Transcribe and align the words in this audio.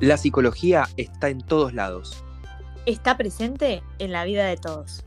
La 0.00 0.16
psicología 0.16 0.88
está 0.96 1.28
en 1.28 1.40
todos 1.40 1.72
lados. 1.72 2.24
Está 2.84 3.16
presente 3.16 3.80
en 4.00 4.10
la 4.10 4.24
vida 4.24 4.44
de 4.44 4.56
todos. 4.56 5.04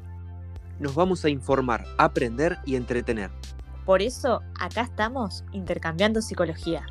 Nos 0.79 0.96
vamos 0.96 1.26
a 1.26 1.29
informar, 1.29 1.84
aprender 1.98 2.58
y 2.66 2.78
entretener. 2.78 3.29
Por 3.86 4.02
eso, 4.02 4.42
acá 4.58 4.84
estamos 4.84 5.44
intercambiando 5.52 6.21
psicología. 6.21 6.86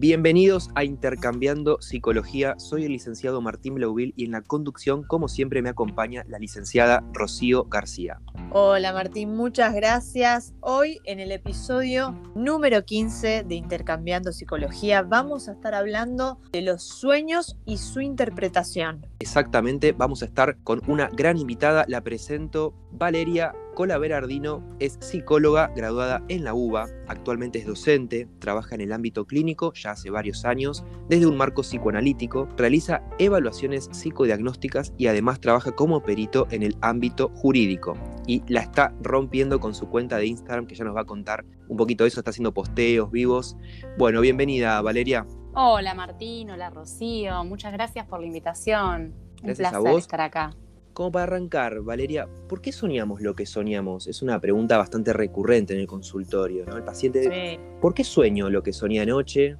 Bienvenidos 0.00 0.70
a 0.76 0.84
Intercambiando 0.84 1.78
Psicología. 1.80 2.54
Soy 2.60 2.84
el 2.84 2.92
licenciado 2.92 3.40
Martín 3.40 3.74
Blauville 3.74 4.12
y 4.14 4.26
en 4.26 4.30
la 4.30 4.42
conducción, 4.42 5.02
como 5.02 5.26
siempre, 5.26 5.60
me 5.60 5.70
acompaña 5.70 6.22
la 6.28 6.38
licenciada 6.38 7.02
Rocío 7.12 7.64
García. 7.64 8.20
Hola 8.52 8.92
Martín, 8.92 9.34
muchas 9.34 9.74
gracias. 9.74 10.54
Hoy 10.60 11.00
en 11.02 11.18
el 11.18 11.32
episodio 11.32 12.16
número 12.36 12.84
15 12.84 13.42
de 13.42 13.54
Intercambiando 13.56 14.30
Psicología 14.30 15.02
vamos 15.02 15.48
a 15.48 15.52
estar 15.54 15.74
hablando 15.74 16.38
de 16.52 16.62
los 16.62 16.84
sueños 16.84 17.56
y 17.64 17.78
su 17.78 18.00
interpretación. 18.00 19.04
Exactamente, 19.18 19.90
vamos 19.90 20.22
a 20.22 20.26
estar 20.26 20.58
con 20.62 20.80
una 20.86 21.08
gran 21.08 21.38
invitada, 21.38 21.84
la 21.88 22.02
presento 22.02 22.72
Valeria 22.92 23.52
Cola 23.78 23.96
Berardino 23.96 24.60
es 24.80 24.98
psicóloga 24.98 25.68
graduada 25.68 26.24
en 26.26 26.42
la 26.42 26.52
UBA, 26.52 26.88
actualmente 27.06 27.60
es 27.60 27.66
docente, 27.66 28.26
trabaja 28.40 28.74
en 28.74 28.80
el 28.80 28.92
ámbito 28.92 29.24
clínico 29.24 29.72
ya 29.72 29.92
hace 29.92 30.10
varios 30.10 30.44
años, 30.44 30.84
desde 31.08 31.28
un 31.28 31.36
marco 31.36 31.62
psicoanalítico, 31.62 32.48
realiza 32.56 33.04
evaluaciones 33.20 33.88
psicodiagnósticas 33.92 34.92
y 34.98 35.06
además 35.06 35.38
trabaja 35.38 35.70
como 35.70 36.02
perito 36.02 36.48
en 36.50 36.64
el 36.64 36.76
ámbito 36.80 37.30
jurídico. 37.36 37.96
Y 38.26 38.42
la 38.48 38.62
está 38.62 38.92
rompiendo 39.00 39.60
con 39.60 39.76
su 39.76 39.88
cuenta 39.88 40.16
de 40.16 40.26
Instagram, 40.26 40.66
que 40.66 40.74
ya 40.74 40.82
nos 40.82 40.96
va 40.96 41.02
a 41.02 41.06
contar 41.06 41.44
un 41.68 41.76
poquito 41.76 42.02
de 42.02 42.08
eso, 42.08 42.18
está 42.18 42.30
haciendo 42.30 42.52
posteos 42.52 43.12
vivos. 43.12 43.56
Bueno, 43.96 44.20
bienvenida 44.20 44.82
Valeria. 44.82 45.24
Hola 45.54 45.94
Martín, 45.94 46.50
hola 46.50 46.68
Rocío, 46.70 47.44
muchas 47.44 47.72
gracias 47.72 48.08
por 48.08 48.18
la 48.18 48.26
invitación. 48.26 49.14
Gracias 49.40 49.72
un 49.72 49.82
placer 49.82 49.98
estar 50.00 50.20
acá. 50.20 50.56
Como 50.98 51.12
para 51.12 51.22
arrancar, 51.22 51.80
Valeria, 51.82 52.26
¿por 52.48 52.60
qué 52.60 52.72
soñamos 52.72 53.20
lo 53.20 53.36
que 53.36 53.46
soñamos? 53.46 54.08
Es 54.08 54.20
una 54.20 54.40
pregunta 54.40 54.76
bastante 54.76 55.12
recurrente 55.12 55.72
en 55.72 55.78
el 55.78 55.86
consultorio, 55.86 56.66
¿no? 56.66 56.76
El 56.76 56.82
paciente, 56.82 57.60
¿por 57.80 57.94
qué 57.94 58.02
sueño 58.02 58.50
lo 58.50 58.64
que 58.64 58.72
soñé 58.72 59.00
anoche? 59.00 59.56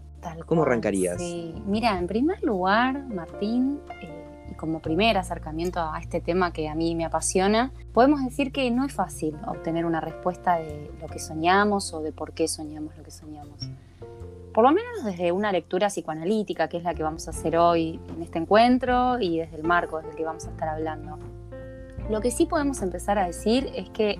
¿Cómo 0.46 0.62
arrancarías? 0.62 1.18
Sí, 1.18 1.54
mira, 1.64 1.96
en 1.96 2.08
primer 2.08 2.42
lugar, 2.42 3.06
Martín, 3.06 3.78
eh, 4.02 4.50
y 4.50 4.54
como 4.54 4.82
primer 4.82 5.16
acercamiento 5.16 5.78
a 5.78 6.00
este 6.00 6.20
tema 6.20 6.52
que 6.52 6.68
a 6.68 6.74
mí 6.74 6.96
me 6.96 7.04
apasiona, 7.04 7.70
podemos 7.92 8.24
decir 8.24 8.50
que 8.50 8.68
no 8.72 8.84
es 8.84 8.92
fácil 8.92 9.36
obtener 9.46 9.86
una 9.86 10.00
respuesta 10.00 10.56
de 10.56 10.90
lo 11.00 11.06
que 11.06 11.20
soñamos 11.20 11.94
o 11.94 12.02
de 12.02 12.10
por 12.10 12.32
qué 12.32 12.48
soñamos 12.48 12.96
lo 12.96 13.04
que 13.04 13.12
soñamos 13.12 13.70
por 14.52 14.64
lo 14.64 14.72
menos 14.72 15.04
desde 15.04 15.32
una 15.32 15.52
lectura 15.52 15.88
psicoanalítica, 15.88 16.68
que 16.68 16.78
es 16.78 16.84
la 16.84 16.94
que 16.94 17.02
vamos 17.02 17.26
a 17.28 17.30
hacer 17.30 17.56
hoy 17.56 18.00
en 18.08 18.22
este 18.22 18.38
encuentro 18.38 19.20
y 19.20 19.38
desde 19.38 19.56
el 19.56 19.62
marco 19.62 19.98
desde 19.98 20.10
el 20.10 20.16
que 20.16 20.24
vamos 20.24 20.46
a 20.46 20.50
estar 20.50 20.68
hablando. 20.68 21.18
Lo 22.10 22.20
que 22.20 22.30
sí 22.30 22.46
podemos 22.46 22.80
empezar 22.82 23.18
a 23.18 23.26
decir 23.26 23.70
es 23.74 23.90
que 23.90 24.18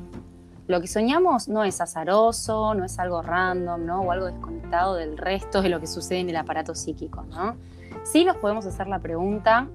lo 0.66 0.82
que 0.82 0.86
soñamos 0.86 1.48
no 1.48 1.64
es 1.64 1.80
azaroso, 1.80 2.74
no 2.74 2.84
es 2.84 2.98
algo 2.98 3.22
random, 3.22 3.86
¿no? 3.86 4.02
O 4.02 4.12
algo 4.12 4.26
desconectado 4.26 4.96
del 4.96 5.16
resto 5.16 5.62
de 5.62 5.70
lo 5.70 5.80
que 5.80 5.86
sucede 5.86 6.20
en 6.20 6.28
el 6.28 6.36
aparato 6.36 6.74
psíquico, 6.74 7.22
¿no? 7.22 7.56
Sí 8.04 8.26
nos 8.26 8.36
podemos 8.36 8.66
hacer 8.66 8.86
la 8.86 8.98
pregunta 8.98 9.66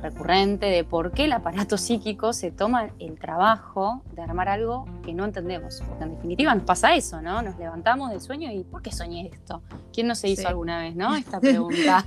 recurrente 0.00 0.66
de 0.66 0.84
por 0.84 1.12
qué 1.12 1.24
el 1.24 1.32
aparato 1.32 1.78
psíquico 1.78 2.32
se 2.32 2.50
toma 2.50 2.90
el 2.98 3.18
trabajo 3.18 4.02
de 4.12 4.22
armar 4.22 4.48
algo 4.48 4.86
que 5.04 5.12
no 5.14 5.24
entendemos. 5.24 5.82
Porque 5.86 6.04
en 6.04 6.14
definitiva 6.14 6.54
nos 6.54 6.64
pasa 6.64 6.94
eso, 6.94 7.20
¿no? 7.20 7.42
Nos 7.42 7.58
levantamos 7.58 8.10
del 8.10 8.20
sueño 8.20 8.50
y 8.50 8.64
¿por 8.64 8.82
qué 8.82 8.92
soñé 8.92 9.30
esto? 9.32 9.62
¿Quién 9.92 10.06
no 10.06 10.14
se 10.14 10.28
hizo 10.28 10.48
alguna 10.48 10.80
vez, 10.80 10.96
no? 10.96 11.14
Esta 11.16 11.40
pregunta. 11.40 12.04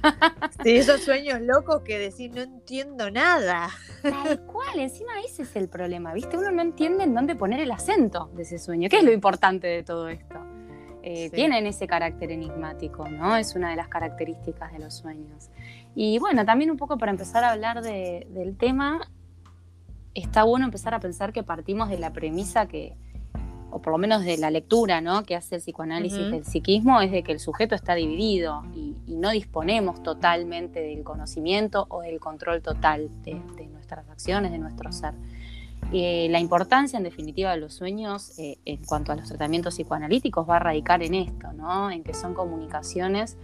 Sí, 0.63 0.75
esos 0.77 1.01
sueños 1.01 1.41
locos 1.41 1.81
que 1.81 1.97
decir 1.97 2.31
no 2.33 2.41
entiendo 2.41 3.11
nada. 3.11 3.69
Tal 4.01 4.41
cual, 4.45 4.79
encima 4.79 5.11
ese 5.25 5.43
es 5.43 5.55
el 5.55 5.69
problema, 5.69 6.13
¿viste? 6.13 6.37
Uno 6.37 6.51
no 6.51 6.61
entiende 6.61 7.03
en 7.03 7.13
dónde 7.13 7.35
poner 7.35 7.59
el 7.59 7.71
acento 7.71 8.29
de 8.35 8.43
ese 8.43 8.59
sueño. 8.59 8.89
¿Qué 8.89 8.97
es 8.97 9.03
lo 9.03 9.11
importante 9.11 9.67
de 9.67 9.83
todo 9.83 10.09
esto? 10.09 10.39
Eh, 11.05 11.29
tienen 11.31 11.67
ese 11.67 11.85
carácter 11.85 12.31
enigmático, 12.31 13.09
¿no? 13.09 13.35
Es 13.35 13.55
una 13.55 13.71
de 13.71 13.75
las 13.75 13.89
características 13.89 14.71
de 14.71 14.79
los 14.79 14.93
sueños. 14.93 15.49
Y 15.95 16.17
bueno, 16.19 16.45
también 16.45 16.71
un 16.71 16.77
poco 16.77 16.97
para 16.97 17.11
empezar 17.11 17.43
a 17.43 17.51
hablar 17.51 17.81
del 17.81 18.57
tema, 18.57 19.01
está 20.13 20.43
bueno 20.43 20.65
empezar 20.65 20.93
a 20.93 20.99
pensar 20.99 21.33
que 21.33 21.43
partimos 21.43 21.89
de 21.89 21.99
la 21.99 22.11
premisa 22.13 22.67
que, 22.67 22.95
o 23.71 23.81
por 23.81 23.91
lo 23.91 23.97
menos 23.97 24.23
de 24.23 24.37
la 24.37 24.51
lectura 24.51 25.01
¿no? 25.01 25.23
que 25.23 25.35
hace 25.35 25.55
el 25.55 25.61
psicoanálisis 25.61 26.31
del 26.31 26.45
psiquismo, 26.45 27.01
es 27.01 27.11
de 27.11 27.23
que 27.23 27.31
el 27.31 27.39
sujeto 27.39 27.75
está 27.75 27.95
dividido 27.95 28.63
y, 28.75 28.93
no 29.13 29.29
disponemos 29.29 30.03
totalmente 30.03 30.81
del 30.81 31.03
conocimiento 31.03 31.85
o 31.89 32.01
del 32.01 32.19
control 32.19 32.61
total 32.61 33.09
de, 33.23 33.35
nuestras 33.71 34.09
acciones, 34.09 34.51
de 34.51 34.57
nuestro 34.57 34.91
ser. 34.91 35.13
Eh, 35.93 36.27
la 36.29 36.39
importancia, 36.39 36.97
en 36.97 37.03
definitiva, 37.03 37.51
de 37.51 37.57
los 37.57 37.73
sueños 37.73 38.37
eh, 38.37 38.57
en 38.65 38.83
cuanto 38.83 39.13
a 39.13 39.15
los 39.15 39.29
tratamientos 39.29 39.75
psicoanalíticos 39.75 40.49
va 40.49 40.57
a 40.57 40.59
radicar 40.59 41.03
en 41.03 41.13
esto, 41.13 41.53
¿no? 41.53 41.89
en 41.89 42.03
que 42.03 42.13
son 42.13 42.33
comunicaciones 42.33 43.37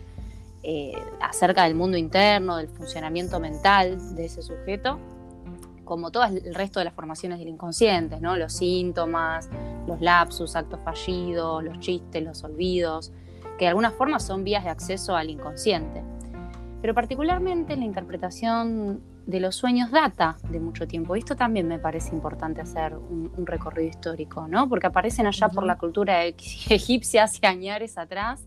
eh, 0.64 0.94
acerca 1.22 1.64
del 1.64 1.75
mundo 1.75 1.97
interno, 1.97 2.58
del 2.58 2.68
funcionamiento 2.68 3.40
mental 3.40 4.16
de 4.16 4.25
ese 4.25 4.42
sujeto, 4.42 5.00
como 5.86 6.12
todo 6.12 6.25
el 6.25 6.53
resto 6.53 6.80
de 6.80 6.86
las 6.86 6.94
formaciones 6.94 7.40
del 7.40 7.47
inconsciente, 7.47 8.20
¿no? 8.20 8.36
los 8.36 8.53
síntomas, 8.53 9.50
los 9.88 10.02
lapsus, 10.02 10.56
actos 10.56 10.80
fallidos, 10.84 11.64
los 11.64 11.80
chistes, 11.80 12.24
los 12.24 12.44
olvidos, 12.44 13.12
que 13.58 13.66
de 13.66 13.69
alguna 13.69 13.92
forma 13.92 14.19
son 14.19 14.44
vías 14.44 14.64
de 14.64 14.69
acceso 14.69 15.16
al 15.16 15.30
inconsciente. 15.30 16.03
Pero 16.81 16.94
particularmente 16.94 17.75
la 17.75 17.86
interpretación 17.86 19.02
de 19.25 19.40
los 19.40 19.56
sueños 19.56 19.92
data 19.92 20.38
de 20.50 20.59
mucho 20.59 20.88
tiempo. 20.88 21.16
Y 21.16 21.19
esto 21.19 21.36
también 21.36 21.68
me 21.68 21.78
parece 21.78 22.14
importante 22.16 22.62
hacer 22.62 22.96
un, 22.96 23.46
recorrido 23.46 23.90
histórico, 23.90 24.48
¿no? 24.48 24.68
Porque 24.68 24.88
aparecen 24.88 25.28
allá 25.28 25.50
por 25.50 25.66
la 25.66 25.78
cultura 25.78 26.25
egipcia 26.25 27.24
hace 27.24 27.46
años 27.46 27.98
atrás 27.98 28.46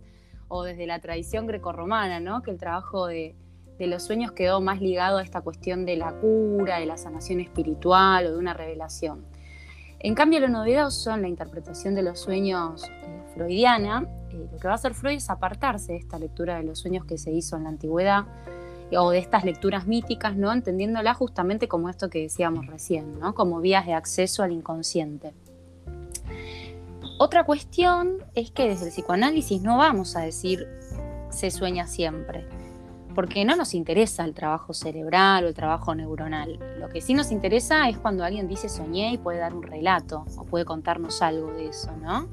o 0.55 0.65
desde 0.65 0.87
la 0.87 1.01
tradición 1.01 1.47
grecorromana, 1.47 2.21
¿no? 2.21 2.43
que 2.43 2.51
el 2.51 2.59
trabajo 2.59 3.07
de, 3.07 3.35
los 3.79 4.03
sueños 4.03 4.33
quedó 4.33 4.61
más 4.61 4.83
ligado 4.83 5.17
a 5.17 5.23
esta 5.23 5.41
cuestión 5.41 5.87
de 5.87 5.97
la 5.97 6.13
cura, 6.13 6.79
de 6.79 6.85
la 6.85 6.99
sanación 6.99 7.41
espiritual 7.41 8.27
o 8.27 8.33
de 8.33 8.39
una 8.39 8.53
revelación. 8.53 9.25
En 9.99 10.15
cambio, 10.15 10.41
lo 10.41 10.49
novedoso 10.49 11.13
en 11.15 11.23
la 11.23 11.29
interpretación 11.29 11.95
de 11.95 12.03
los 12.03 12.21
sueños 12.21 12.85
eh, 12.85 13.23
freudiana, 13.33 14.07
eh, 14.31 14.47
lo 14.53 14.59
que 14.59 14.69
va 14.69 14.73
a 14.73 14.77
hacer 14.77 14.93
Freud 14.93 15.17
es 15.17 15.31
apartarse 15.31 15.93
de 15.93 15.99
esta 15.99 16.19
lectura 16.19 16.59
de 16.59 16.65
los 16.65 16.79
sueños 16.79 17.07
que 17.07 17.17
se 17.17 17.33
hizo 17.33 17.57
en 17.57 17.65
la 17.65 17.71
antigüedad 17.71 18.27
o 18.95 19.11
de 19.11 19.19
estas 19.19 19.45
lecturas 19.45 19.87
míticas, 19.87 20.37
¿no? 20.37 20.53
entendiéndola 20.53 21.15
justamente 21.15 21.67
como 21.67 21.89
esto 21.89 22.11
que 22.11 22.21
decíamos 22.21 22.67
recién, 22.67 23.19
¿no? 23.19 23.35
como 23.35 23.61
vías 23.61 23.87
de 23.87 23.95
acceso 23.95 24.43
al 24.43 24.53
inconsciente. 24.53 25.33
Otra 27.25 27.45
cuestión 27.45 28.17
es 28.35 28.51
que 28.51 28.67
desde 28.67 28.87
el 28.87 28.91
psicoanálisis 28.91 29.63
no 29.63 29.79
vamos 29.79 30.17
a 30.17 30.23
decir 30.23 30.67
se 31.31 31.53
sueña 31.53 31.87
siempre, 31.87 32.49
porque 33.15 33.45
no 33.45 33.55
nos 33.55 33.75
interesa 33.75 34.25
el 34.25 34.35
trabajo 34.35 34.75
cerebral 34.75 35.45
o 35.45 35.47
el 35.47 35.55
trabajo 35.55 35.95
neuronal. 35.95 36.59
Lo 36.81 36.89
que 36.89 37.01
sí 37.01 37.15
nos 37.15 37.31
interesa 37.31 37.89
es 37.89 37.97
cuando 37.97 38.25
alguien 38.25 38.49
dice 38.49 38.69
soñé 38.69 39.13
y 39.13 39.19
puede 39.19 39.39
dar 39.39 39.55
un 39.55 39.63
relato 39.63 40.27
o 40.37 40.45
puede 40.45 40.65
contarnos 40.65 41.23
algo 41.23 41.53
de 41.53 41.69
eso, 41.69 41.97
¿no? 41.97 42.27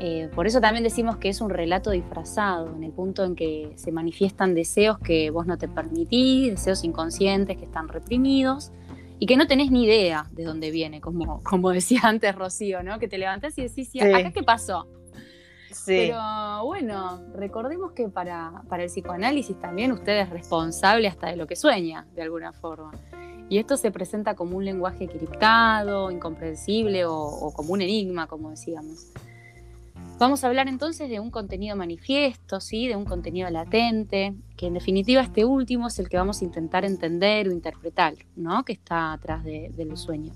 Eh, 0.00 0.30
por 0.34 0.46
eso 0.46 0.62
también 0.62 0.82
decimos 0.82 1.18
que 1.18 1.28
es 1.28 1.42
un 1.42 1.50
relato 1.50 1.90
disfrazado, 1.90 2.74
en 2.74 2.84
el 2.84 2.92
punto 2.92 3.22
en 3.22 3.36
que 3.36 3.74
se 3.76 3.92
manifiestan 3.92 4.54
deseos 4.54 4.98
que 4.98 5.28
vos 5.28 5.46
no 5.46 5.58
te 5.58 5.68
permitís, 5.68 6.52
deseos 6.52 6.84
inconscientes 6.84 7.58
que 7.58 7.64
están 7.64 7.88
reprimidos, 7.88 8.72
y 9.18 9.26
que 9.26 9.36
no 9.36 9.46
tenés 9.46 9.70
ni 9.70 9.84
idea 9.84 10.26
de 10.32 10.44
dónde 10.44 10.70
viene, 10.70 11.00
como, 11.00 11.42
como 11.42 11.70
decía 11.70 12.00
antes 12.04 12.34
Rocío, 12.34 12.82
¿no? 12.82 12.98
Que 12.98 13.08
te 13.08 13.18
levantás 13.18 13.56
y 13.58 13.62
decís, 13.62 13.88
sí. 13.90 14.00
¿acá 14.00 14.30
qué 14.30 14.42
pasó? 14.42 14.88
Sí. 15.70 16.08
Pero 16.08 16.64
bueno, 16.64 17.22
recordemos 17.34 17.92
que 17.92 18.08
para, 18.08 18.62
para 18.68 18.84
el 18.84 18.88
psicoanálisis 18.88 19.58
también 19.60 19.92
usted 19.92 20.20
es 20.20 20.30
responsable 20.30 21.08
hasta 21.08 21.28
de 21.28 21.36
lo 21.36 21.46
que 21.46 21.56
sueña, 21.56 22.06
de 22.14 22.22
alguna 22.22 22.52
forma. 22.52 22.92
Y 23.48 23.58
esto 23.58 23.76
se 23.76 23.90
presenta 23.90 24.34
como 24.34 24.56
un 24.56 24.64
lenguaje 24.64 25.06
criptado, 25.06 26.10
incomprensible 26.10 27.04
o, 27.04 27.14
o 27.14 27.52
como 27.52 27.74
un 27.74 27.82
enigma, 27.82 28.26
como 28.26 28.50
decíamos. 28.50 29.12
Vamos 30.18 30.44
a 30.44 30.46
hablar 30.46 30.66
entonces 30.66 31.10
de 31.10 31.20
un 31.20 31.30
contenido 31.30 31.76
manifiesto, 31.76 32.58
¿sí? 32.58 32.88
de 32.88 32.96
un 32.96 33.04
contenido 33.04 33.50
latente, 33.50 34.34
que 34.56 34.66
en 34.66 34.74
definitiva 34.74 35.20
este 35.20 35.44
último 35.44 35.88
es 35.88 35.98
el 35.98 36.08
que 36.08 36.16
vamos 36.16 36.40
a 36.40 36.44
intentar 36.46 36.86
entender 36.86 37.48
o 37.48 37.52
interpretar, 37.52 38.14
¿no? 38.34 38.64
que 38.64 38.72
está 38.72 39.12
atrás 39.12 39.44
del 39.44 39.94
sueño. 39.98 40.32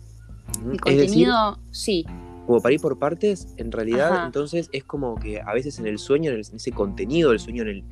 El 0.70 0.78
contenido, 0.82 1.58
sí. 1.70 2.04
Como 2.46 2.60
para 2.60 2.74
ir 2.74 2.80
por 2.80 2.98
partes, 2.98 3.54
en 3.56 3.72
realidad 3.72 4.26
entonces 4.26 4.68
es 4.72 4.84
como 4.84 5.14
que 5.14 5.40
a 5.40 5.54
veces 5.54 5.78
en 5.78 5.86
el 5.86 5.98
sueño, 5.98 6.30
en, 6.30 6.40
ese 6.40 6.72
contenido 6.72 7.30
del 7.30 7.38
sueño, 7.38 7.62
en 7.62 7.68
el, 7.68 7.84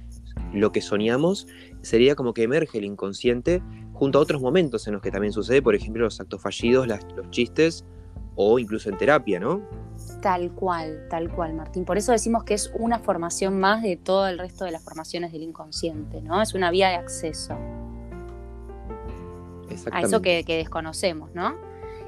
lo 0.52 0.72
que 0.72 0.82
soñamos, 0.82 1.46
sería 1.80 2.14
como 2.16 2.34
que 2.34 2.42
emerge 2.42 2.78
el 2.78 2.84
inconsciente 2.84 3.62
junto 3.94 4.18
a 4.18 4.22
otros 4.22 4.42
momentos 4.42 4.86
en 4.88 4.92
los 4.92 5.00
que 5.00 5.10
también 5.10 5.32
sucede, 5.32 5.62
por 5.62 5.74
ejemplo, 5.74 6.04
los 6.04 6.20
actos 6.20 6.42
fallidos, 6.42 6.86
los 6.86 7.30
chistes 7.30 7.86
o 8.34 8.58
incluso 8.58 8.90
en 8.90 8.98
terapia, 8.98 9.40
¿no? 9.40 9.62
Tal 10.20 10.50
cual, 10.50 11.06
tal 11.08 11.30
cual, 11.30 11.54
Martín. 11.54 11.84
Por 11.84 11.96
eso 11.96 12.10
decimos 12.10 12.42
que 12.42 12.54
es 12.54 12.72
una 12.74 12.98
formación 12.98 13.58
más 13.60 13.82
de 13.82 13.96
todo 13.96 14.26
el 14.26 14.38
resto 14.38 14.64
de 14.64 14.72
las 14.72 14.82
formaciones 14.82 15.32
del 15.32 15.42
inconsciente, 15.42 16.20
¿no? 16.20 16.42
Es 16.42 16.54
una 16.54 16.70
vía 16.70 16.88
de 16.88 16.96
acceso 16.96 17.56
a 19.92 20.00
eso 20.00 20.20
que, 20.22 20.42
desconocemos, 20.44 21.30
¿no? 21.34 21.54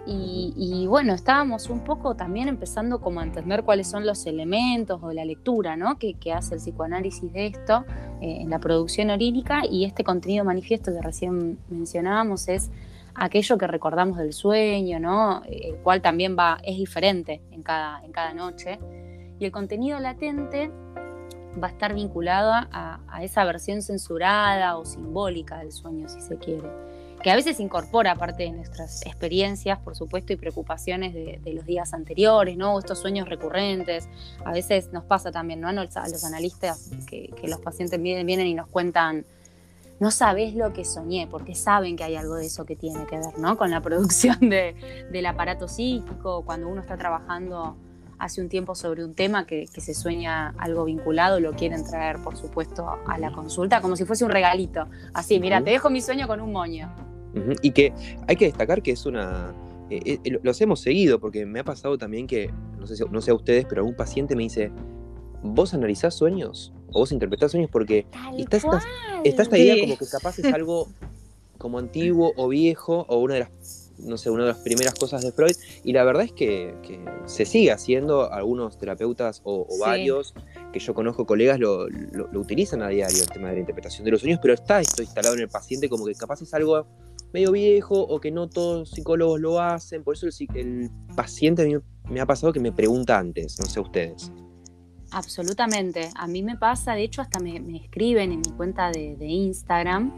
Y, 0.07 0.87
bueno, 0.89 1.15
estábamos 1.15 1.71
un 1.71 1.85
poco 1.85 2.17
también 2.17 2.49
empezando 2.49 3.01
como 3.01 3.21
a 3.21 3.23
entender 3.23 3.62
cuáles 3.62 3.87
son 3.87 4.07
los 4.07 4.27
elementos 4.27 5.01
o 5.05 5.13
la 5.13 5.25
lectura, 5.25 5.77
¿no? 5.77 5.99
Que, 5.99 6.17
hace 6.33 6.55
el 6.55 6.61
psicoanálisis 6.61 7.33
de 7.33 7.47
esto 7.47 7.85
eh, 8.21 8.39
en 8.41 8.51
la 8.51 8.59
producción 8.59 9.11
orínica 9.11 9.63
y 9.71 9.85
este 9.85 10.03
contenido 10.03 10.45
manifiesto 10.45 10.91
que 10.91 11.01
recién 11.01 11.59
mencionábamos 11.69 12.49
es 12.49 12.71
aquello 13.20 13.58
que 13.58 13.67
recordamos 13.67 14.17
del 14.17 14.32
sueño, 14.32 14.99
¿no? 14.99 15.43
El 15.44 15.76
cual 15.76 16.00
también 16.00 16.37
va, 16.37 16.58
es 16.64 16.76
diferente 16.78 17.43
en 17.50 17.62
cada, 17.62 18.02
en 18.02 18.12
cada 18.12 18.32
noche. 18.32 18.81
Y 19.38 19.44
el 19.44 19.52
contenido 19.52 20.00
latente 20.00 20.70
va 21.62 21.69
a 21.69 21.70
estar 21.70 21.94
vinculado 21.94 22.52
a, 22.52 23.22
esa 23.22 23.44
versión 23.44 23.82
censurada 23.82 24.78
o 24.78 24.87
simbólica 24.87 25.58
del 25.58 25.70
sueño, 25.70 26.08
si 26.08 26.22
se 26.22 26.38
quiere, 26.38 26.67
que 27.22 27.31
a 27.31 27.37
veces 27.37 27.61
incorpora 27.61 28.14
parte 28.14 28.44
de 28.44 28.52
nuestras 28.52 29.05
experiencias, 29.05 29.78
por 29.81 29.94
supuesto, 29.94 30.32
y 30.32 30.37
preocupaciones 30.37 31.12
de, 31.12 31.52
los 31.52 31.67
días 31.67 31.93
anteriores, 31.93 32.56
¿no? 32.56 32.78
Estos 32.78 33.00
sueños 33.00 33.28
recurrentes. 33.28 34.08
A 34.46 34.52
veces 34.52 34.90
nos 34.93 35.05
pasa 35.05 35.31
también, 35.31 35.61
¿no? 35.61 35.69
A 35.69 35.72
los, 35.75 36.25
analistas 36.25 36.90
que, 37.06 37.28
que 37.38 37.49
los 37.49 37.61
pacientes 37.61 38.00
vienen 38.00 38.46
y 38.46 38.55
nos 38.55 38.69
cuentan 38.69 39.26
no 40.00 40.11
sabes 40.11 40.55
lo 40.55 40.73
que 40.73 40.85
soñé, 40.85 41.29
porque 41.31 41.55
saben 41.55 41.94
que 41.94 42.05
hay 42.05 42.17
algo 42.17 42.35
de 42.37 42.47
eso 42.47 42.64
que 42.64 42.75
tiene 42.75 43.06
que 43.06 43.19
ver, 43.19 43.38
¿no? 43.38 43.56
Con 43.58 43.70
la 43.70 43.81
producción 43.81 44.38
del 44.41 45.26
aparato 45.26 45.69
psíquico, 45.69 46.43
cuando 46.44 46.69
uno 46.69 46.81
está 46.81 46.97
trabajando 46.97 47.76
hace 48.19 48.41
un 48.43 48.49
tiempo 48.49 48.75
sobre 48.75 49.05
un 49.05 49.14
tema 49.14 49.47
que, 49.47 49.67
se 49.67 49.94
sueña 49.94 50.55
algo 50.58 50.85
vinculado, 50.85 51.38
lo 51.41 51.52
quieren 51.52 51.85
traer, 51.85 52.19
por 52.23 52.37
supuesto, 52.37 52.87
a 53.06 53.19
la 53.19 53.31
consulta, 53.32 53.81
como 53.81 53.97
si 53.97 54.05
fuese 54.05 54.25
un 54.25 54.31
regalito. 54.31 54.87
Así, 55.14 55.38
mira, 55.38 55.62
te 55.62 55.70
dejo 55.70 55.91
mi 55.91 56.00
sueño 56.00 56.26
con 56.26 56.41
un 56.41 56.53
moño. 56.53 56.91
Y 57.62 57.70
que 57.70 57.93
hay 58.26 58.37
que 58.37 58.46
destacar 58.46 58.82
que 58.82 58.93
es 58.93 59.06
una... 59.06 59.55
Eh, 59.88 60.19
eh, 60.23 60.38
los 60.43 60.61
hemos 60.61 60.81
seguido, 60.81 61.19
porque 61.19 61.46
me 61.46 61.61
ha 61.61 61.64
pasado 61.64 61.99
también 61.99 62.26
que, 62.26 62.53
no 62.79 62.87
sé, 62.87 63.05
no 63.11 63.20
sé 63.20 63.31
a 63.32 63.35
ustedes, 63.35 63.67
pero 63.67 63.81
algún 63.81 63.96
paciente 63.96 64.37
me 64.37 64.44
dice, 64.44 64.70
¿vos 65.43 65.75
analizás 65.75 66.14
sueños? 66.14 66.73
¿O 66.93 67.01
vos 67.01 67.13
interpretás 67.13 67.53
sueños? 67.53 67.71
Porque 67.71 68.07
está, 68.39 68.81
esta 69.25 69.59
idea 69.59 69.81
como 69.81 69.99
que 69.99 70.07
capaz 70.07 70.39
es 70.39 70.45
algo 70.55 70.89
como 71.61 71.79
antiguo 71.79 72.33
o 72.37 72.49
viejo, 72.49 73.05
o 73.09 73.19
una 73.19 73.35
de 73.35 73.41
las, 73.41 73.93
no 73.99 74.17
sé, 74.17 74.31
una 74.31 74.45
de 74.45 74.49
las 74.49 74.61
primeras 74.61 74.95
cosas 74.95 75.23
de 75.23 75.31
Freud, 75.31 75.55
y 75.85 75.93
la 75.93 76.05
verdad 76.05 76.25
es 76.25 76.33
que, 76.33 76.75
se 77.27 77.45
sigue 77.45 77.71
haciendo, 77.71 78.33
algunos 78.33 78.79
terapeutas 78.79 79.43
o, 79.45 79.67
varios 79.79 80.35
que 80.73 80.81
yo 80.81 80.95
conozco, 80.95 81.27
colegas, 81.27 81.61
lo, 81.61 81.87
utilizan 82.35 82.83
a 82.83 82.89
diario, 82.89 83.23
el 83.23 83.29
tema 83.29 83.49
de 83.49 83.55
la 83.55 83.61
interpretación 83.61 84.07
de 84.07 84.11
los 84.11 84.21
sueños, 84.23 84.41
pero 84.41 84.55
está 84.55 84.81
esto 84.81 85.03
instalado 85.03 85.35
en 85.35 85.43
el 85.43 85.49
paciente 85.49 85.89
como 85.89 86.07
que 86.07 86.15
capaz 86.15 86.41
es 86.41 86.55
algo 86.55 86.87
medio 87.33 87.53
viejo 87.53 88.01
o 88.01 88.21
que 88.21 88.31
no 88.31 88.49
todos 88.49 88.81
los 88.81 88.91
psicólogos 88.91 89.39
lo 89.39 89.61
hacen, 89.61 90.03
por 90.03 90.17
eso 90.17 90.27
el, 90.55 90.91
paciente 91.15 91.63
a 91.63 91.65
mí 91.67 91.77
me 92.09 92.21
ha 92.21 92.27
pasado 92.27 92.53
que 92.55 92.61
me 92.61 92.73
pregunta 92.73 93.19
antes, 93.19 93.59
no 93.61 93.67
sé 93.67 93.81
ustedes. 93.81 94.33
Absolutamente. 95.12 96.11
A 96.15 96.27
mí 96.27 96.43
me 96.43 96.57
pasa, 96.57 96.95
de 96.95 97.03
hecho, 97.03 97.23
hasta 97.23 97.41
me, 97.41 97.57
escriben 97.77 98.33
en 98.33 98.39
mi 98.39 98.51
cuenta 98.57 98.91
de, 98.91 99.17
Instagram, 99.21 100.12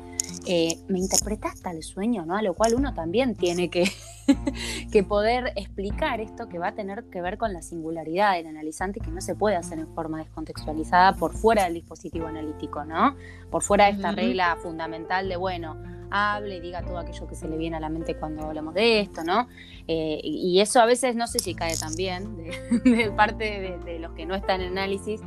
eh, 0.47 0.79
me 0.89 0.99
interpretaste 0.99 1.71
el 1.71 1.83
sueño, 1.83 2.27
¿no? 2.27 2.37
A 2.37 2.43
lo 2.43 2.55
cual 2.55 2.75
uno 2.75 2.93
también 2.93 3.35
tiene 3.35 3.71
que, 3.71 3.91
que 4.93 5.03
poder 5.03 5.53
explicar 5.57 6.21
esto 6.21 6.49
que 6.49 6.59
va 6.59 6.69
a 6.69 6.75
tener 6.75 7.05
que 7.05 7.23
ver 7.23 7.39
con 7.39 7.53
la 7.53 7.63
singularidad 7.63 8.35
del 8.35 8.47
analizante 8.47 9.01
que 9.01 9.11
no 9.11 9.21
se 9.21 9.35
puede 9.35 9.57
hacer 9.57 9.79
en 9.79 9.89
forma 9.95 10.19
descontextualizada 10.19 11.15
por 11.15 11.35
fuera 11.35 11.65
del 11.65 11.75
dispositivo 11.75 12.27
analítico, 12.27 12.85
¿no? 12.85 13.17
Por 13.51 13.63
fuera 13.63 13.87
de 13.87 13.93
esta 13.93 14.13
regla 14.13 14.57
fundamental 14.63 15.29
de, 15.29 15.37
bueno, 15.37 15.77
hable 16.13 16.57
y 16.57 16.61
diga 16.61 16.83
todo 16.83 16.99
aquello 16.99 17.27
que 17.27 17.35
se 17.35 17.49
le 17.49 17.57
viene 17.57 17.77
a 17.77 17.81
la 17.81 17.89
mente 17.89 18.17
cuando 18.17 18.45
hablamos 18.45 18.75
de 18.75 19.01
esto, 19.01 19.25
¿no? 19.25 19.49
Eh, 19.89 20.21
y 20.23 20.61
eso 20.61 20.81
a 20.81 20.87
veces 20.87 21.17
no 21.17 21.27
sé 21.27 21.39
si 21.39 21.55
cae 21.55 21.77
también 21.77 22.37
de, 22.37 23.11
parte 23.17 23.79
de, 23.85 23.99
los 23.99 24.13
que 24.13 24.27
no 24.27 24.35
están 24.35 24.61
en 24.61 24.73
análisis, 24.73 25.21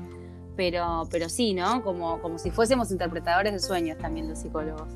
pero, 0.55 1.07
pero 1.11 1.27
sí, 1.27 1.53
¿no? 1.53 1.83
Como, 1.83 2.21
como 2.21 2.37
si 2.37 2.51
fuésemos 2.51 2.91
interpretadores 2.91 3.53
de 3.53 3.59
sueños 3.59 3.97
también 3.97 4.29
los 4.29 4.39
psicólogos. 4.39 4.87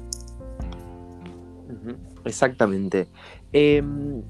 Exactamente. 2.25 3.07
Em, 3.51 4.21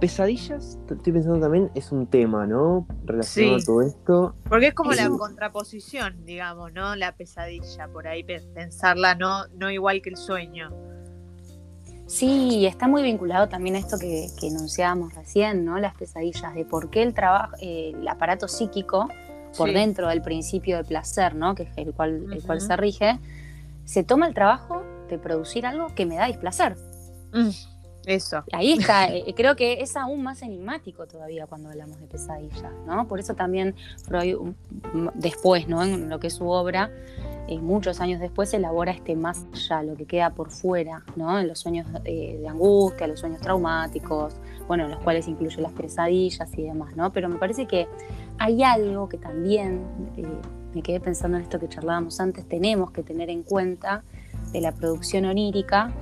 pesadillas, 0.00 0.78
estoy 0.90 1.12
pensando 1.12 1.38
también, 1.38 1.70
es 1.74 1.92
un 1.92 2.06
tema, 2.06 2.46
¿no? 2.46 2.86
Relacionado 3.04 3.56
a 3.56 3.64
todo 3.64 3.82
esto. 3.82 4.34
Porque 4.48 4.68
es 4.68 4.74
como 4.74 4.92
la 4.92 5.08
contraposición, 5.08 6.24
digamos, 6.24 6.72
¿no? 6.72 6.96
La 6.96 7.14
pesadilla, 7.14 7.88
por 7.88 8.08
ahí 8.08 8.24
pensarla 8.24 9.14
no, 9.14 9.46
no 9.48 9.70
igual 9.70 10.02
que 10.02 10.10
el 10.10 10.16
sueño. 10.16 10.70
Sí, 12.06 12.66
está 12.66 12.88
muy 12.88 13.04
vinculado 13.04 13.48
también 13.48 13.76
a 13.76 13.78
esto 13.78 13.96
que, 13.98 14.26
enunciábamos 14.42 15.14
recién, 15.14 15.64
¿no? 15.64 15.78
Las 15.78 15.94
pesadillas, 15.94 16.54
de 16.54 16.64
por 16.64 16.90
qué 16.90 17.02
el 17.02 17.14
trabajo, 17.14 17.54
eh, 17.60 17.92
el 17.94 18.08
aparato 18.08 18.48
psíquico, 18.48 19.08
por 19.56 19.72
dentro 19.72 20.08
del 20.08 20.22
principio 20.22 20.76
de 20.78 20.84
placer, 20.84 21.34
¿no? 21.34 21.54
Que 21.54 21.64
es 21.64 21.70
el 21.76 21.92
cual, 21.92 22.26
el 22.32 22.42
cual 22.42 22.60
se 22.60 22.76
rige, 22.76 23.18
se 23.84 24.02
toma 24.02 24.26
el 24.26 24.34
trabajo 24.34 24.82
de 25.08 25.18
producir 25.18 25.66
algo 25.66 25.94
que 25.94 26.06
me 26.06 26.16
da 26.16 26.26
displacer. 26.26 26.76
Mm. 27.32 27.50
Eso. 28.06 28.44
Ahí 28.52 28.72
está, 28.72 29.14
eh, 29.14 29.34
creo 29.36 29.56
que 29.56 29.82
es 29.82 29.96
aún 29.96 30.22
más 30.22 30.42
enigmático 30.42 31.06
todavía 31.06 31.46
cuando 31.46 31.68
hablamos 31.68 32.00
de 32.00 32.06
pesadillas, 32.06 32.72
¿no? 32.86 33.06
Por 33.06 33.20
eso 33.20 33.34
también 33.34 33.74
Freud 34.04 34.36
después, 35.14 35.68
¿no? 35.68 35.82
En 35.82 36.08
lo 36.08 36.18
que 36.18 36.28
es 36.28 36.34
su 36.34 36.48
obra, 36.48 36.90
eh, 37.46 37.58
muchos 37.58 38.00
años 38.00 38.20
después 38.20 38.54
elabora 38.54 38.92
este 38.92 39.16
más 39.16 39.44
allá, 39.52 39.82
lo 39.82 39.96
que 39.96 40.06
queda 40.06 40.30
por 40.30 40.50
fuera, 40.50 41.04
¿no? 41.16 41.38
En 41.38 41.48
los 41.48 41.58
sueños 41.58 41.86
eh, 42.04 42.38
de 42.40 42.48
angustia, 42.48 43.06
los 43.06 43.20
sueños 43.20 43.40
traumáticos, 43.40 44.34
bueno, 44.66 44.84
en 44.84 44.92
los 44.92 45.00
cuales 45.00 45.28
incluye 45.28 45.60
las 45.60 45.72
pesadillas 45.72 46.48
y 46.56 46.62
demás, 46.62 46.96
¿no? 46.96 47.12
Pero 47.12 47.28
me 47.28 47.36
parece 47.36 47.66
que 47.66 47.86
hay 48.38 48.62
algo 48.62 49.08
que 49.08 49.18
también, 49.18 49.84
me 50.72 50.82
quedé 50.82 51.00
pensando 51.00 51.36
en 51.36 51.42
esto 51.42 51.58
que 51.58 51.68
charlábamos 51.68 52.20
antes, 52.20 52.48
tenemos 52.48 52.92
que 52.92 53.02
tener 53.02 53.28
en 53.28 53.42
cuenta 53.42 54.04
de 54.52 54.60
la 54.60 54.72
producción 54.72 55.24
onírica, 55.24 55.92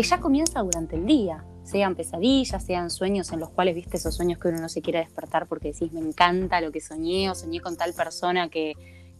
que 0.00 0.08
ya 0.08 0.18
comienza 0.18 0.62
durante 0.62 0.96
el 0.96 1.04
día, 1.04 1.44
sean 1.62 1.94
pesadillas, 1.94 2.64
sean 2.64 2.88
sueños 2.88 3.32
en 3.32 3.40
los 3.40 3.50
cuales 3.50 3.74
viste 3.74 3.98
esos 3.98 4.14
sueños 4.14 4.38
que 4.38 4.48
uno 4.48 4.58
no 4.58 4.70
se 4.70 4.80
quiere 4.80 5.00
despertar 5.00 5.46
porque 5.46 5.72
decís 5.72 5.92
me 5.92 6.00
encanta 6.00 6.62
lo 6.62 6.72
que 6.72 6.80
soñé 6.80 7.28
o 7.28 7.34
soñé 7.34 7.60
con 7.60 7.76
tal 7.76 7.92
persona 7.92 8.48
que, 8.48 8.72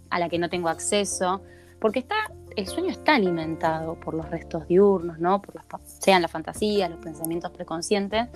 a 0.08 0.18
la 0.18 0.30
que 0.30 0.38
no 0.38 0.48
tengo 0.48 0.70
acceso, 0.70 1.42
porque 1.82 1.98
está, 1.98 2.14
el 2.56 2.66
sueño 2.66 2.88
está 2.88 3.16
alimentado 3.16 4.00
por 4.00 4.14
los 4.14 4.30
restos 4.30 4.66
diurnos, 4.68 5.18
¿no? 5.18 5.42
por 5.42 5.54
las, 5.54 5.66
sean 5.98 6.22
las 6.22 6.30
fantasías, 6.30 6.88
los 6.88 7.00
pensamientos 7.00 7.50
preconscientes, 7.50 8.28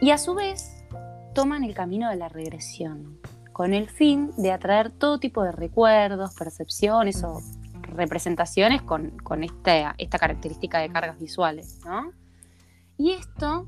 y 0.00 0.12
a 0.12 0.18
su 0.18 0.36
vez 0.36 0.84
toman 1.34 1.64
el 1.64 1.74
camino 1.74 2.08
de 2.08 2.14
la 2.14 2.28
regresión, 2.28 3.18
con 3.52 3.74
el 3.74 3.90
fin 3.90 4.30
de 4.36 4.52
atraer 4.52 4.92
todo 4.92 5.18
tipo 5.18 5.42
de 5.42 5.50
recuerdos, 5.50 6.36
percepciones 6.36 7.24
o 7.24 7.40
representaciones 7.96 8.82
con, 8.82 9.12
esta, 9.42 9.94
esta, 9.98 10.18
característica 10.18 10.78
de 10.78 10.88
cargas 10.90 11.18
visuales. 11.18 11.80
¿no? 11.84 12.12
Y 12.98 13.12
esto, 13.12 13.66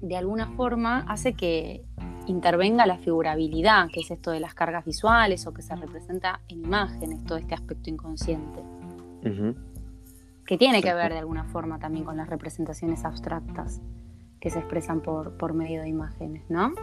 de 0.00 0.16
alguna 0.16 0.48
forma, 0.48 1.04
hace 1.08 1.34
que 1.34 1.84
intervenga 2.26 2.86
la 2.86 2.98
figurabilidad, 2.98 3.88
que 3.92 4.00
es 4.00 4.10
esto 4.10 4.30
de 4.30 4.40
las 4.40 4.54
cargas 4.54 4.84
visuales 4.84 5.46
o 5.46 5.52
que 5.52 5.62
se 5.62 5.74
representa 5.76 6.40
en 6.48 6.64
imágenes, 6.64 7.24
todo 7.24 7.38
este 7.38 7.54
aspecto 7.54 7.90
inconsciente. 7.90 8.62
Que 10.46 10.58
tiene 10.58 10.82
que 10.82 10.92
ver 10.92 11.12
de 11.12 11.18
alguna 11.18 11.44
forma 11.44 11.78
también 11.78 12.04
con 12.04 12.16
las 12.16 12.28
representaciones 12.28 13.04
abstractas 13.04 13.80
que 14.40 14.50
se 14.50 14.58
expresan 14.58 15.00
por, 15.00 15.38
por 15.38 15.54
medio 15.54 15.80
de 15.80 15.88
imágenes, 15.88 16.44
¿no? 16.50 16.74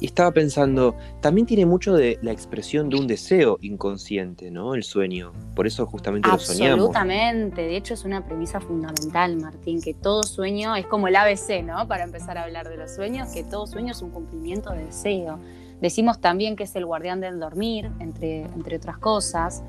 Y 0.00 0.06
estaba 0.06 0.32
pensando, 0.32 0.96
también 1.20 1.46
tiene 1.46 1.66
mucho 1.66 1.94
de 1.94 2.18
la 2.22 2.32
expresión 2.32 2.88
de 2.88 2.96
un 2.96 3.06
deseo 3.06 3.58
inconsciente, 3.60 4.50
¿no? 4.50 4.74
El 4.74 4.82
sueño. 4.82 5.32
Por 5.54 5.66
eso 5.66 5.86
justamente 5.86 6.28
lo 6.28 6.38
soñamos. 6.38 6.86
Absolutamente. 6.86 7.62
De 7.62 7.76
hecho, 7.76 7.94
es 7.94 8.04
una 8.04 8.24
premisa 8.24 8.60
fundamental, 8.60 9.36
Martín, 9.36 9.80
que 9.80 9.94
todo 9.94 10.22
sueño 10.22 10.74
es 10.76 10.86
como 10.86 11.08
el 11.08 11.16
ABC, 11.16 11.62
¿no? 11.64 11.86
Para 11.86 12.04
empezar 12.04 12.38
a 12.38 12.44
hablar 12.44 12.68
de 12.68 12.76
los 12.76 12.94
sueños, 12.94 13.28
que 13.32 13.44
todo 13.44 13.66
sueño 13.66 13.92
es 13.92 14.02
un 14.02 14.10
cumplimiento 14.10 14.70
de 14.70 14.84
deseo. 14.84 15.38
Decimos 15.80 16.20
también 16.20 16.56
que 16.56 16.64
es 16.64 16.76
el 16.76 16.84
guardián 16.84 17.20
del 17.20 17.40
dormir, 17.40 17.90
entre, 18.00 18.42
entre 18.42 18.76
otras 18.76 18.98
cosas. 18.98 19.62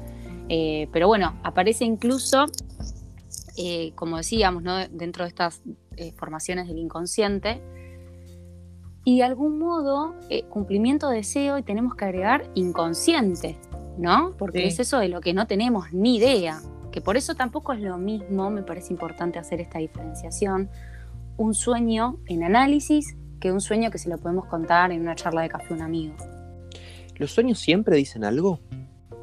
Eh, 0.50 0.89
pero 0.91 1.07
bueno, 1.07 1.39
aparece 1.43 1.86
incluso, 1.86 2.45
eh, 3.57 3.93
como 3.95 4.17
decíamos, 4.17 4.63
¿no? 4.63 4.86
dentro 4.89 5.24
de 5.24 5.29
estas 5.29 5.62
eh, 5.95 6.12
formaciones 6.12 6.67
del 6.67 6.77
inconsciente, 6.77 7.62
y 9.03 9.17
de 9.17 9.24
algún 9.24 9.58
modo 9.58 10.15
eh, 10.29 10.43
cumplimiento 10.43 11.10
de 11.10 11.17
deseo 11.17 11.58
y 11.58 11.63
tenemos 11.63 11.96
que 11.96 12.05
agregar 12.05 12.50
inconsciente, 12.53 13.58
¿no? 13.98 14.34
Porque 14.38 14.67
es 14.67 14.79
eso 14.79 15.00
de 15.00 15.10
lo 15.10 15.22
que 15.22 15.34
no 15.34 15.48
tenemos 15.48 15.91
ni 15.91 16.17
idea, 16.17 16.62
que 16.91 17.01
por 17.01 17.17
eso 17.17 17.36
tampoco 17.36 17.74
es 17.74 17.79
lo 17.79 17.98
mismo, 17.98 18.50
me 18.50 18.63
parece 18.63 18.93
importante 18.93 19.39
hacer 19.39 19.62
esta 19.62 19.79
diferenciación, 19.79 20.70
un 21.38 21.53
sueño 21.53 22.17
en 22.27 22.43
análisis 22.43 23.15
que 23.39 23.51
un 23.51 23.62
sueño 23.62 23.89
que 23.89 23.98
se 23.98 24.10
lo 24.10 24.17
podemos 24.20 24.46
contar 24.46 24.91
en 24.91 25.01
una 25.01 25.15
charla 25.15 25.41
de 25.41 25.50
café 25.50 25.74
a 25.74 25.77
un 25.77 25.81
amigo. 25.81 26.15
¿Los 27.15 27.31
sueños 27.31 27.60
siempre 27.60 27.98
dicen 27.98 28.24
algo? 28.24 28.60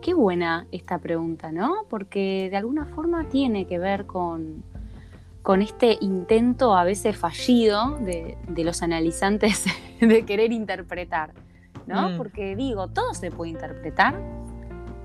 Qué 0.02 0.14
buena 0.14 0.66
esta 0.72 0.98
pregunta, 0.98 1.52
¿no? 1.52 1.86
Porque 1.88 2.48
de 2.50 2.56
alguna 2.56 2.86
forma 2.86 3.28
tiene 3.28 3.66
que 3.66 3.78
ver 3.78 4.06
con, 4.06 4.64
con 5.48 5.62
este 5.62 5.96
intento 6.02 6.76
a 6.76 6.84
veces 6.84 7.16
fallido 7.16 7.96
de, 8.00 8.36
los 8.62 8.82
analizantes 8.82 9.64
de 9.98 10.26
querer 10.26 10.52
interpretar, 10.52 11.32
¿no? 11.86 12.10
Mm. 12.10 12.16
Porque 12.18 12.54
digo, 12.54 12.88
todo 12.88 13.14
se 13.14 13.30
puede 13.30 13.52
interpretar. 13.52 14.20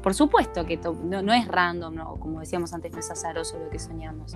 Por 0.02 0.14
supuesto 0.14 0.66
que 0.66 0.76
no, 0.76 1.34
es 1.34 1.48
random, 1.48 1.96
¿no? 1.96 2.16
como 2.18 2.42
decíamos 2.42 2.74
antes, 2.74 2.92
no 2.92 3.00
es 3.00 3.10
azaroso 3.10 3.58
lo 3.58 3.70
que 3.70 3.80
soñamos. 3.80 4.36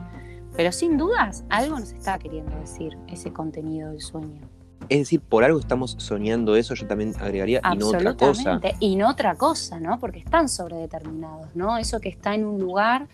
Pero 0.55 0.71
sin 0.71 0.97
dudas, 0.97 1.43
algo 1.49 1.77
nos 1.77 1.91
está 1.91 2.17
queriendo 2.17 2.57
decir 2.57 2.97
ese 3.09 3.33
contenido 3.33 3.91
del 3.91 3.99
sueño. 3.99 4.47
Es 4.87 4.99
decir, 4.99 5.19
por 5.19 5.43
algo 5.43 5.59
estamos 5.59 5.97
soñando 5.99 6.55
eso, 6.55 6.73
yo 6.73 6.87
también 6.87 7.15
agregaría, 7.19 7.59
y 7.73 7.77
no 7.77 7.89
otra 7.89 8.15
cosa. 8.15 8.61
Y 8.79 8.95
no 8.95 9.09
otra 9.09 9.35
cosa, 9.35 9.81
¿no? 9.81 9.99
Porque 9.99 10.19
están 10.19 10.47
sobredeterminados, 10.47 11.53
¿no? 11.53 11.77
Eso 11.77 11.99
que 11.99 12.07
está 12.07 12.33
en 12.33 12.45
un 12.45 12.61
lugar, 12.61 13.09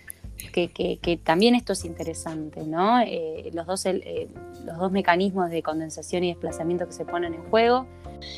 que, 0.51 0.99
que, 0.99 1.17
también 1.17 1.55
esto 1.55 1.73
es 1.73 1.85
interesante, 1.85 2.63
¿no? 2.65 2.99
Eh, 3.01 3.49
los, 3.53 3.65
dos, 3.65 3.85
eh, 3.85 4.27
los 4.65 4.77
dos 4.77 4.91
mecanismos 4.91 5.49
de 5.49 5.61
condensación 5.63 6.23
y 6.23 6.29
desplazamiento 6.29 6.85
que 6.85 6.93
se 6.93 7.05
ponen 7.05 7.33
en 7.33 7.43
juego. 7.43 7.85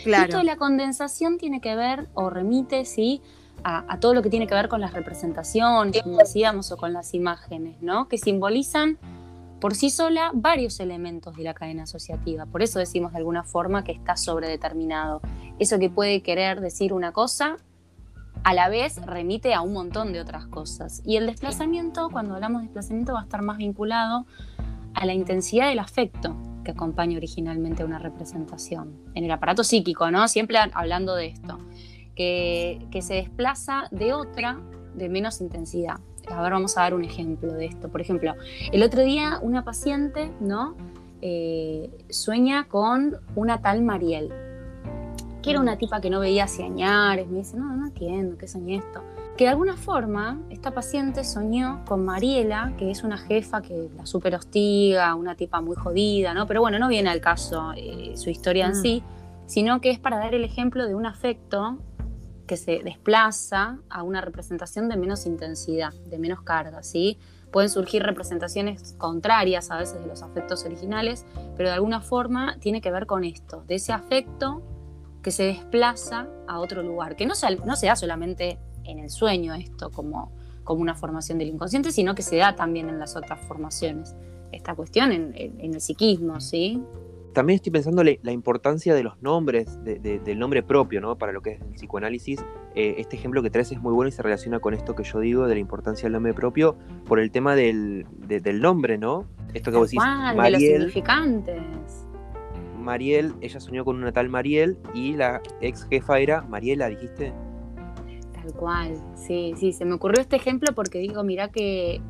Claro. 0.03 0.25
Esto 0.25 0.37
de 0.37 0.43
la 0.43 0.57
condensación 0.57 1.37
tiene 1.37 1.61
que 1.61 1.75
ver, 1.75 2.07
o 2.13 2.29
remite, 2.29 2.85
sí, 2.85 3.21
a, 3.63 3.85
a, 3.91 3.99
todo 3.99 4.13
lo 4.13 4.21
que 4.21 4.29
tiene 4.29 4.47
que 4.47 4.53
ver 4.53 4.67
con 4.67 4.81
las 4.81 4.93
representaciones, 4.93 6.03
como 6.03 6.17
decíamos, 6.17 6.71
o 6.71 6.77
con 6.77 6.93
las 6.93 7.13
imágenes, 7.13 7.81
¿no? 7.81 8.07
Que 8.07 8.17
simbolizan 8.17 8.99
por 9.59 9.73
sí 9.73 9.89
sola 9.89 10.31
varios 10.33 10.79
elementos 10.79 11.35
de 11.35 11.43
la 11.43 11.53
cadena 11.53 11.83
asociativa. 11.83 12.45
Por 12.45 12.61
eso 12.61 12.79
decimos 12.79 13.13
de 13.13 13.19
alguna 13.19 13.43
forma 13.43 13.83
que 13.83 13.93
está 13.93 14.17
sobredeterminado. 14.17 15.21
Eso 15.59 15.79
que 15.79 15.89
puede 15.89 16.21
querer 16.21 16.61
decir 16.61 16.93
una 16.93 17.11
cosa, 17.11 17.57
a 18.45 18.53
la 18.53 18.69
vez 18.69 19.03
remite 19.07 19.55
a 19.55 19.61
un 19.61 19.73
montón 19.73 20.13
de 20.13 20.21
otras 20.21 20.45
cosas. 20.45 21.01
Y 21.03 21.17
el 21.17 21.25
desplazamiento, 21.25 22.11
cuando 22.11 22.35
hablamos 22.35 22.61
de 22.61 22.67
desplazamiento, 22.67 23.13
va 23.13 23.21
a 23.21 23.23
estar 23.23 23.41
más 23.41 23.57
vinculado 23.57 24.27
a 24.93 25.05
la 25.07 25.15
intensidad 25.15 25.67
del 25.67 25.79
afecto 25.79 26.37
que 26.63 26.69
acompaña 26.69 27.17
originalmente 27.17 27.81
a 27.81 27.87
una 27.87 27.97
representación. 27.97 29.01
En 29.15 29.23
el 29.23 29.31
aparato 29.31 29.63
psíquico, 29.63 30.11
¿no? 30.11 30.27
Siempre 30.27 30.59
hablando 30.73 31.15
de 31.15 31.25
esto. 31.25 31.57
Que, 32.15 32.85
que 32.91 33.01
se 33.01 33.15
desplaza 33.15 33.87
de 33.89 34.13
otra 34.13 34.61
de 34.93 35.09
menos 35.09 35.41
intensidad. 35.41 35.99
A 36.29 36.39
ver, 36.43 36.51
vamos 36.51 36.77
a 36.77 36.81
dar 36.81 36.93
un 36.93 37.03
ejemplo 37.03 37.51
de 37.51 37.65
esto. 37.65 37.89
Por 37.89 37.99
ejemplo, 37.99 38.35
el 38.71 38.83
otro 38.83 39.01
día 39.01 39.39
una 39.41 39.65
paciente, 39.65 40.31
¿no? 40.39 40.77
Eh, 41.21 41.89
sueña 42.11 42.67
con 42.67 43.17
una 43.35 43.59
tal 43.61 43.81
Mariel, 43.81 44.31
que 45.45 45.51
era 45.51 45.59
una 45.59 45.77
tipa 45.77 46.01
que 46.01 46.09
no 46.09 46.19
veía 46.19 46.45
hace 46.45 46.63
años. 46.63 47.27
Me 47.29 47.37
dice, 47.37 47.55
no, 47.55 47.71
no 47.75 47.85
entiendo, 47.85 48.35
¿qué 48.35 48.47
soñé 48.47 48.77
esto? 48.77 49.03
Que 49.37 49.43
de 49.43 49.51
alguna 49.51 49.77
forma 49.77 50.41
esta 50.49 50.71
paciente 50.71 51.23
soñó 51.23 51.85
con 51.85 52.03
Mariela, 52.03 52.73
que 52.79 52.89
es 52.89 53.03
una 53.03 53.19
jefa 53.19 53.61
que 53.61 53.91
la 53.95 54.07
super 54.07 54.33
hostiga, 54.33 55.13
una 55.13 55.35
tipa 55.35 55.61
muy 55.61 55.75
jodida, 55.75 56.33
¿no? 56.33 56.47
Pero 56.47 56.61
bueno, 56.61 56.79
no 56.79 56.87
viene 56.87 57.11
al 57.11 57.21
caso 57.21 57.73
eh, 57.77 58.13
su 58.15 58.31
historia 58.31 58.65
en 58.65 58.71
mm. 58.71 58.81
sí, 58.81 59.03
sino 59.45 59.81
que 59.81 59.91
es 59.91 59.99
para 59.99 60.17
dar 60.17 60.33
el 60.33 60.43
ejemplo 60.43 60.87
de 60.87 60.95
un 60.95 61.05
afecto 61.05 61.77
que 62.47 62.57
se 62.57 62.81
desplaza 62.83 63.77
a 63.87 64.01
una 64.01 64.21
representación 64.21 64.89
de 64.89 64.97
menos 64.97 65.27
intensidad, 65.27 65.93
de 65.93 66.17
menos 66.17 66.41
carga, 66.41 66.81
¿sí? 66.81 67.19
Pueden 67.51 67.69
surgir 67.69 68.01
representaciones 68.01 68.95
contrarias 68.97 69.69
a 69.69 69.77
veces 69.77 70.01
de 70.01 70.07
los 70.07 70.23
afectos 70.23 70.65
originales, 70.65 71.23
pero 71.55 71.69
de 71.69 71.75
alguna 71.75 72.01
forma 72.01 72.57
tiene 72.59 72.81
que 72.81 72.89
ver 72.89 73.05
con 73.05 73.23
esto, 73.23 73.63
de 73.67 73.75
ese 73.75 73.93
afecto 73.93 74.63
que 75.25 75.31
se 75.31 75.41
desplaza 75.41 76.27
a 76.47 76.59
otro 76.59 76.83
lugar, 76.83 77.15
que 77.15 77.25
no 77.25 77.33
se, 77.33 77.55
no 77.55 77.75
se 77.75 77.87
da 77.87 77.95
solamente 77.95 78.59
en 78.83 78.99
el 78.99 79.09
sueño 79.09 79.55
esto 79.55 79.89
como, 79.89 80.31
como 80.63 80.83
una 80.83 80.93
formación 80.93 81.39
del 81.39 81.47
inconsciente, 81.47 81.91
sino 81.91 82.13
que 82.13 82.21
se 82.21 82.35
da 82.35 82.55
también 82.55 82.89
en 82.89 82.99
las 82.99 83.15
otras 83.15 83.39
formaciones. 83.47 84.15
Esta 84.51 84.75
cuestión 84.75 85.11
en, 85.11 85.33
en 85.35 85.73
el 85.73 85.81
psiquismo, 85.81 86.39
¿sí? 86.39 86.79
también 87.33 87.55
estoy 87.55 87.71
pensando 87.71 88.01
la 88.03 88.31
importancia 88.31 88.95
de 88.95 89.03
los 89.03 89.21
nombres, 89.21 89.77
del 89.83 90.39
nombre 90.39 90.63
propio, 90.63 91.01
¿no? 91.01 91.17
Para 91.17 91.33
lo 91.33 91.41
que 91.41 91.51
es 91.51 91.61
el 91.61 91.73
psicoanálisis. 91.73 92.39
Eh, 92.75 92.95
este 92.97 93.17
ejemplo 93.17 93.43
que 93.43 93.49
traes 93.49 93.71
es 93.73 93.81
muy 93.81 93.93
bueno 93.93 94.07
y 94.07 94.11
se 94.11 94.21
relaciona 94.21 94.59
con 94.59 94.73
esto 94.73 94.95
que 94.95 95.03
yo 95.03 95.19
digo 95.19 95.45
de 95.45 95.55
la 95.55 95.59
importancia 95.59 96.03
del 96.03 96.13
nombre 96.13 96.33
propio 96.33 96.77
por 97.05 97.19
el 97.19 97.31
tema 97.31 97.55
del, 97.55 98.05
nombre, 98.61 98.97
¿no? 98.97 99.25
Esto 99.53 99.69
que 99.69 99.77
vos 99.77 99.89
decís, 99.89 99.99
Mariel. 99.99 100.37
De 100.37 100.51
los 100.51 100.61
significantes. 100.61 102.04
Mariel, 102.85 103.33
ella 103.41 103.59
soñó 103.59 103.83
con 103.83 103.97
una 103.97 104.13
tal 104.13 104.29
Mariel 104.29 104.77
y 104.93 105.13
la 105.13 105.41
ex 105.59 105.85
jefa 105.89 106.19
era 106.19 106.41
Mariela, 106.43 106.87
dijiste. 106.87 107.33
Tal 108.33 108.53
cual, 108.53 108.95
sí, 109.15 109.53
sí, 109.57 109.73
se 109.73 109.83
me 109.83 109.93
ocurrió 109.93 110.21
este 110.21 110.37
ejemplo 110.37 110.73
porque 110.73 110.99
digo, 110.99 111.23
mira 111.23 111.49
que... 111.49 112.01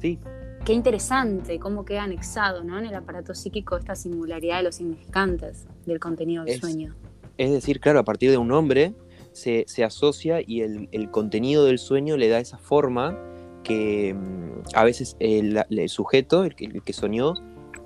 Sí 0.00 0.20
qué 0.64 0.72
interesante 0.72 1.58
cómo 1.58 1.84
queda 1.84 2.04
anexado 2.04 2.64
¿no? 2.64 2.78
en 2.78 2.86
el 2.86 2.94
aparato 2.94 3.34
psíquico 3.34 3.76
esta 3.76 3.94
singularidad 3.94 4.58
de 4.58 4.62
los 4.64 4.76
significantes 4.76 5.66
del 5.84 6.00
contenido 6.00 6.44
del 6.44 6.58
sueño. 6.58 6.94
Es 7.36 7.50
decir, 7.50 7.80
claro, 7.80 7.98
a 7.98 8.04
partir 8.04 8.30
de 8.30 8.38
un 8.38 8.48
nombre 8.48 8.94
se, 9.32 9.66
asocia 9.84 10.40
y 10.40 10.62
el, 10.62 11.10
contenido 11.10 11.64
del 11.64 11.78
sueño 11.78 12.16
le 12.16 12.28
da 12.28 12.38
esa 12.38 12.58
forma 12.58 13.18
que 13.62 14.14
mm, 14.14 14.74
a 14.74 14.84
veces 14.84 15.16
el, 15.18 15.64
sujeto, 15.88 16.44
el, 16.44 16.54
que 16.54 16.92
soñó, 16.92 17.34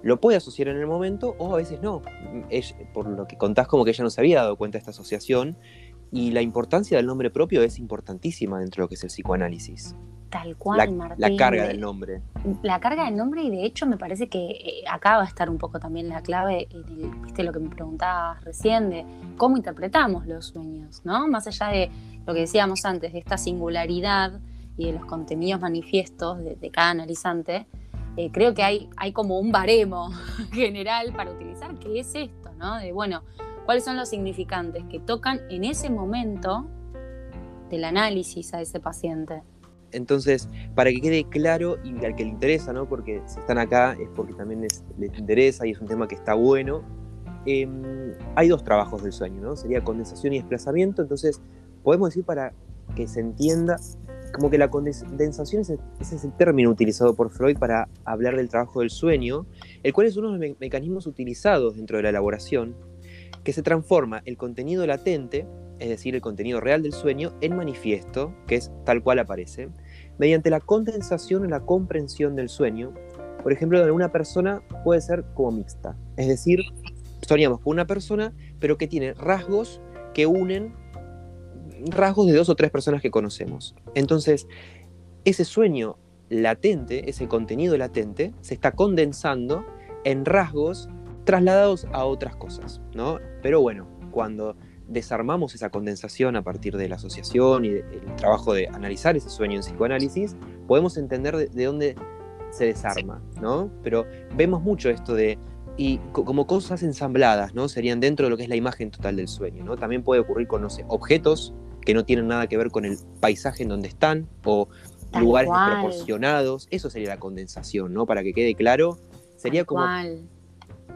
lo 0.02 0.20
puede 0.20 0.36
asociar 0.36 0.68
en 0.68 0.76
el 0.76 0.86
momento 0.86 1.34
o 1.38 1.54
a 1.54 1.56
veces 1.56 1.80
no. 1.82 2.02
por 2.94 3.08
lo 3.08 3.26
que 3.26 3.36
contás 3.36 3.66
como 3.66 3.84
que 3.84 3.90
ella 3.90 4.04
no 4.04 4.10
se 4.10 4.20
había 4.20 4.42
dado 4.42 4.56
cuenta 4.56 4.76
de 4.76 4.80
esta 4.80 4.90
asociación 4.90 5.56
y 6.10 6.30
la 6.30 6.42
importancia 6.42 6.96
del 6.96 7.06
nombre 7.06 7.30
propio 7.30 7.62
es 7.62 7.78
importantísima 7.78 8.58
dentro 8.60 8.82
de 8.82 8.84
lo 8.84 8.88
que 8.88 8.94
es 8.94 9.04
el 9.04 9.10
psicoanálisis. 9.10 9.94
Tal 10.30 10.56
cual, 10.56 10.78
la, 10.78 10.90
Martín. 10.90 11.20
La 11.20 11.36
carga 11.36 11.66
del 11.66 11.80
nombre. 11.80 12.20
La 12.62 12.80
carga 12.80 13.06
del 13.06 13.16
nombre 13.16 13.42
y 13.42 13.50
de 13.50 13.64
hecho 13.64 13.86
me 13.86 13.96
parece 13.96 14.28
que 14.28 14.50
eh, 14.50 14.84
acá 14.90 15.16
va 15.16 15.22
a 15.22 15.26
estar 15.26 15.48
un 15.48 15.56
poco 15.56 15.80
también 15.80 16.08
la 16.08 16.22
clave, 16.22 16.68
viste 17.22 17.42
lo 17.42 17.52
que 17.52 17.60
me 17.60 17.70
preguntabas 17.70 18.44
recién, 18.44 18.90
de 18.90 19.06
cómo 19.38 19.56
interpretamos 19.56 20.26
los 20.26 20.46
sueños, 20.46 21.00
¿no? 21.04 21.28
Más 21.28 21.46
allá 21.46 21.68
de 21.68 21.90
lo 22.26 22.34
que 22.34 22.40
decíamos 22.40 22.84
antes, 22.84 23.12
de 23.14 23.18
esta 23.20 23.38
singularidad 23.38 24.38
y 24.76 24.86
de 24.86 24.92
los 24.92 25.06
contenidos 25.06 25.60
manifiestos 25.60 26.38
de, 26.38 26.70
cada 26.70 26.90
analizante, 26.90 27.66
eh, 28.18 28.30
creo 28.32 28.52
que 28.52 28.64
hay, 28.64 28.90
hay 28.96 29.12
como 29.12 29.38
un 29.38 29.52
baremo 29.52 30.10
general 30.52 31.12
para 31.14 31.30
utilizar, 31.30 31.78
que 31.78 32.00
es 32.00 32.16
esto, 32.16 32.50
¿no? 32.58 32.76
De, 32.80 32.90
bueno, 32.90 33.22
¿cuáles 33.64 33.84
son 33.84 33.96
los 33.96 34.08
significantes 34.08 34.82
que 34.90 34.98
tocan 34.98 35.40
en 35.50 35.62
ese 35.62 35.88
momento 35.88 36.66
del 37.70 37.84
análisis 37.84 38.52
a 38.54 38.60
ese 38.60 38.80
paciente? 38.80 39.44
Entonces, 39.92 40.48
para 40.74 40.90
que 40.90 41.00
quede 41.00 41.28
claro 41.28 41.76
y 41.84 42.04
al 42.04 42.16
que 42.16 42.24
le 42.24 42.30
interesa, 42.30 42.72
¿no? 42.72 42.88
porque 42.88 43.22
si 43.26 43.38
están 43.38 43.56
acá 43.56 43.92
es 43.92 44.08
porque 44.16 44.34
también 44.34 44.62
les, 44.62 44.82
interesa 44.98 45.64
y 45.64 45.70
es 45.70 45.80
un 45.80 45.86
tema 45.86 46.08
que 46.08 46.16
está 46.16 46.34
bueno, 46.34 46.82
em, 47.46 48.14
hay 48.34 48.48
dos 48.48 48.64
trabajos 48.64 49.00
del 49.04 49.12
sueño, 49.12 49.40
¿no? 49.40 49.54
Sería 49.54 49.82
condensación 49.84 50.32
y 50.32 50.38
desplazamiento, 50.38 51.02
entonces 51.02 51.40
podemos 51.84 52.10
decir 52.10 52.24
para 52.24 52.52
que 52.96 53.06
se 53.06 53.20
entienda, 53.20 53.78
como 54.32 54.50
que 54.50 54.58
la 54.58 54.70
condensación 54.70 55.62
es, 55.62 55.70
ese 56.00 56.16
es 56.16 56.24
el 56.24 56.32
término 56.36 56.70
utilizado 56.70 57.14
por 57.14 57.30
Freud 57.30 57.58
para 57.58 57.88
hablar 58.04 58.36
del 58.36 58.48
trabajo 58.48 58.80
del 58.80 58.90
sueño, 58.90 59.46
el 59.82 59.92
cual 59.92 60.06
es 60.06 60.16
uno 60.16 60.32
de 60.32 60.48
los 60.48 60.60
mecanismos 60.60 61.06
utilizados 61.06 61.76
dentro 61.76 61.96
de 61.96 62.04
la 62.04 62.08
elaboración, 62.10 62.76
que 63.44 63.52
se 63.52 63.62
transforma 63.62 64.22
el 64.24 64.36
contenido 64.36 64.86
latente 64.86 65.46
es 65.78 65.88
decir, 65.88 66.14
el 66.14 66.20
contenido 66.20 66.60
real 66.60 66.82
del 66.82 66.92
sueño, 66.92 67.32
en 67.40 67.56
manifiesto, 67.56 68.34
que 68.46 68.56
es 68.56 68.70
tal 68.84 69.02
cual 69.02 69.18
aparece, 69.20 69.68
mediante 70.18 70.50
la 70.50 70.60
condensación 70.60 71.44
o 71.44 71.48
la 71.48 71.60
comprensión 71.60 72.34
del 72.36 72.48
sueño. 72.48 72.92
Por 73.42 73.52
ejemplo, 73.52 73.84
de 73.84 73.90
una 73.90 74.10
persona 74.10 74.62
puede 74.84 75.00
ser 75.00 75.24
como 75.34 75.52
mixta, 75.52 75.96
es 76.16 76.26
decir, 76.26 76.60
soñamos 77.22 77.60
con 77.60 77.72
una 77.72 77.86
persona, 77.86 78.32
pero 78.58 78.76
que 78.76 78.88
tiene 78.88 79.14
rasgos 79.14 79.80
que 80.14 80.26
unen 80.26 80.74
rasgos 81.86 82.26
de 82.26 82.34
dos 82.34 82.48
o 82.48 82.54
tres 82.54 82.70
personas 82.70 83.02
que 83.02 83.10
conocemos. 83.10 83.74
Entonces, 83.94 84.46
ese 85.24 85.44
sueño 85.44 85.96
latente, 86.28 87.08
ese 87.08 87.28
contenido 87.28 87.76
latente, 87.76 88.34
se 88.40 88.54
está 88.54 88.72
condensando 88.72 89.64
en 90.04 90.24
rasgos 90.24 90.88
trasladados 91.24 91.86
a 91.92 92.04
otras 92.04 92.36
cosas, 92.36 92.80
¿no? 92.94 93.18
Pero 93.42 93.60
bueno, 93.60 93.86
cuando 94.10 94.56
desarmamos 94.88 95.54
esa 95.54 95.70
condensación 95.70 96.36
a 96.36 96.42
partir 96.42 96.76
de 96.76 96.88
la 96.88 96.96
asociación 96.96 97.64
y 97.64 97.70
del 97.70 98.16
trabajo 98.16 98.54
de 98.54 98.68
analizar 98.68 99.16
ese 99.16 99.28
sueño 99.28 99.56
en 99.56 99.60
psicoanálisis, 99.60 100.36
podemos 100.66 100.96
entender 100.96 101.36
de, 101.36 101.64
dónde 101.64 101.94
se 102.50 102.64
desarma, 102.64 103.22
¿no? 103.40 103.70
Pero 103.82 104.06
vemos 104.34 104.62
mucho 104.62 104.88
esto 104.88 105.14
de, 105.14 105.38
y 105.76 105.98
como 106.12 106.46
cosas 106.46 106.82
ensambladas, 106.82 107.54
¿no? 107.54 107.68
Serían 107.68 108.00
dentro 108.00 108.26
de 108.26 108.30
lo 108.30 108.36
que 108.36 108.44
es 108.44 108.48
la 108.48 108.56
imagen 108.56 108.90
total 108.90 109.16
del 109.16 109.28
sueño, 109.28 109.64
¿no? 109.64 109.76
También 109.76 110.02
puede 110.02 110.22
ocurrir 110.22 110.48
con, 110.48 110.62
no 110.62 110.70
sé, 110.70 110.84
objetos 110.88 111.52
que 111.84 111.94
no 111.94 112.04
tienen 112.04 112.28
nada 112.28 112.46
que 112.46 112.56
ver 112.56 112.70
con 112.70 112.84
el 112.84 112.98
paisaje 113.20 113.62
en 113.62 113.68
donde 113.70 113.88
están, 113.88 114.28
o 114.44 114.68
lugares 115.18 115.50
desproporcionados, 115.50 116.68
eso 116.70 116.90
sería 116.90 117.08
la 117.08 117.18
condensación, 117.18 117.94
¿no? 117.94 118.06
Para 118.06 118.22
que 118.22 118.32
quede 118.32 118.54
claro, 118.54 118.98
sería 119.36 119.64
como 119.64 119.86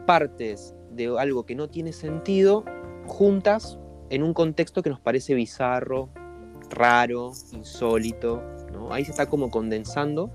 partes 0.05 0.75
de 0.91 1.17
algo 1.17 1.45
que 1.45 1.55
no 1.55 1.69
tiene 1.69 1.93
sentido 1.93 2.63
juntas 3.05 3.77
en 4.09 4.23
un 4.23 4.33
contexto 4.33 4.83
que 4.83 4.89
nos 4.89 4.99
parece 4.99 5.33
bizarro, 5.33 6.09
raro, 6.69 7.31
insólito, 7.51 8.43
¿no? 8.71 8.93
Ahí 8.93 9.05
se 9.05 9.11
está 9.11 9.27
como 9.27 9.49
condensando. 9.49 10.31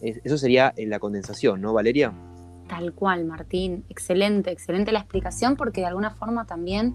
Eso 0.00 0.38
sería 0.38 0.72
eh, 0.76 0.86
la 0.86 1.00
condensación, 1.00 1.60
¿no, 1.60 1.72
Valeria? 1.72 2.14
Tal 2.68 2.92
cual, 2.92 3.24
Martín. 3.24 3.84
Excelente, 3.88 4.52
excelente 4.52 4.92
la 4.92 5.00
explicación 5.00 5.56
porque 5.56 5.80
de 5.80 5.88
alguna 5.88 6.10
forma 6.10 6.46
también 6.46 6.94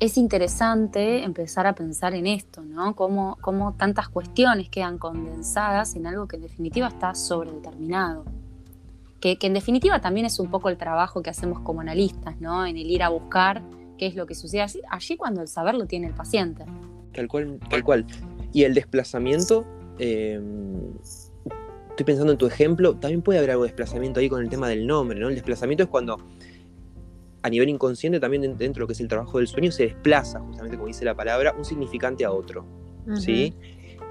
es 0.00 0.16
interesante 0.16 1.22
empezar 1.24 1.66
a 1.66 1.74
pensar 1.74 2.14
en 2.14 2.26
esto, 2.26 2.62
¿no? 2.62 2.96
Cómo, 2.96 3.36
cómo 3.42 3.74
tantas 3.74 4.08
cuestiones 4.08 4.70
quedan 4.70 4.96
condensadas 4.96 5.94
en 5.94 6.06
algo 6.06 6.26
que 6.26 6.36
en 6.36 6.42
definitiva 6.42 6.88
está 6.88 7.14
sobredeterminado. 7.14 8.24
Que, 9.20 9.36
que, 9.36 9.46
en 9.46 9.52
definitiva 9.52 10.00
también 10.00 10.24
es 10.24 10.40
un 10.40 10.50
poco 10.50 10.70
el 10.70 10.78
trabajo 10.78 11.22
que 11.22 11.28
hacemos 11.28 11.60
como 11.60 11.82
analistas, 11.82 12.40
¿no? 12.40 12.64
En 12.64 12.78
el 12.78 12.90
ir 12.90 13.02
a 13.02 13.10
buscar 13.10 13.62
qué 13.98 14.06
es 14.06 14.14
lo 14.14 14.24
que 14.26 14.34
sucede 14.34 14.64
allí, 14.90 15.16
cuando 15.18 15.42
el 15.42 15.48
saber 15.48 15.74
lo 15.74 15.84
tiene 15.84 16.06
el 16.06 16.14
paciente. 16.14 16.64
Tal 17.12 17.28
cual, 17.28 17.60
tal 17.68 17.84
cual. 17.84 18.06
Y 18.54 18.64
el 18.64 18.72
desplazamiento, 18.72 19.66
em, 19.98 20.94
estoy 21.90 22.06
pensando 22.06 22.32
en 22.32 22.38
tu 22.38 22.46
ejemplo, 22.46 22.96
también 22.96 23.20
puede 23.20 23.38
haber 23.38 23.50
algo 23.50 23.64
de 23.64 23.68
desplazamiento 23.68 24.20
ahí 24.20 24.30
con 24.30 24.40
el 24.40 24.48
tema 24.48 24.66
del 24.68 24.86
nombre, 24.86 25.20
¿no? 25.20 25.28
El 25.28 25.34
desplazamiento 25.34 25.82
es 25.82 25.90
cuando 25.90 26.16
a 27.42 27.48
nivel 27.48 27.68
inconsciente 27.68 28.20
también 28.20 28.42
dentro 28.42 28.66
de 28.66 28.80
lo 28.80 28.86
que 28.86 28.92
es 28.92 29.00
el 29.00 29.08
trabajo 29.08 29.38
del 29.38 29.46
sueño 29.46 29.72
se 29.72 29.84
desplaza, 29.84 30.40
justamente 30.40 30.76
como 30.76 30.88
dice 30.88 31.04
la 31.04 31.14
palabra, 31.14 31.54
un 31.56 31.64
significante 31.64 32.24
a 32.24 32.32
otro, 32.32 32.66
¿sí? 33.14 33.54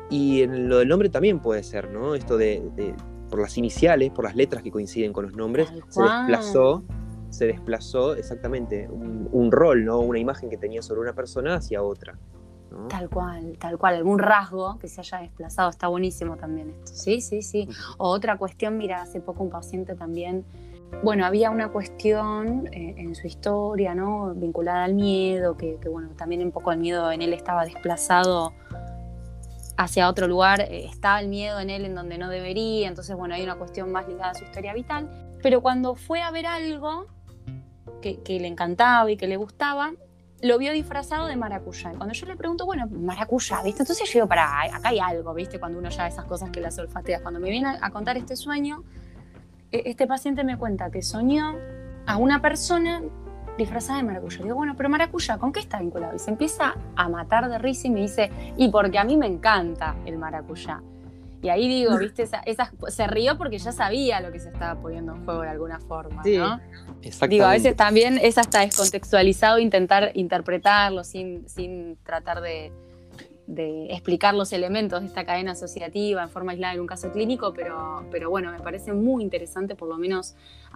Y 0.09 0.41
en 0.41 0.67
lo 0.67 0.79
del 0.79 0.87
nombre 0.87 1.09
también 1.09 1.39
puede 1.39 1.61
ser, 1.63 1.91
¿no? 1.91 2.15
Esto 2.15 2.37
de, 2.37 2.95
por 3.29 3.39
las 3.39 3.57
iniciales, 3.57 4.11
por 4.11 4.25
las 4.25 4.35
letras 4.35 4.63
que 4.63 4.71
coinciden 4.71 5.13
con 5.13 5.25
los 5.25 5.35
nombres, 5.35 5.71
se 5.89 6.01
desplazó, 6.01 6.83
se 7.29 7.45
desplazó 7.45 8.15
exactamente 8.15 8.89
un, 8.89 9.51
rol, 9.51 9.85
¿no? 9.85 9.99
Una 9.99 10.17
imagen 10.17 10.49
que 10.49 10.57
tenía 10.57 10.81
sobre 10.81 11.01
una 11.01 11.13
persona 11.13 11.55
hacia 11.55 11.83
otra. 11.83 12.17
Tal 12.87 13.09
cual, 13.09 13.57
tal 13.59 13.77
cual, 13.77 13.95
algún 13.95 14.19
rasgo 14.19 14.77
que 14.79 14.87
se 14.87 15.01
haya 15.01 15.19
desplazado, 15.19 15.69
está 15.69 15.87
buenísimo 15.87 16.37
también 16.37 16.69
esto. 16.69 16.91
Sí, 16.93 17.21
sí, 17.21 17.41
sí. 17.41 17.67
O 17.97 18.09
otra 18.09 18.37
cuestión, 18.37 18.77
mira, 18.77 19.01
hace 19.01 19.19
poco 19.21 19.43
un 19.43 19.49
paciente 19.49 19.95
también 19.95 20.45
bueno, 21.03 21.25
había 21.25 21.49
una 21.49 21.69
cuestión 21.69 22.67
eh, 22.73 22.95
en 22.97 23.15
su 23.15 23.25
historia, 23.25 23.95
¿no? 23.95 24.33
Vinculada 24.35 24.83
al 24.83 24.95
miedo, 24.95 25.55
que, 25.55 25.77
bueno, 25.89 26.09
también 26.17 26.41
un 26.41 26.51
poco 26.51 26.71
el 26.71 26.79
miedo 26.79 27.11
en 27.11 27.21
él 27.21 27.33
estaba 27.33 27.63
desplazado 27.63 28.53
hacia 29.77 30.09
otro 30.09 30.27
lugar, 30.27 30.59
eh, 30.61 30.85
estaba 30.85 31.21
el 31.21 31.29
miedo 31.29 31.59
en 31.61 31.69
él 31.69 31.85
en 31.85 31.95
donde 31.95 32.17
no 32.17 32.27
debería, 32.29 32.89
entonces 32.89 33.15
bueno, 33.15 33.33
hay 33.33 33.43
una 33.43 33.55
cuestión 33.55 33.93
más 33.93 34.09
ligada 34.09 34.31
a 34.31 34.33
su 34.33 34.43
historia 34.43 34.73
vital, 34.73 35.09
pero 35.41 35.61
cuando 35.61 35.95
fue 35.95 36.21
a 36.21 36.31
ver 36.31 36.45
algo 36.47 37.07
que, 38.01 38.19
le 38.27 38.47
encantaba 38.47 39.09
y 39.09 39.15
que 39.15 39.27
le 39.27 39.37
gustaba, 39.37 39.93
lo 40.41 40.57
vio 40.57 40.73
disfrazado 40.73 41.27
de 41.27 41.37
maracuyá. 41.37 41.93
Y 41.93 41.95
cuando 41.95 42.13
yo 42.13 42.25
le 42.25 42.35
pregunto, 42.35 42.65
bueno, 42.65 42.87
maracuyá, 42.91 43.61
¿viste? 43.61 43.83
Entonces 43.83 44.07
yo 44.07 44.13
digo, 44.13 44.27
para, 44.27 44.63
acá 44.63 44.89
hay 44.89 44.99
algo, 44.99 45.33
¿viste? 45.33 45.59
Cuando 45.59 45.79
uno 45.79 45.89
ya 45.89 46.07
esas 46.07 46.25
cosas 46.25 46.49
que 46.49 46.61
las 46.61 46.77
olfatea. 46.77 47.21
Cuando 47.21 47.39
me 47.39 47.49
viene 47.49 47.77
a 47.81 47.89
contar 47.89 48.17
este 48.17 48.35
sueño, 48.35 48.83
este 49.71 50.07
paciente 50.07 50.43
me 50.43 50.57
cuenta 50.57 50.89
que 50.89 51.01
soñó 51.01 51.55
a 52.05 52.17
una 52.17 52.41
persona 52.41 53.01
disfrazada 53.57 53.99
de 53.99 54.05
maracuyá. 54.05 54.43
Digo, 54.43 54.55
bueno, 54.55 54.73
pero 54.75 54.89
maracuyá, 54.89 55.37
¿con 55.37 55.51
qué 55.51 55.59
está 55.59 55.79
vinculado? 55.79 56.15
Y 56.15 56.19
se 56.19 56.31
empieza 56.31 56.75
a 56.95 57.09
matar 57.09 57.49
de 57.49 57.57
risa 57.59 57.87
y 57.87 57.91
me 57.91 58.01
dice, 58.01 58.31
y 58.57 58.69
porque 58.69 58.97
a 58.97 59.03
mí 59.03 59.17
me 59.17 59.27
encanta 59.27 59.95
el 60.05 60.17
maracuyá. 60.17 60.81
Y 61.41 61.49
ahí 61.49 61.67
digo, 61.67 61.97
viste, 61.99 62.25
se 62.25 63.07
rió 63.07 63.37
porque 63.37 63.57
ya 63.59 63.71
sabía 63.71 64.21
lo 64.21 64.31
que 64.31 64.39
se 64.39 64.49
estaba 64.49 64.79
poniendo 64.81 65.15
en 65.15 65.25
juego 65.25 65.41
de 65.41 65.49
alguna 65.49 65.79
forma, 65.79 66.23
sí, 66.23 66.37
¿no? 66.37 66.59
Digo, 67.29 67.45
a 67.45 67.51
veces 67.51 67.75
también 67.75 68.17
es 68.21 68.37
hasta 68.37 68.61
descontextualizado 68.61 69.59
intentar 69.59 70.11
interpretarlo 70.15 71.03
sin, 71.03 71.47
sin 71.47 71.97
tratar 72.03 72.41
de, 72.41 72.73
de 73.49 73.87
explicar 73.91 74.35
los 74.35 74.53
elementos 74.53 75.01
de 75.01 75.07
esta 75.07 75.25
cadena 75.25 75.53
asociativa 75.53 76.21
en 76.21 76.29
forma 76.29 76.51
aislada 76.51 76.75
en 76.75 76.81
un 76.81 76.87
caso 76.87 77.11
clínico, 77.11 77.51
pero, 77.51 78.05
pero 78.11 78.29
bueno, 78.29 78.51
me 78.51 78.59
parece 78.59 78.93
muy 78.93 79.23
interesante, 79.23 79.75
por 79.75 79.89
lo 79.89 79.97
menos 79.97 80.35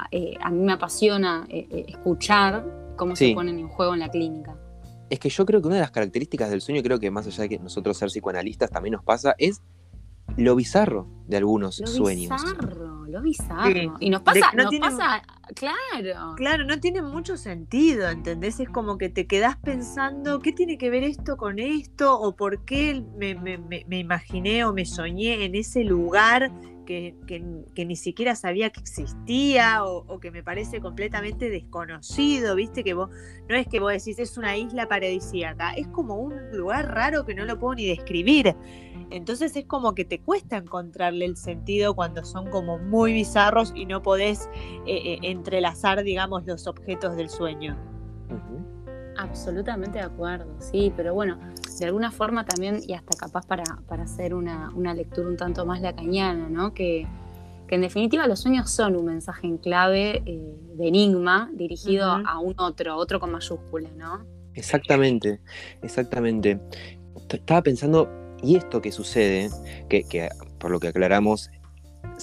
eh, 0.10 0.34
a 0.42 0.50
mí 0.50 0.60
me 0.60 0.74
apasiona 0.74 1.46
eh, 1.50 1.68
eh, 1.70 1.86
escuchar 1.90 2.66
cómo 2.96 3.16
se 3.16 3.32
ponen 3.36 3.60
en 3.60 3.68
juego 3.68 3.94
en 3.94 4.00
la 4.00 4.10
clínica. 4.10 4.58
Es 5.12 5.20
que 5.20 5.30
yo 5.30 5.46
creo 5.46 5.62
que 5.62 5.68
una 5.68 5.76
de 5.76 5.82
las 5.82 5.92
características 5.92 6.50
del 6.50 6.62
sueño, 6.62 6.82
creo 6.82 7.00
que 7.00 7.12
más 7.12 7.28
allá 7.28 7.44
de 7.44 7.50
que 7.50 7.60
nosotros 7.60 7.96
ser 7.96 8.10
psicoanalistas 8.10 8.72
también 8.72 8.94
nos 8.94 9.04
pasa, 9.04 9.36
es 9.38 9.62
lo 10.36 10.56
bizarro 10.56 11.08
de 11.28 11.38
algunos 11.38 11.80
lo 11.80 11.86
sueños. 11.86 12.32
Bizarro, 12.42 13.06
lo 13.06 13.22
bizarro. 13.22 13.98
Y 14.00 14.10
nos 14.10 14.24
pasa, 14.24 14.52
nos 14.54 14.76
pasa, 14.80 15.22
claro. 15.56 16.36
Claro, 16.36 16.66
no 16.66 16.80
tiene 16.80 17.02
mucho 17.02 17.38
sentido, 17.38 18.10
¿entendés? 18.10 18.60
Es 18.60 18.70
como 18.70 18.98
que 18.98 19.10
te 19.10 19.28
quedás 19.28 19.58
pensando, 19.58 20.40
¿qué 20.40 20.52
tiene 20.52 20.78
que 20.78 20.90
ver 20.90 21.04
esto 21.04 21.38
con 21.38 21.60
esto? 21.60 22.20
¿O 22.20 22.36
por 22.36 22.66
qué 22.66 23.04
me, 23.18 24.00
imaginé 24.00 24.66
o 24.66 24.74
me 24.74 24.86
soñé 24.86 25.46
en 25.46 25.56
ese 25.56 25.84
lugar 25.84 26.52
que, 26.86 27.16
que, 27.28 27.86
ni 27.86 27.96
siquiera 27.96 28.36
sabía 28.36 28.70
que 28.70 28.82
existía 28.82 29.84
o, 29.86 30.20
que 30.20 30.32
me 30.32 30.44
parece 30.44 30.82
completamente 30.82 31.50
desconocido, 31.50 32.56
viste 32.56 32.84
que 32.84 32.94
vos, 32.94 33.10
no 33.50 33.56
es 33.56 33.68
que 33.68 33.80
vos 33.80 33.92
decís 33.92 34.20
es 34.20 34.38
una 34.38 34.58
isla 34.58 34.88
paradisíaca, 34.88 35.74
es 35.74 35.88
como 35.88 36.16
un 36.16 36.52
lugar 36.52 36.94
raro 36.94 37.26
que 37.26 37.36
no 37.36 37.46
lo 37.46 37.60
puedo 37.60 37.76
ni 37.76 37.88
describir. 37.88 38.56
Entonces 39.10 39.56
es 39.56 39.66
como 39.66 39.94
que 39.94 40.06
te 40.06 40.20
cuesta 40.20 40.58
encontrarle 40.58 41.26
el 41.26 41.38
sentido 41.38 41.96
cuando 41.96 42.24
son 42.26 42.50
como 42.50 42.80
muy 42.80 43.14
bizarros 43.14 43.72
y 43.76 43.86
no 43.86 44.02
podés 44.02 44.50
eh, 44.88 45.14
eh, 45.14 45.20
entrelazar, 45.44 46.04
digamos, 46.04 46.46
los 46.46 46.68
objetos 46.68 47.18
del 47.18 47.30
sueño. 47.30 47.76
Absolutamente 49.18 50.00
de 50.00 50.06
acuerdo, 50.06 50.48
sí, 50.60 50.92
pero 50.96 51.14
bueno, 51.14 51.38
de 51.78 51.86
alguna 51.86 52.12
forma 52.12 52.46
también, 52.46 52.80
y 52.88 52.94
hasta 52.94 53.16
capaz 53.18 53.46
para, 53.46 53.64
para 53.88 54.04
hacer 54.04 54.34
una, 54.34 54.72
lectura 54.96 55.28
un 55.28 55.38
tanto 55.38 55.66
más 55.66 55.82
lacañana, 55.82 56.48
¿no? 56.50 56.74
Que, 56.74 57.06
que, 57.68 57.76
en 57.76 57.82
definitiva 57.82 58.26
los 58.26 58.40
sueños 58.40 58.72
son 58.72 58.96
un 58.96 59.06
mensaje 59.06 59.46
en 59.46 59.58
clave 59.58 60.24
eh, 60.26 60.56
de 60.76 60.88
enigma 60.88 61.52
dirigido 61.54 62.10
a 62.10 62.40
un 62.40 62.56
otro, 62.58 62.96
otro 62.96 63.20
con 63.20 63.32
mayúscula, 63.32 63.90
¿no? 63.98 64.26
Exactamente, 64.56 65.42
exactamente. 65.82 66.60
Estaba 67.30 67.62
pensando, 67.62 68.10
y 68.42 68.56
esto 68.56 68.82
que 68.82 68.92
sucede, 68.92 69.50
que, 69.90 70.04
que 70.04 70.30
por 70.58 70.72
lo 70.72 70.80
que 70.80 70.88
aclaramos, 70.88 71.50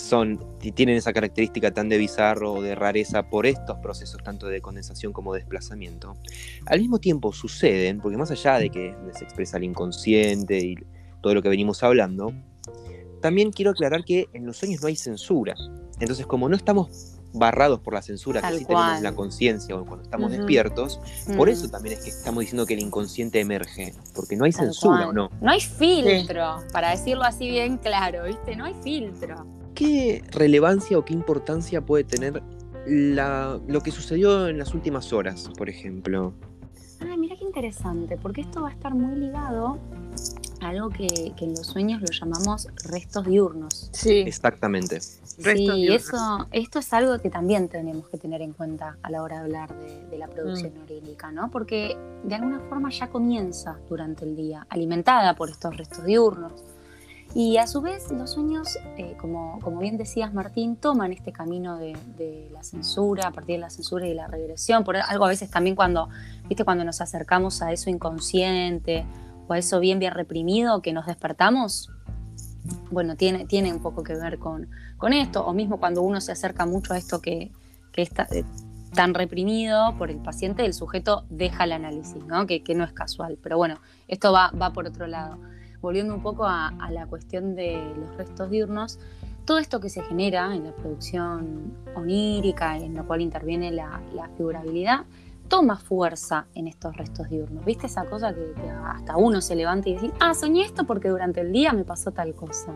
son, 0.00 0.44
tienen 0.74 0.96
esa 0.96 1.12
característica 1.12 1.70
tan 1.72 1.88
de 1.88 1.98
bizarro 1.98 2.54
o 2.54 2.62
de 2.62 2.74
rareza 2.74 3.28
por 3.28 3.46
estos 3.46 3.78
procesos 3.78 4.22
tanto 4.22 4.46
de 4.46 4.60
condensación 4.60 5.12
como 5.12 5.32
de 5.34 5.40
desplazamiento, 5.40 6.16
al 6.66 6.80
mismo 6.80 6.98
tiempo 6.98 7.32
suceden, 7.32 8.00
porque 8.00 8.16
más 8.16 8.30
allá 8.30 8.58
de 8.58 8.70
que 8.70 8.94
se 9.16 9.24
expresa 9.24 9.56
el 9.56 9.64
inconsciente 9.64 10.58
y 10.58 10.76
todo 11.20 11.34
lo 11.34 11.42
que 11.42 11.48
venimos 11.48 11.82
hablando, 11.82 12.32
también 13.20 13.52
quiero 13.52 13.72
aclarar 13.72 14.04
que 14.04 14.28
en 14.32 14.46
los 14.46 14.56
sueños 14.56 14.80
no 14.80 14.88
hay 14.88 14.96
censura. 14.96 15.54
Entonces, 16.00 16.26
como 16.26 16.48
no 16.48 16.56
estamos 16.56 17.18
barrados 17.32 17.80
por 17.80 17.94
la 17.94 18.02
censura 18.02 18.40
que 18.40 18.58
sí 18.58 18.64
tenemos 18.64 18.96
en 18.96 19.04
la 19.04 19.14
conciencia 19.14 19.76
o 19.76 19.84
cuando 19.84 20.02
estamos 20.02 20.32
despiertos, 20.32 21.00
por 21.36 21.48
eso 21.48 21.68
también 21.68 21.98
es 21.98 22.04
que 22.04 22.10
estamos 22.10 22.40
diciendo 22.40 22.66
que 22.66 22.74
el 22.74 22.80
inconsciente 22.80 23.40
emerge, 23.40 23.94
porque 24.14 24.36
no 24.36 24.44
hay 24.44 24.52
censura, 24.52 25.08
¿o 25.08 25.12
no? 25.12 25.30
No 25.40 25.50
hay 25.50 25.60
filtro, 25.60 26.56
para 26.72 26.90
decirlo 26.90 27.24
así 27.24 27.48
bien 27.48 27.76
claro, 27.76 28.24
¿viste? 28.24 28.56
No 28.56 28.64
hay 28.64 28.74
filtro. 28.82 29.60
¿Qué 29.81 30.23
relevancia 30.33 30.99
o 30.99 31.07
qué 31.07 31.14
importancia 31.14 31.81
puede 31.81 32.05
tener 32.05 32.43
lo 32.87 33.81
que 33.81 33.90
sucedió 33.90 34.47
en 34.47 34.59
las 34.59 34.75
últimas 34.75 35.11
horas, 35.14 35.49
por 35.57 35.71
ejemplo? 35.71 36.35
Ah, 37.01 37.16
mira 37.16 37.35
qué 37.38 37.47
interesante, 37.47 38.19
porque 38.19 38.43
esto 38.43 38.61
va 38.61 38.69
a 38.69 38.73
estar 38.73 38.95
muy 38.95 39.16
ligado 39.16 39.79
a 40.61 40.69
algo 40.69 40.90
que, 40.90 41.33
en 41.35 41.55
los 41.55 41.66
sueños 41.66 42.03
lo 42.03 42.09
llamamos 42.09 42.69
restos 42.85 43.25
diurnos. 43.25 43.88
Sí. 43.95 44.19
Exactamente. 44.19 45.01
sí, 45.01 45.88
eso, 45.88 46.47
esto 46.53 46.81
es 46.81 46.93
algo 46.93 47.19
que 47.19 47.31
también 47.31 47.71
tenemos 47.71 48.07
que 48.11 48.19
tener 48.19 48.43
en 48.43 48.53
cuenta 48.53 48.99
a 49.03 49.11
la 49.11 49.23
hora 49.23 49.37
de 49.37 49.45
hablar 49.45 49.75
de, 50.11 50.19
la 50.19 50.29
producción 50.29 50.75
mm. 50.75 50.83
orínica, 50.83 51.33
¿no? 51.33 51.51
Porque 51.51 51.97
de 52.23 52.35
alguna 52.35 52.61
forma 52.69 52.90
ya 52.90 53.09
comienza 53.09 53.79
durante 53.88 54.27
el 54.27 54.37
día, 54.37 54.66
alimentada 54.69 55.35
por 55.37 55.49
estos 55.49 55.75
restos 55.75 56.05
diurnos. 56.05 56.53
Y 57.33 57.59
a 57.59 57.69
su 57.69 57.81
vez 57.81 58.11
los 58.11 58.33
sueños, 58.33 58.77
eh, 58.97 59.16
como, 59.16 59.61
bien 59.79 59.97
decías 59.97 60.35
Martín, 60.35 60.75
toman 60.75 61.12
este 61.12 61.33
camino 61.33 61.79
de, 61.79 62.49
la 62.53 62.64
censura, 62.64 63.29
a 63.29 63.31
partir 63.31 63.57
de 63.57 63.61
la 63.61 63.71
censura 63.71 64.07
y 64.07 64.14
la 64.14 64.27
regresión, 64.27 64.83
por 64.83 64.97
algo 64.97 65.25
a 65.25 65.29
veces 65.29 65.49
también 65.49 65.77
cuando, 65.77 66.09
viste, 66.49 66.64
cuando 66.64 66.85
nos 66.85 67.01
acercamos 67.01 67.62
a 67.62 67.73
eso 67.73 67.88
inconsciente 67.88 69.07
o 69.47 69.53
a 69.53 69.59
eso 69.59 69.79
bien 69.79 69.99
bien 70.01 70.12
reprimido 70.12 70.83
que 70.83 70.93
nos 70.93 71.07
despertamos, 71.07 71.90
bueno, 72.90 73.16
tiene, 73.16 73.47
tiene 73.47 73.73
un 73.73 73.81
poco 73.81 74.03
que 74.03 74.14
ver 74.14 74.38
con, 74.38 74.69
con 74.99 75.12
esto, 75.12 75.47
o 75.47 75.55
mismo 75.55 75.79
cuando 75.79 76.03
uno 76.03 76.21
se 76.21 76.33
acerca 76.33 76.66
mucho 76.66 76.95
a 76.95 76.99
esto 76.99 77.21
que, 77.21 77.53
que 77.93 78.03
está 78.03 78.27
eh, 78.33 78.45
tan 78.93 79.14
reprimido 79.14 79.95
por 79.97 80.11
el 80.11 80.19
paciente, 80.19 80.66
el 80.66 80.75
sujeto 80.75 81.25
deja 81.31 81.62
el 81.62 81.73
análisis, 81.73 82.25
¿no? 82.25 82.47
Que, 82.47 82.64
que 82.64 82.75
no 82.75 82.83
es 82.83 82.93
casual, 82.93 83.38
pero 83.40 83.57
bueno, 83.57 83.79
esto 84.09 84.33
va, 84.33 84.51
va 84.51 84.73
por 84.73 84.87
otro 84.87 85.07
lado 85.07 85.38
volviendo 85.81 86.14
un 86.14 86.23
poco 86.23 86.45
a, 86.47 86.73
la 86.90 87.07
cuestión 87.07 87.55
de 87.55 87.93
los 87.97 88.16
restos 88.16 88.51
diurnos, 88.51 88.99
todo 89.45 89.59
esto 89.59 89.81
que 89.81 89.88
se 89.88 90.03
genera 90.03 90.55
en 90.55 90.64
la 90.64 90.73
producción 90.73 91.75
onírica, 91.95 92.77
en 92.77 92.95
lo 92.95 93.07
cual 93.07 93.21
interviene 93.21 93.71
la, 93.71 94.01
figurabilidad, 94.37 95.05
toma 95.49 95.77
fuerza 95.77 96.47
en 96.55 96.69
estos 96.69 96.97
restos 96.97 97.29
diurnos. 97.29 97.64
¿Viste 97.64 97.87
esa 97.87 98.05
cosa 98.05 98.33
que, 98.35 98.55
hasta 98.85 99.16
uno 99.16 99.40
se 99.40 99.57
levanta 99.57 99.88
y 99.88 99.95
dice, 99.95 100.11
ah, 100.21 100.35
soñé 100.35 100.64
esto 100.64 100.85
porque 100.85 101.09
durante 101.09 101.40
el 101.40 101.53
día 101.53 101.73
me 101.73 101.85
pasó 101.85 102.12
tal 102.12 102.35
cosa? 102.35 102.73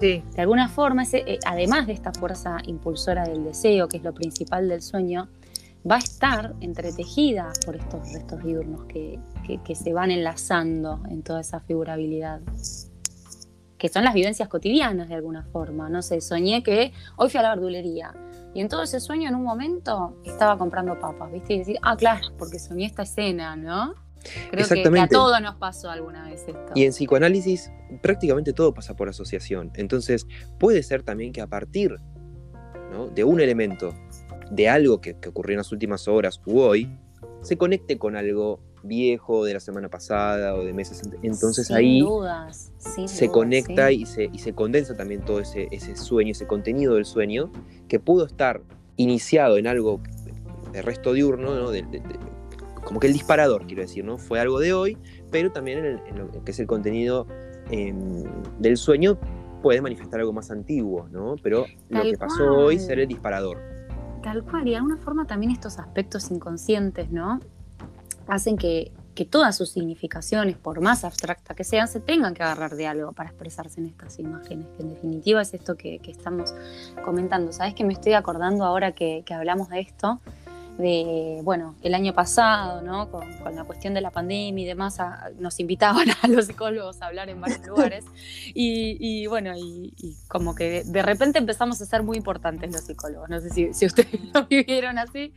Sí. 0.00 0.22
De 0.34 0.42
alguna 0.42 0.68
forma, 0.68 1.04
eh, 1.12 1.38
además 1.46 1.86
de 1.86 1.92
esta 1.92 2.12
fuerza 2.12 2.58
impulsora 2.66 3.24
del 3.24 3.44
deseo, 3.44 3.88
que 3.88 3.98
es 3.98 4.02
lo 4.02 4.12
principal 4.12 4.68
del 4.68 4.82
sueño, 4.82 5.28
va 5.88 5.96
a 5.96 5.98
estar 5.98 6.54
entretejida 6.60 7.52
por 7.64 7.76
estos 7.76 8.12
restos 8.12 8.42
diurnos 8.42 8.84
que, 8.86 9.18
que 9.64 9.74
se 9.74 9.92
van 9.92 10.10
enlazando 10.10 11.02
en 11.08 11.22
toda 11.22 11.40
esa 11.40 11.60
figurabilidad 11.60 12.40
que 13.78 13.88
son 13.88 14.04
las 14.04 14.14
vivencias 14.14 14.48
cotidianas 14.48 15.08
de 15.08 15.14
alguna 15.14 15.44
forma. 15.44 15.88
No 15.88 16.02
sé, 16.02 16.20
soñé 16.20 16.62
que 16.62 16.92
hoy 17.16 17.28
fui 17.28 17.38
a 17.38 17.42
la 17.42 17.50
verdulería 17.50 18.14
y 18.54 18.60
en 18.60 18.68
todo 18.68 18.82
ese 18.82 19.00
sueño 19.00 19.28
en 19.28 19.34
un 19.34 19.42
momento 19.42 20.16
estaba 20.24 20.56
comprando 20.56 20.98
papas, 20.98 21.30
¿viste? 21.30 21.54
Y 21.54 21.58
decir, 21.58 21.78
ah, 21.82 21.96
claro, 21.96 22.28
porque 22.38 22.58
soñé 22.58 22.86
esta 22.86 23.02
escena, 23.02 23.54
¿no? 23.54 23.94
Creo 24.50 24.66
que, 24.66 24.98
a 24.98 25.08
todos 25.08 25.40
nos 25.40 25.56
pasó 25.56 25.90
alguna 25.90 26.28
vez 26.28 26.42
esto. 26.48 26.72
Y 26.74 26.84
en 26.84 26.90
psicoanálisis 26.90 27.70
prácticamente 28.02 28.52
todo 28.52 28.74
pasa 28.74 28.96
por 28.96 29.08
asociación. 29.08 29.70
Entonces 29.74 30.26
puede 30.58 30.82
ser 30.82 31.02
también 31.02 31.32
que 31.32 31.40
a 31.40 31.46
partir 31.46 31.96
de 33.14 33.24
un 33.24 33.40
elemento, 33.40 33.94
de 34.50 34.68
algo 34.68 35.00
que, 35.00 35.18
que 35.18 35.28
ocurrió 35.28 35.54
en 35.54 35.58
las 35.58 35.72
últimas 35.72 36.08
horas 36.08 36.40
u 36.46 36.60
hoy, 36.60 36.90
se 37.42 37.56
conecte 37.56 37.98
con 37.98 38.16
algo 38.16 38.60
viejo 38.82 39.44
de 39.44 39.54
la 39.54 39.60
semana 39.60 39.88
pasada 39.88 40.54
o 40.54 40.64
de 40.64 40.72
meses. 40.72 41.02
Entonces 41.22 41.70
ahí 41.70 42.04
se 43.06 43.28
conecta 43.30 43.90
y, 43.92 44.06
se, 44.06 44.30
y 44.32 44.38
se 44.38 44.52
condensa 44.52 44.96
también 44.96 45.22
todo 45.22 45.40
ese, 45.40 45.68
ese 45.70 45.96
sueño, 45.96 46.32
ese 46.32 46.46
contenido 46.46 46.94
del 46.94 47.04
sueño, 47.04 47.50
que 47.88 48.00
pudo 48.00 48.26
estar 48.26 48.62
iniciado 48.96 49.58
en 49.58 49.66
algo 49.66 50.00
de 50.72 50.82
resto 50.82 51.12
diurno, 51.12 51.54
¿no? 51.54 51.70
como 52.84 53.00
que 53.00 53.08
el 53.08 53.12
disparador, 53.12 53.66
quiero 53.66 53.82
decir, 53.82 54.04
¿no? 54.04 54.16
Fue 54.16 54.38
algo 54.38 54.60
de 54.60 54.72
hoy, 54.72 54.96
pero 55.32 55.50
también 55.50 56.00
en, 56.06 56.18
lo 56.18 56.44
que 56.44 56.52
es 56.52 56.60
el 56.60 56.68
contenido 56.68 57.26
em, 57.70 58.22
del 58.60 58.76
sueño 58.76 59.18
puede 59.60 59.80
manifestar 59.80 60.20
algo 60.20 60.32
más 60.32 60.52
antiguo, 60.52 61.08
¿no? 61.10 61.34
Pero 61.42 61.66
lo 61.88 62.02
que 62.02 62.16
pasó 62.16 62.44
hoy 62.52 62.78
será 62.78 63.02
el 63.02 63.08
disparador. 63.08 63.75
Tal 64.22 64.42
cual, 64.44 64.66
y 64.66 64.70
de 64.70 64.76
alguna 64.76 64.96
forma 64.96 65.26
también 65.26 65.52
estos 65.52 65.78
aspectos 65.78 66.30
inconscientes, 66.30 67.10
¿no? 67.10 67.40
hacen 68.26 68.56
que, 68.56 68.92
todas 69.30 69.56
sus 69.56 69.70
significaciones, 69.70 70.58
por 70.58 70.82
más 70.82 71.02
abstractas 71.02 71.56
que 71.56 71.64
sean, 71.64 71.88
se 71.88 72.00
tengan 72.00 72.34
que 72.34 72.42
agarrar 72.42 72.76
de 72.76 72.86
algo 72.86 73.12
para 73.12 73.30
expresarse 73.30 73.80
en 73.80 73.86
estas 73.86 74.18
imágenes, 74.18 74.66
que 74.76 74.82
en 74.82 74.90
definitiva 74.90 75.40
es 75.40 75.54
esto 75.54 75.74
que, 75.74 76.00
estamos 76.06 76.54
comentando. 77.02 77.50
¿Sabes 77.50 77.74
que 77.74 77.82
me 77.82 77.94
estoy 77.94 78.12
acordando 78.12 78.64
ahora 78.64 78.92
que, 78.92 79.24
hablamos 79.30 79.70
de 79.70 79.80
esto? 79.80 80.20
De, 80.78 81.40
bueno, 81.42 81.74
el 81.82 81.94
año 81.94 82.12
pasado, 82.12 82.82
¿no? 82.82 83.10
Con, 83.10 83.26
la 83.54 83.64
cuestión 83.64 83.94
de 83.94 84.00
la 84.00 84.10
pandemia 84.10 84.64
y 84.64 84.66
demás, 84.66 84.98
nos 85.38 85.58
invitaban 85.58 86.08
a 86.22 86.28
los 86.28 86.46
psicólogos 86.46 87.00
a 87.00 87.06
hablar 87.06 87.28
en 87.28 87.40
varios 87.40 87.66
lugares. 87.66 88.04
Y, 88.54 89.26
bueno, 89.26 89.52
y, 89.56 90.16
como 90.28 90.54
que 90.54 90.84
de, 90.84 91.02
repente 91.02 91.38
empezamos 91.38 91.80
a 91.80 91.86
ser 91.86 92.02
muy 92.02 92.16
importantes 92.16 92.70
los 92.72 92.82
psicólogos. 92.82 93.28
No 93.28 93.40
sé 93.40 93.50
si, 93.50 93.72
si 93.72 93.86
ustedes 93.86 94.20
lo 94.34 94.46
vivieron 94.46 94.98
así. 94.98 95.32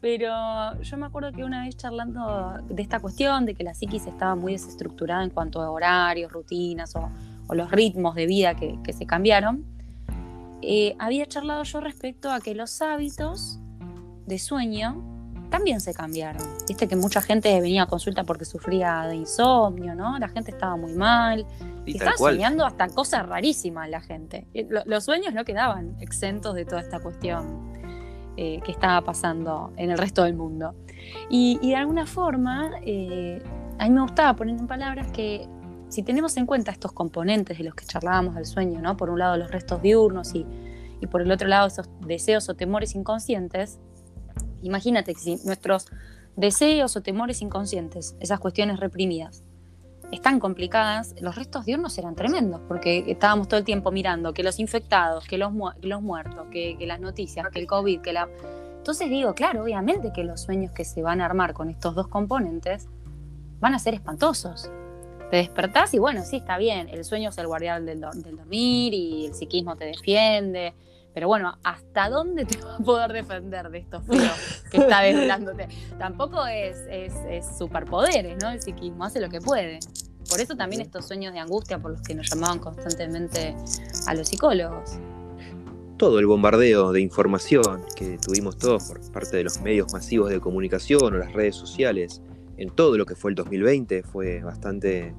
Pero 0.00 0.80
yo 0.82 0.96
me 0.98 1.06
acuerdo 1.06 1.32
que 1.32 1.42
una 1.42 1.64
vez 1.64 1.76
charlando 1.76 2.58
de 2.68 2.82
esta 2.82 3.00
cuestión, 3.00 3.46
de 3.46 3.54
que 3.54 3.64
la 3.64 3.74
psiquis 3.74 4.06
estaba 4.06 4.34
muy 4.34 4.52
desestructurada 4.52 5.24
en 5.24 5.30
cuanto 5.30 5.60
a 5.62 5.70
horarios, 5.70 6.30
rutinas 6.30 6.94
o, 6.94 7.10
los 7.54 7.70
ritmos 7.70 8.14
de 8.14 8.26
vida 8.26 8.54
que, 8.54 8.92
se 8.92 9.06
cambiaron, 9.06 9.64
eh, 10.62 10.96
había 10.98 11.26
charlado 11.26 11.62
yo 11.62 11.80
respecto 11.80 12.30
a 12.30 12.40
que 12.40 12.54
los 12.54 12.82
hábitos 12.82 13.60
de 14.26 14.38
sueño 14.38 15.16
también 15.50 15.80
se 15.80 15.94
cambiaron. 15.94 16.42
Viste 16.66 16.88
que 16.88 16.96
mucha 16.96 17.20
gente 17.20 17.60
venía 17.60 17.84
a 17.84 17.86
consulta 17.86 18.24
porque 18.24 18.44
sufría 18.44 19.02
de 19.02 19.16
insomnio, 19.16 19.94
¿no? 19.94 20.18
La 20.18 20.28
gente 20.28 20.50
estaba 20.50 20.76
muy 20.76 20.92
mal. 20.92 21.46
Y 21.84 21.96
estaba 21.96 22.16
soñando 22.16 22.66
hasta 22.66 22.88
cosas 22.88 23.26
rarísimas 23.26 23.88
la 23.88 24.00
gente. 24.00 24.48
Eh, 24.54 24.68
los 24.86 25.04
sueños 25.04 25.32
no 25.34 25.44
quedaban 25.44 25.96
exentos 26.00 26.54
de 26.54 26.64
toda 26.64 26.80
esta 26.80 26.98
cuestión 26.98 27.72
eh, 28.36 28.60
que 28.64 28.72
estaba 28.72 29.02
pasando 29.02 29.72
en 29.76 29.90
el 29.90 29.98
resto 29.98 30.24
del 30.24 30.34
mundo. 30.34 30.74
Y, 31.30 31.58
de 31.62 31.76
alguna 31.76 32.06
forma, 32.06 32.72
eh, 32.84 33.40
a 33.78 33.84
mí 33.84 33.90
me 33.90 34.02
gustaba 34.02 34.34
poner 34.34 34.58
en 34.58 34.66
palabras 34.66 35.10
que 35.12 35.48
si 35.88 36.02
tenemos 36.02 36.36
en 36.36 36.46
cuenta 36.46 36.72
estos 36.72 36.92
componentes 36.92 37.56
de 37.58 37.64
los 37.64 37.74
que 37.76 37.86
charlábamos 37.86 38.34
del 38.34 38.46
sueño, 38.46 38.80
¿no? 38.80 38.96
por 38.96 39.10
un 39.10 39.20
lado 39.20 39.36
los 39.36 39.52
restos 39.52 39.80
diurnos 39.80 40.34
y, 40.34 40.44
y 41.00 41.06
por 41.06 41.22
el 41.22 41.30
otro 41.30 41.46
lado 41.46 41.68
esos 41.68 41.88
deseos 42.00 42.48
o 42.48 42.54
temores 42.54 42.96
inconscientes, 42.96 43.78
imagínate 44.62 45.14
si 45.14 45.36
nuestros 45.44 45.86
deseos 46.36 46.96
o 46.96 47.02
temores 47.02 47.42
inconscientes, 47.42 48.14
esas 48.20 48.40
cuestiones 48.40 48.80
reprimidas, 48.80 49.42
están 50.12 50.38
complicadas, 50.38 51.14
los 51.20 51.34
restos 51.34 51.64
diurnos 51.64 51.96
eran 51.98 52.14
tremendos, 52.14 52.60
porque 52.68 53.04
estábamos 53.08 53.48
todo 53.48 53.58
el 53.58 53.64
tiempo 53.64 53.90
mirando 53.90 54.32
que 54.32 54.42
los 54.42 54.60
infectados, 54.60 55.26
que 55.26 55.38
los, 55.38 55.52
muertos, 55.52 56.46
que, 56.50 56.76
las 56.80 57.00
noticias, 57.00 57.46
que 57.50 57.58
el 57.58 57.66
COVID, 57.66 58.00
que 58.00 58.12
la... 58.12 58.28
Entonces 58.78 59.10
digo, 59.10 59.34
claro, 59.34 59.64
obviamente 59.64 60.12
que 60.12 60.22
los 60.22 60.42
sueños 60.42 60.70
que 60.72 60.84
se 60.84 61.02
van 61.02 61.20
a 61.20 61.24
armar 61.24 61.54
con 61.54 61.70
estos 61.70 61.94
dos 61.94 62.06
componentes 62.06 62.88
van 63.58 63.74
a 63.74 63.80
ser 63.80 63.94
espantosos. 63.94 64.70
Te 65.30 65.38
despertás 65.38 65.92
y 65.92 65.98
bueno, 65.98 66.24
sí, 66.24 66.36
está 66.36 66.56
bien, 66.56 66.88
el 66.88 67.04
sueño 67.04 67.30
es 67.30 67.38
el 67.38 67.48
guardián 67.48 67.84
del, 67.84 68.00
dormir 68.00 68.94
y 68.94 69.26
el 69.26 69.34
psiquismo 69.34 69.74
te 69.74 69.86
defiende, 69.86 70.72
pero 71.16 71.28
bueno, 71.28 71.56
¿hasta 71.62 72.10
dónde 72.10 72.44
te 72.44 72.60
va 72.60 72.74
a 72.74 72.78
poder 72.78 73.10
defender 73.10 73.70
de 73.70 73.78
estos 73.78 74.04
fríos 74.04 74.64
que 74.70 74.76
está 74.76 75.00
desvelándote? 75.00 75.66
Tampoco 75.98 76.46
es, 76.46 76.76
es, 76.90 77.56
superpoderes, 77.56 78.36
¿no? 78.42 78.50
El 78.50 78.60
psiquismo 78.60 79.02
hace 79.02 79.18
lo 79.18 79.30
que 79.30 79.40
puede. 79.40 79.78
Por 80.28 80.42
eso 80.42 80.56
también 80.56 80.82
estos 80.82 81.06
sueños 81.06 81.32
de 81.32 81.38
angustia 81.38 81.78
por 81.78 81.92
los 81.92 82.02
que 82.02 82.14
nos 82.14 82.28
llamaban 82.28 82.58
constantemente 82.58 83.56
a 84.06 84.12
los 84.12 84.28
psicólogos. 84.28 84.98
Todo 85.96 86.18
el 86.18 86.26
bombardeo 86.26 86.92
de 86.92 87.00
información 87.00 87.82
que 87.96 88.18
tuvimos 88.18 88.58
todos 88.58 88.84
por 88.84 89.00
parte 89.10 89.38
de 89.38 89.44
los 89.44 89.62
medios 89.62 89.90
masivos 89.94 90.28
de 90.28 90.38
comunicación 90.38 91.14
o 91.14 91.16
las 91.16 91.32
redes 91.32 91.56
sociales 91.56 92.20
en 92.58 92.68
todo 92.68 92.98
lo 92.98 93.06
que 93.06 93.14
fue 93.14 93.30
el 93.30 93.36
2020 93.36 94.02
fue 94.02 94.42
bastante 94.42 95.14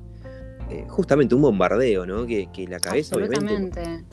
eh, 0.69 0.85
justamente 0.89 1.33
un 1.33 1.41
bombardeo, 1.41 2.05
¿no? 2.05 2.25
Que, 2.25 2.49
la 2.67 2.79
cabeza 2.79 3.15
obviamente 3.15 4.03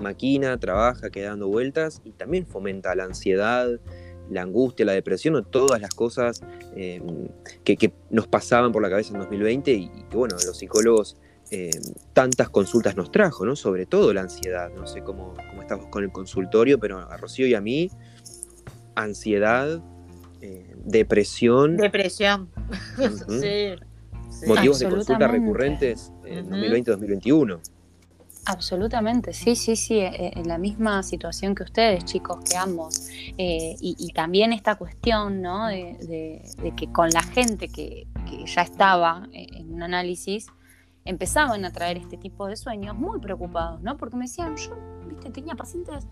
maquina, 0.00 0.56
trabaja, 0.58 1.10
queda 1.10 1.30
dando 1.30 1.48
vueltas 1.48 2.00
y 2.04 2.12
también 2.12 2.46
fomenta 2.46 2.94
la 2.94 3.04
ansiedad, 3.04 3.68
la 4.30 4.42
angustia, 4.42 4.86
la 4.86 4.92
depresión 4.92 5.34
o 5.34 5.42
todas 5.42 5.80
las 5.80 5.92
cosas 5.92 6.40
em, 6.76 7.28
que, 7.64 7.92
nos 8.10 8.28
pasaban 8.28 8.70
por 8.70 8.80
la 8.80 8.90
cabeza 8.90 9.12
en 9.12 9.18
2020 9.18 9.72
y, 9.72 9.88
que, 10.08 10.16
bueno, 10.16 10.36
los 10.46 10.56
psicólogos 10.56 11.16
em, 11.50 11.70
tantas 12.12 12.48
consultas 12.48 12.96
nos 12.96 13.10
trajo, 13.10 13.44
¿no? 13.44 13.56
Sobre 13.56 13.84
todo 13.84 14.14
la 14.14 14.20
ansiedad, 14.20 14.70
no 14.72 14.86
sé 14.86 15.02
cómo, 15.02 15.34
cómo 15.50 15.62
estamos 15.62 15.86
con 15.86 16.04
el 16.04 16.12
consultorio, 16.12 16.78
pero 16.78 16.98
a 16.98 17.16
Rocío 17.16 17.48
y 17.48 17.54
a 17.54 17.60
mí, 17.60 17.90
ansiedad, 18.94 19.82
eh, 20.40 20.76
depresión. 20.84 21.76
Depresión, 21.76 22.50
sí 23.40 23.74
motivos 24.46 24.78
de 24.78 24.88
consulta 24.88 25.28
recurrentes 25.28 26.12
en 26.24 26.48
2020-2021. 26.50 27.60
Absolutamente, 28.46 29.32
sí, 29.32 29.56
sí, 29.56 29.74
sí, 29.74 29.98
eh, 29.98 30.10
eh, 30.12 30.32
en 30.36 30.48
la 30.48 30.58
misma 30.58 31.02
situación 31.02 31.54
que 31.54 31.62
ustedes, 31.62 32.04
chicos, 32.04 32.40
que 32.44 32.56
ambos. 32.56 33.08
Eh, 33.38 33.74
y, 33.80 34.12
también 34.12 34.52
esta 34.52 34.74
cuestión, 34.74 35.40
¿no? 35.40 35.68
De, 35.68 36.42
que 36.76 36.92
con 36.92 37.08
la 37.08 37.22
gente 37.22 37.68
que, 37.68 38.06
ya 38.44 38.62
estaba 38.62 39.26
en 39.32 39.72
un 39.72 39.82
análisis, 39.82 40.48
empezaban 41.04 41.64
a 41.64 41.72
traer 41.72 41.96
este 41.96 42.18
tipo 42.18 42.46
de 42.46 42.56
sueños 42.56 42.96
muy 42.96 43.18
preocupados, 43.18 43.80
¿no? 43.80 43.96
Porque 43.96 44.16
me 44.16 44.24
decían, 44.24 44.56
yo, 44.56 44.76
viste, 45.06 45.30
tenía 45.30 45.54
pacientes, 45.54 46.06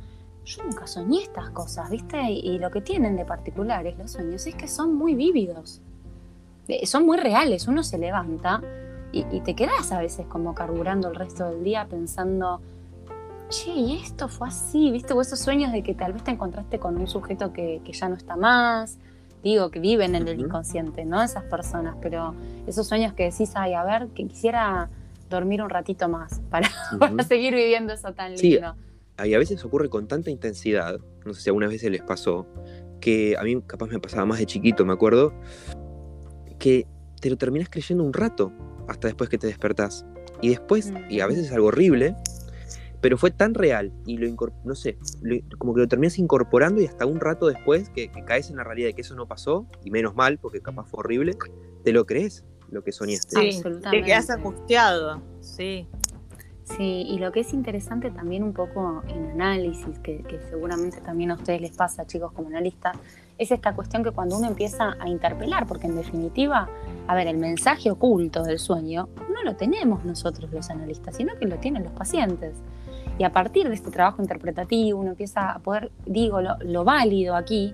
yo 0.45 0.63
nunca 0.63 0.87
soñé 0.87 1.23
estas 1.23 1.51
cosas, 1.51 1.91
viste, 1.91 2.31
y 2.31 2.59
lo 2.59 2.71
que 2.71 2.81
tienen 2.81 3.17
de 3.17 3.25
particulares 3.27 3.99
los 3.99 4.13
sueños 4.13 4.47
es 4.47 4.55
que 4.55 4.69
son 4.69 4.95
muy 4.95 5.15
vívidos. 5.15 5.83
Eh, 6.69 6.87
son 6.87 7.07
muy 7.07 7.19
reales. 7.19 7.69
Uno 7.69 7.83
se 7.83 7.99
levanta 7.99 8.63
y, 9.13 9.41
te 9.41 9.55
quedas 9.55 9.93
a 9.93 10.01
veces 10.01 10.27
como 10.27 10.55
carburando 10.55 11.09
el 11.09 11.15
resto 11.15 11.49
del 11.51 11.63
día 11.63 11.87
pensando, 11.89 12.63
che, 13.51 13.71
y 13.71 14.01
esto 14.03 14.29
fue 14.29 14.49
así, 14.49 14.91
¿viste? 14.91 15.13
O 15.13 15.21
esos 15.21 15.39
sueños 15.39 15.71
de 15.71 15.83
que 15.83 15.95
tal 15.95 16.15
vez 16.15 16.25
te 16.25 16.31
encontraste 16.31 16.79
con 16.79 16.97
un 16.97 17.07
sujeto 17.07 17.53
que, 17.53 17.83
ya 17.93 18.09
no 18.09 18.15
está 18.15 18.37
más, 18.37 18.99
digo, 19.43 19.71
que 19.71 19.81
viven 19.81 20.15
en 20.15 20.29
el 20.29 20.41
inconsciente, 20.41 21.05
¿no? 21.05 21.23
Esas 21.23 21.45
personas, 21.45 21.97
pero 22.01 22.35
esos 22.67 22.87
sueños 22.87 23.13
que 23.13 23.25
decís, 23.25 23.53
ay, 23.55 23.75
a 23.75 23.85
ver, 23.85 24.09
que 24.09 24.27
quisiera 24.27 24.89
dormir 25.29 25.63
un 25.63 25.69
ratito 25.69 26.09
más 26.09 26.41
para, 26.51 26.71
seguir 27.29 27.55
viviendo 27.55 27.93
eso 27.93 28.15
tan 28.15 28.35
lindo. 28.35 28.75
Sí, 29.19 29.29
y 29.29 29.35
a 29.35 29.39
veces 29.39 29.63
ocurre 29.63 29.91
con 29.91 30.09
tanta 30.09 30.31
intensidad, 30.31 30.99
no 31.27 31.35
sé 31.35 31.43
si 31.43 31.51
algunas 31.51 31.71
veces 31.71 31.91
les 31.91 32.03
pasó, 32.03 32.47
que 33.01 33.37
a 33.39 33.43
mí 33.43 33.61
capaz 33.67 33.89
me 33.89 33.99
pasaba 33.99 34.25
más 34.25 34.39
de 34.39 34.47
chiquito, 34.47 34.87
me 34.87 34.93
acuerdo, 34.95 35.35
que 36.63 36.87
te 37.21 37.29
lo 37.29 37.37
terminas 37.37 37.69
creyendo 37.69 38.05
un 38.05 38.13
rato 38.13 38.53
hasta 38.87 39.09
después 39.09 39.29
que 39.29 39.37
te 39.37 39.49
despertás. 39.49 40.07
Y 40.41 40.51
después, 40.51 40.93
y 41.11 41.19
a 41.19 41.27
veces 41.27 41.47
es 41.47 41.53
algo 41.53 41.67
horrible, 41.67 42.15
pero 43.01 43.19
fue 43.19 43.33
tan 43.33 43.55
real 43.55 43.93
y 44.07 44.17
lo 44.17 44.53
no 44.63 44.77
sé, 44.77 44.97
como 45.59 45.75
que 45.75 45.81
lo 45.81 45.89
terminas 45.89 46.21
incorporando 46.21 46.81
y 46.81 46.87
hasta 46.87 47.05
un 47.05 47.19
rato 47.19 47.49
después 47.49 47.91
que, 47.91 48.13
caes 48.25 48.49
en 48.49 48.57
la 48.57 48.65
realidad 48.65 48.87
de 48.87 48.95
que 48.95 49.01
eso 49.01 49.17
no 49.17 49.27
pasó, 49.27 49.67
y 49.85 49.91
menos 49.91 50.15
mal, 50.15 50.39
porque 50.39 50.61
capaz 50.61 50.85
fue 50.85 51.01
horrible, 51.01 51.37
te 51.83 51.93
lo 51.93 52.07
crees 52.07 52.45
lo 52.71 52.85
que 52.85 52.93
soñaste. 52.93 53.53
Sí, 53.53 53.63
te 53.91 54.03
quedas 54.03 54.31
angustiado, 54.31 55.21
sí. 55.41 55.89
Sí, 56.63 57.05
y 57.09 57.19
lo 57.19 57.33
que 57.33 57.41
es 57.41 57.53
interesante 57.53 58.11
también 58.13 58.45
un 58.45 58.53
poco 58.53 59.03
en 59.09 59.31
análisis, 59.31 59.99
que, 59.99 60.25
seguramente 60.49 61.01
también 61.01 61.33
a 61.33 61.35
ustedes 61.35 61.61
les 61.61 61.73
pasa, 61.73 62.07
chicos, 62.07 62.33
como 62.33 62.49
analistas, 62.49 62.97
es 63.39 63.51
esta 63.51 63.75
cuestión 63.75 64.05
que 64.05 64.11
cuando 64.11 64.37
uno 64.37 64.49
empieza 64.49 64.97
a 64.99 65.09
interpelar, 65.09 65.67
porque 65.67 65.87
en 65.87 65.97
definitiva, 65.97 66.69
a 67.07 67.15
ver, 67.15 67.27
el 67.27 67.39
mensaje 67.39 67.91
oculto 67.91 68.43
del 68.43 68.59
sueño 68.59 69.09
no 69.33 69.43
lo 69.43 69.57
tenemos 69.57 70.05
nosotros 70.05 70.51
los 70.53 70.71
analistas, 70.71 71.17
sino 71.17 71.35
que 71.37 71.47
lo 71.47 71.57
tienen 71.57 71.85
los 71.85 71.93
pacientes. 71.93 72.57
Y 73.19 73.25
a 73.25 73.33
partir 73.33 73.69
de 73.69 73.75
este 73.75 73.91
trabajo 73.91 74.23
interpretativo 74.23 75.01
uno 75.01 75.11
empieza 75.11 75.53
a 75.53 75.59
poder, 75.59 75.91
digo, 76.07 76.41
lo, 76.41 76.57
lo 76.61 76.85
válido 76.85 77.35
aquí 77.37 77.73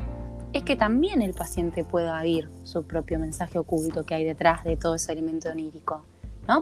es 0.52 0.62
que 0.62 0.76
también 0.76 1.22
el 1.22 1.34
paciente 1.34 1.84
pueda 1.84 2.20
oír 2.20 2.50
su 2.64 2.84
propio 2.84 3.18
mensaje 3.18 3.58
oculto 3.58 4.04
que 4.04 4.14
hay 4.14 4.24
detrás 4.24 4.64
de 4.64 4.76
todo 4.76 4.94
ese 4.94 5.12
elemento 5.12 5.50
onírico. 5.50 6.04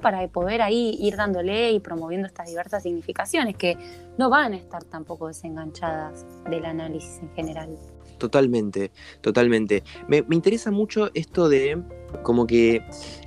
Para 0.03 0.27
poder 0.27 0.63
ahí 0.63 0.97
ir 1.01 1.17
dándole 1.17 1.71
y 1.71 1.79
promoviendo 1.79 2.27
estas 2.27 2.49
diversas 2.49 2.83
significaciones 2.83 3.57
que 3.57 3.79
no 4.19 4.29
van 4.29 4.53
a 4.53 4.57
estar 4.57 4.83
tampoco 4.83 5.29
desenganchadas 5.29 6.27
del 6.51 6.65
análisis 6.65 7.21
en 7.23 7.33
general. 7.35 7.79
Totalmente, 8.18 8.92
totalmente. 9.20 9.83
Me, 10.09 10.24
interesa 10.31 10.70
mucho 10.70 11.11
esto 11.14 11.48
de 11.48 11.83
como 12.22 12.46
que 12.46 12.83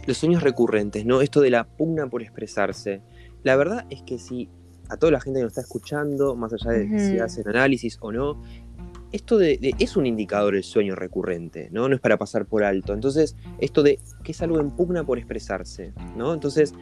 los 0.08 0.18
sueños 0.18 0.42
recurrentes, 0.42 1.06
¿no? 1.06 1.22
Esto 1.22 1.42
de 1.42 1.52
la 1.52 1.66
pugna 1.66 2.10
por 2.10 2.22
expresarse. 2.22 3.02
La 3.44 3.56
verdad 3.56 3.86
es 3.90 4.02
que 4.02 4.18
si 4.18 4.50
a 4.90 4.98
toda 4.98 5.12
la 5.12 5.22
gente 5.22 5.40
que 5.40 5.44
nos 5.44 5.52
está 5.52 5.62
escuchando, 5.62 6.36
más 6.36 6.54
allá 6.54 6.72
de 6.72 7.00
si 7.00 7.20
hacen 7.20 7.48
análisis 7.48 7.98
o 8.02 8.12
no, 8.12 8.42
esto 9.12 9.38
de, 9.38 9.76
es 9.80 9.96
un 9.96 10.06
indicador 10.06 10.56
el 10.56 10.64
sueño 10.64 10.96
recurrente, 10.96 11.70
¿no? 11.72 11.88
No 11.88 11.96
es 11.96 12.02
para 12.02 12.18
pasar 12.18 12.46
por 12.46 12.64
alto. 12.64 12.94
Entonces, 12.94 13.36
esto 13.60 13.84
de 13.84 14.00
que 14.24 14.32
es 14.32 14.42
algo 14.42 14.60
en 14.60 14.72
pugna 14.72 15.04
por 15.04 15.20
expresarse, 15.20 15.94
¿no? 16.16 16.34
Entonces, 16.34 16.74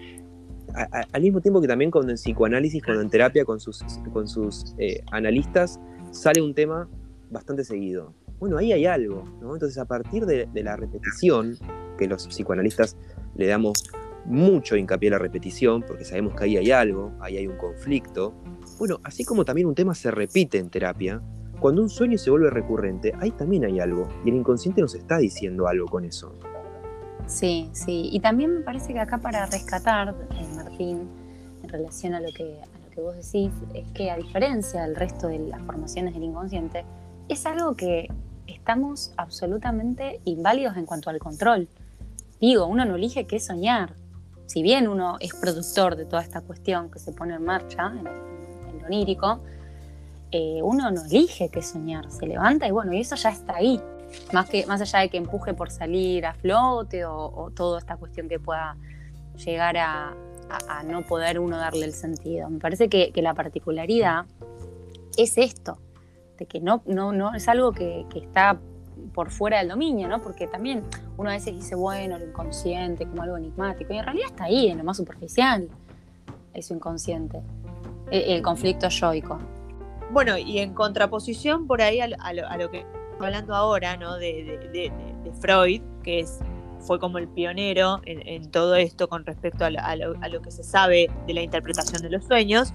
al 1.11 1.21
mismo 1.21 1.41
tiempo 1.41 1.61
que 1.61 1.67
también 1.67 1.91
cuando 1.91 2.11
en 2.11 2.17
psicoanálisis, 2.17 2.83
cuando 2.83 3.01
en 3.01 3.09
terapia 3.09 3.45
con 3.45 3.59
sus, 3.59 3.83
con 4.13 4.27
sus 4.27 4.75
eh, 4.77 5.03
analistas, 5.11 5.79
sale 6.11 6.41
un 6.41 6.53
tema 6.53 6.89
bastante 7.29 7.63
seguido. 7.63 8.13
Bueno, 8.39 8.57
ahí 8.57 8.71
hay 8.71 8.85
algo. 8.85 9.23
Entonces, 9.41 9.77
a 9.77 9.85
partir 9.85 10.25
de, 10.25 10.45
de 10.45 10.63
la 10.63 10.75
repetición, 10.75 11.57
que 11.97 12.07
los 12.07 12.27
psicoanalistas 12.27 12.95
le 13.35 13.47
damos 13.47 13.83
mucho 14.25 14.75
hincapié 14.75 15.09
a 15.09 15.13
la 15.13 15.19
repetición, 15.19 15.83
porque 15.83 16.03
sabemos 16.03 16.35
que 16.35 16.43
ahí 16.43 16.57
hay 16.57 16.71
algo, 16.71 17.13
ahí 17.19 17.37
hay 17.37 17.47
un 17.47 17.57
conflicto. 17.57 18.33
Bueno, 18.77 18.99
así 19.03 19.23
como 19.23 19.45
también 19.45 19.67
un 19.67 19.75
tema 19.75 19.95
se 19.95 20.11
repite 20.11 20.57
en 20.57 20.69
terapia, 20.69 21.21
cuando 21.59 21.81
un 21.81 21.89
sueño 21.89 22.17
se 22.17 22.29
vuelve 22.29 22.49
recurrente, 22.49 23.13
ahí 23.19 23.31
también 23.31 23.65
hay 23.65 23.79
algo. 23.79 24.07
Y 24.23 24.29
el 24.29 24.35
inconsciente 24.35 24.81
nos 24.81 24.93
está 24.93 25.17
diciendo 25.17 25.67
algo 25.67 25.87
con 25.87 26.05
eso. 26.05 26.33
Sí, 27.25 27.69
sí. 27.73 28.09
Y 28.11 28.19
también 28.19 28.53
me 28.53 28.61
parece 28.61 28.93
que 28.93 28.99
acá 28.99 29.17
para 29.17 29.45
rescatar, 29.47 30.15
eh, 30.31 30.55
Martín, 30.55 31.09
en 31.63 31.69
relación 31.69 32.13
a 32.13 32.19
lo, 32.19 32.31
que, 32.31 32.43
a 32.61 32.85
lo 32.85 32.89
que 32.93 33.01
vos 33.01 33.15
decís, 33.15 33.51
es 33.73 33.91
que 33.93 34.11
a 34.11 34.17
diferencia 34.17 34.83
del 34.83 34.95
resto 34.95 35.27
de 35.27 35.39
las 35.39 35.61
formaciones 35.63 36.13
del 36.13 36.23
inconsciente, 36.23 36.85
es 37.29 37.45
algo 37.45 37.75
que 37.75 38.09
estamos 38.47 39.13
absolutamente 39.17 40.21
inválidos 40.25 40.77
en 40.77 40.85
cuanto 40.85 41.09
al 41.09 41.19
control. 41.19 41.67
Digo, 42.39 42.67
uno 42.67 42.85
no 42.85 42.95
elige 42.95 43.25
qué 43.25 43.39
soñar. 43.39 43.93
Si 44.45 44.61
bien 44.61 44.87
uno 44.87 45.17
es 45.19 45.33
productor 45.33 45.95
de 45.95 46.05
toda 46.05 46.21
esta 46.21 46.41
cuestión 46.41 46.89
que 46.89 46.99
se 46.99 47.11
pone 47.11 47.35
en 47.35 47.43
marcha 47.43 47.87
en, 47.87 48.05
lo 48.79 48.85
onírico, 48.85 49.41
eh, 50.31 50.61
uno 50.63 50.89
no 50.91 51.03
elige 51.03 51.49
qué 51.49 51.61
soñar, 51.61 52.09
se 52.11 52.25
levanta 52.25 52.67
y 52.67 52.71
bueno, 52.71 52.93
y 52.93 53.01
eso 53.01 53.15
ya 53.15 53.29
está 53.29 53.55
ahí. 53.55 53.81
Más, 54.31 54.49
que, 54.49 54.65
más 54.65 54.79
allá 54.79 54.99
de 54.99 55.09
que 55.09 55.17
empuje 55.17 55.53
por 55.53 55.69
salir 55.69 56.25
a 56.25 56.33
flote 56.33 57.03
o, 57.05 57.51
toda 57.53 57.79
esta 57.79 57.97
cuestión 57.97 58.29
que 58.29 58.39
pueda 58.39 58.77
llegar 59.35 59.75
a, 59.77 60.15
no 60.85 61.01
poder 61.01 61.39
uno 61.39 61.57
darle 61.57 61.85
el 61.85 61.93
sentido. 61.93 62.49
Me 62.49 62.59
parece 62.59 62.87
que, 62.87 63.11
la 63.15 63.33
particularidad 63.33 64.25
es 65.17 65.37
esto, 65.37 65.77
de 66.37 66.45
que 66.45 66.59
no, 66.59 66.81
es 67.35 67.47
algo 67.47 67.71
que, 67.71 68.05
está 68.15 68.59
por 69.13 69.31
fuera 69.31 69.59
del 69.59 69.69
dominio, 69.69 70.07
¿no? 70.07 70.21
Porque 70.21 70.47
también 70.47 70.83
uno 71.17 71.29
a 71.29 71.33
veces 71.33 71.55
dice, 71.55 71.75
bueno, 71.75 72.19
lo 72.19 72.25
inconsciente 72.25 73.05
como 73.05 73.23
algo 73.23 73.37
enigmático, 73.37 73.93
y 73.93 73.97
en 73.97 74.05
realidad 74.05 74.27
está 74.27 74.45
ahí, 74.45 74.69
en 74.69 74.77
lo 74.77 74.83
más 74.83 74.97
superficial, 74.97 75.69
eso 76.53 76.73
inconsciente, 76.73 77.41
el, 78.11 78.21
el 78.23 78.41
conflicto 78.41 78.89
yoico. 78.89 79.39
Bueno, 80.11 80.37
y 80.37 80.59
en 80.59 80.73
contraposición 80.73 81.67
por 81.67 81.81
ahí 81.81 81.99
a, 81.99 82.07
lo, 82.07 82.71
que 82.71 82.79
estamos 82.79 83.21
hablando 83.21 83.53
ahora, 83.55 83.97
¿no? 83.97 84.17
De, 84.17 84.91
Freud, 85.41 85.81
que 86.03 86.21
es, 86.21 86.39
fue 86.79 86.99
como 86.99 87.17
el 87.17 87.27
pionero 87.27 87.99
en, 88.05 88.49
todo 88.49 88.75
esto 88.75 89.09
con 89.09 89.25
respecto 89.25 89.65
a 89.65 89.69
lo, 89.95 90.41
que 90.41 90.51
se 90.51 90.63
sabe 90.63 91.11
de 91.27 91.33
la 91.33 91.41
interpretación 91.41 92.01
de 92.01 92.09
los 92.09 92.23
sueños, 92.23 92.73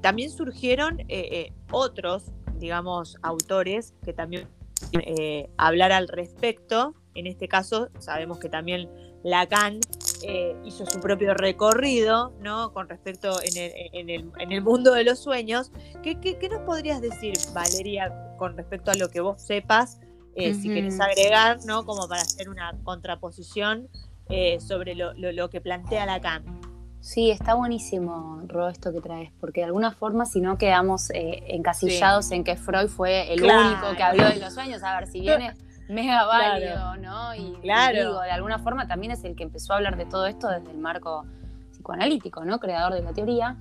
también 0.00 0.30
surgieron 0.30 1.00
eh, 1.00 1.06
eh, 1.08 1.52
otros, 1.72 2.30
digamos, 2.58 3.16
autores 3.22 3.94
que 4.04 4.12
también 4.12 4.46
eh, 4.92 5.48
hablar 5.56 5.92
al 5.92 6.08
respecto. 6.08 6.94
En 7.14 7.26
este 7.26 7.48
caso, 7.48 7.88
sabemos 7.98 8.38
que 8.38 8.48
también 8.48 8.88
Lacan 9.24 9.80
eh, 10.22 10.56
hizo 10.64 10.86
su 10.86 11.00
propio 11.00 11.34
recorrido, 11.34 12.32
¿no? 12.40 12.72
Con 12.72 12.88
respecto 12.88 13.38
en 13.42 14.10
el, 14.10 14.62
mundo 14.62 14.92
de 14.92 15.04
los 15.04 15.18
sueños. 15.18 15.72
¿Qué, 16.02 16.14
nos 16.50 16.62
podrías 16.62 17.00
decir, 17.00 17.34
Valeria, 17.52 18.12
con 18.38 18.56
respecto 18.56 18.90
a 18.90 18.94
lo 18.94 19.08
que 19.08 19.20
vos 19.20 19.42
sepas, 19.42 20.00
eh, 20.34 20.54
si 20.54 20.68
querés 20.68 21.00
agregar, 21.00 21.58
¿no? 21.66 21.84
Como 21.84 22.08
para 22.08 22.22
hacer 22.22 22.48
una 22.48 22.72
contraposición 22.84 23.88
eh, 24.28 24.60
sobre 24.60 24.94
lo, 24.94 25.50
que 25.50 25.60
plantea 25.60 26.06
Lacan. 26.06 26.60
Sí, 27.00 27.30
está 27.30 27.54
buenísimo, 27.54 28.42
Ro, 28.46 28.68
esto 28.68 28.92
que 28.92 29.00
traes, 29.00 29.30
porque 29.40 29.60
de 29.60 29.66
alguna 29.66 29.92
forma, 29.92 30.26
si 30.26 30.40
no 30.40 30.58
quedamos 30.58 31.10
encasillados 31.12 32.30
en 32.32 32.44
que 32.44 32.56
Freud 32.56 32.88
fue 32.88 33.32
el 33.32 33.42
único 33.42 33.96
que 33.96 34.02
habló 34.02 34.28
de 34.28 34.36
los 34.36 34.52
sueños, 34.52 34.82
a 34.82 34.98
ver, 34.98 35.06
si 35.06 35.20
viene 35.20 35.54
mega 35.88 36.24
válido, 36.26 36.96
¿no? 36.96 37.34
Y, 37.34 37.56
digo, 37.62 38.20
de 38.20 38.30
alguna 38.30 38.58
forma 38.58 38.86
también 38.86 39.12
es 39.12 39.24
el 39.24 39.34
que 39.34 39.42
empezó 39.42 39.72
a 39.72 39.76
hablar 39.76 39.96
de 39.96 40.04
todo 40.04 40.26
esto 40.26 40.48
desde 40.48 40.70
el 40.70 40.78
marco 40.78 41.24
psicoanalítico, 41.70 42.44
¿no? 42.44 42.58
Creador 42.60 42.94
de 42.94 43.02
la 43.02 43.12
teoría. 43.12 43.56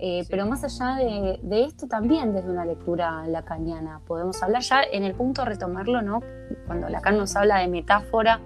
Eh, 0.00 0.24
pero 0.30 0.46
más 0.46 0.62
allá 0.62 0.94
de, 0.94 1.64
esto 1.64 1.88
también 1.88 2.32
desde 2.32 2.48
una 2.48 2.64
lectura 2.64 3.26
lacaniana 3.26 4.00
podemos 4.06 4.40
hablar 4.44 4.62
ya 4.62 4.82
en 4.82 5.02
el 5.02 5.14
punto 5.14 5.44
retomarlo, 5.44 6.02
¿no? 6.02 6.22
Cuando 6.66 6.88
Lacan 6.88 7.18
nos 7.18 7.34
habla 7.34 7.58
de 7.58 7.68
metáfora, 7.68 8.40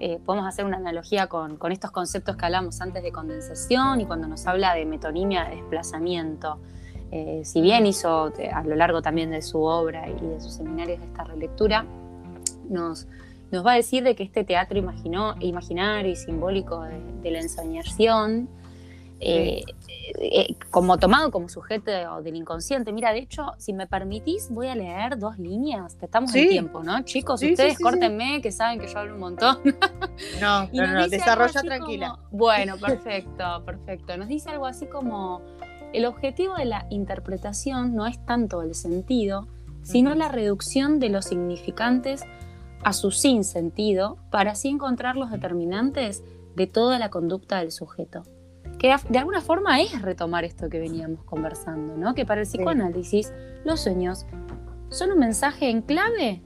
eh, 0.00 0.18
podemos 0.24 0.48
hacer 0.48 0.64
una 0.64 0.78
analogía 0.78 1.26
con, 1.26 1.58
estos 1.70 1.90
conceptos 1.90 2.36
que 2.36 2.46
hablamos 2.46 2.80
antes 2.80 3.02
de 3.02 3.12
condensación 3.12 4.00
y 4.00 4.06
cuando 4.06 4.26
nos 4.26 4.46
habla 4.46 4.74
de 4.74 4.86
metonimia 4.86 5.44
de 5.44 5.56
desplazamiento. 5.56 6.58
Eh, 7.12 7.42
si 7.44 7.60
bien 7.60 7.86
hizo 7.86 8.32
a 8.52 8.64
lo 8.64 8.76
largo 8.76 9.02
también 9.02 9.30
de 9.30 9.42
su 9.42 9.62
obra 9.62 10.08
y 10.08 10.14
de 10.14 10.40
sus 10.40 10.54
seminarios 10.54 11.00
esta 11.02 11.24
relectura, 11.24 11.84
nos, 12.68 13.06
nos 13.50 13.66
va 13.66 13.72
a 13.72 13.76
decir 13.76 14.04
de 14.04 14.14
que 14.14 14.22
este 14.22 14.44
teatro 14.44 14.78
imaginó, 14.78 15.34
imaginario 15.40 16.12
y 16.12 16.16
simbólico 16.16 16.82
de, 17.22 17.30
la 17.30 17.40
ensoñación, 17.40 18.48
eh, 19.20 19.62
eh, 20.18 20.54
como 20.70 20.98
tomado 20.98 21.30
como 21.30 21.48
sujeto 21.48 21.90
del 22.22 22.36
inconsciente. 22.36 22.92
Mira, 22.92 23.12
de 23.12 23.18
hecho, 23.18 23.52
si 23.58 23.72
me 23.72 23.86
permitís, 23.86 24.48
voy 24.50 24.68
a 24.68 24.74
leer 24.74 25.18
dos 25.18 25.38
líneas. 25.38 25.96
Estamos 26.00 26.34
en 26.34 26.48
tiempo, 26.48 26.82
¿no? 26.82 27.02
Chicos, 27.02 27.42
ustedes 27.42 27.78
córtenme, 27.78 28.40
que 28.40 28.50
saben 28.50 28.80
que 28.80 28.88
yo 28.88 28.98
hablo 28.98 29.14
un 29.14 29.20
montón. 29.20 29.58
no, 30.40 30.68
no, 30.72 30.86
no, 30.86 31.08
desarrolla 31.08 31.60
tranquila. 31.62 32.18
bueno, 32.30 32.76
perfecto, 32.78 33.62
perfecto. 33.64 34.16
Nos 34.16 34.28
dice 34.28 34.50
algo 34.50 34.66
así 34.66 34.86
como, 34.86 35.42
el 35.92 36.06
objetivo 36.06 36.54
de 36.54 36.64
la 36.64 36.86
interpretación 36.90 37.94
no 37.94 38.06
es 38.06 38.24
tanto 38.24 38.62
el 38.62 38.74
sentido, 38.74 39.48
sino 39.82 40.14
la 40.14 40.28
reducción 40.28 40.98
de 40.98 41.10
los 41.10 41.26
significantes 41.26 42.22
a 42.82 42.92
su 42.92 43.10
sinsentido 43.10 44.16
para 44.30 44.52
así 44.52 44.68
encontrar 44.68 45.16
los 45.16 45.30
determinantes 45.30 46.22
de 46.56 46.66
toda 46.66 46.98
la 46.98 47.10
conducta 47.10 47.58
del 47.58 47.72
sujeto. 47.72 48.22
Que 48.80 48.94
de 49.08 49.18
alguna 49.18 49.40
forma 49.40 49.80
es 49.80 50.02
retomar 50.02 50.44
esto 50.44 50.68
que 50.68 50.80
veníamos 50.80 51.22
conversando, 51.24 51.96
¿no? 51.96 52.14
Que 52.14 52.26
para 52.26 52.40
el 52.40 52.46
psicoanálisis 52.46 53.32
los 53.64 53.80
sueños 53.80 54.26
son 54.88 55.12
un 55.12 55.18
mensaje 55.18 55.70
en 55.70 55.82
clave 55.82 56.42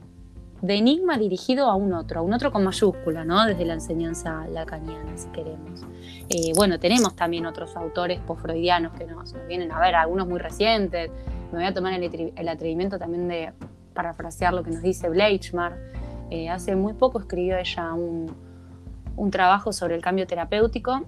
de 0.60 0.74
enigma 0.74 1.16
dirigido 1.16 1.70
a 1.70 1.76
un 1.76 1.92
otro, 1.92 2.20
a 2.20 2.22
un 2.22 2.32
otro 2.34 2.50
con 2.50 2.64
mayúscula, 2.64 3.24
¿no? 3.24 3.46
Desde 3.46 3.64
la 3.64 3.74
enseñanza 3.74 4.46
lacaniana, 4.48 5.16
si 5.16 5.28
queremos. 5.28 5.82
Eh, 6.28 6.52
bueno, 6.56 6.78
tenemos 6.80 7.14
también 7.14 7.46
otros 7.46 7.76
autores 7.76 8.20
post-freudianos 8.20 8.92
que 8.94 9.06
nos, 9.06 9.34
vienen 9.46 9.70
a 9.72 9.78
ver, 9.78 9.94
algunos 9.94 10.26
muy 10.26 10.40
recientes. 10.40 11.10
Me 11.52 11.58
voy 11.58 11.66
a 11.66 11.72
tomar 11.72 11.92
el, 11.92 12.32
el 12.34 12.48
atrevimiento 12.48 12.98
también 12.98 13.28
de 13.28 13.52
parafrasear 13.94 14.52
lo 14.52 14.62
que 14.62 14.70
nos 14.70 14.82
dice 14.82 15.08
Bleichmar, 15.08 15.78
eh, 16.30 16.48
hace 16.48 16.74
muy 16.74 16.94
poco 16.94 17.20
escribió 17.20 17.56
ella 17.56 17.92
un, 17.94 18.34
trabajo 19.30 19.72
sobre 19.72 19.94
el 19.94 20.02
cambio 20.02 20.26
terapéutico, 20.26 21.06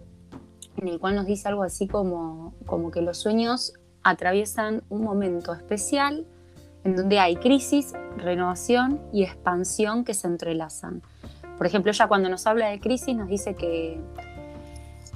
en 0.77 0.89
el 0.89 0.99
cual 0.99 1.17
nos 1.17 1.27
dice 1.27 1.49
algo 1.49 1.63
así 1.63 1.87
como, 1.87 2.55
como 2.67 2.91
que 2.91 3.03
los 3.03 3.19
sueños 3.19 3.75
atraviesan 4.03 4.83
un 4.89 5.03
momento 5.03 5.53
especial 5.53 6.27
en 6.85 6.95
donde 6.95 7.19
hay 7.19 7.37
crisis, 7.37 7.95
renovación 8.17 9.01
y 9.13 9.25
expansión 9.25 10.05
que 10.05 10.15
se 10.15 10.29
entrelazan. 10.29 11.03
Por 11.59 11.67
ejemplo, 11.67 11.91
ella 11.91 12.07
cuando 12.07 12.29
nos 12.29 12.47
habla 12.47 12.69
de 12.69 12.79
crisis 12.79 13.17
nos 13.17 13.29
dice 13.29 13.55
que 13.55 14.01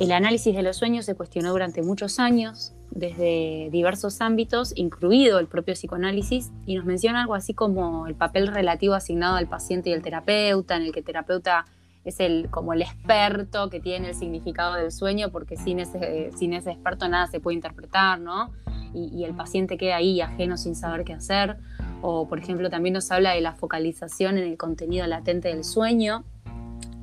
el 0.01 0.12
análisis 0.12 0.57
de 0.57 0.62
los 0.62 0.79
sueños 0.79 1.05
se 1.05 1.14
cuestionó 1.14 1.51
durante 1.51 1.83
muchos 1.83 2.18
años, 2.18 2.73
desde 2.90 3.68
diversos 3.70 4.20
ámbitos, 4.23 4.73
incluido 4.75 5.38
el 5.38 5.46
propio 5.46 5.75
psicoanálisis, 5.75 6.51
y 6.66 6.75
nos 6.75 6.87
menciona 6.87 7.20
algo 7.20 7.35
así 7.35 7.53
como 7.55 8.07
el 8.07 8.14
papel 8.14 8.49
relativo 8.49 8.94
asignado 8.94 9.37
al 9.37 9.46
paciente 9.46 9.90
y 9.90 9.92
el 9.92 10.03
terapeuta, 10.03 10.77
en 10.77 10.85
el 10.85 10.92
que 10.92 11.01
el 11.01 11.05
terapeuta 11.05 11.66
es 12.05 12.21
el, 12.21 12.49
como 12.51 12.73
el 12.73 12.83
experto 12.83 13.69
que 13.69 13.81
tiene 13.81 14.09
el 14.09 14.15
significado 14.15 14.75
del 14.75 14.91
sueño, 14.91 15.31
porque 15.31 15.57
sin 15.57 15.81
ese, 15.81 16.31
sin 16.37 16.55
ese 16.55 16.71
experto 16.71 17.09
nada 17.09 17.27
se 17.27 17.41
puede 17.41 17.57
interpretar, 17.57 18.21
¿no? 18.21 18.53
Y, 18.95 19.09
y, 19.15 19.25
el 19.25 19.37
paciente 19.37 19.77
queda 19.77 19.97
ahí 19.97 20.21
ajeno 20.21 20.57
sin 20.57 20.75
saber 20.75 21.05
qué 21.05 21.13
hacer. 21.13 21.59
O, 22.03 22.27
por 22.27 22.39
ejemplo, 22.39 22.71
también 22.71 22.95
nos 22.95 23.11
habla 23.11 23.33
de 23.33 23.41
la 23.41 23.53
focalización 23.53 24.39
en 24.39 24.45
el 24.45 24.57
contenido 24.57 25.07
latente 25.07 25.49
del 25.49 25.63
sueño, 25.63 26.25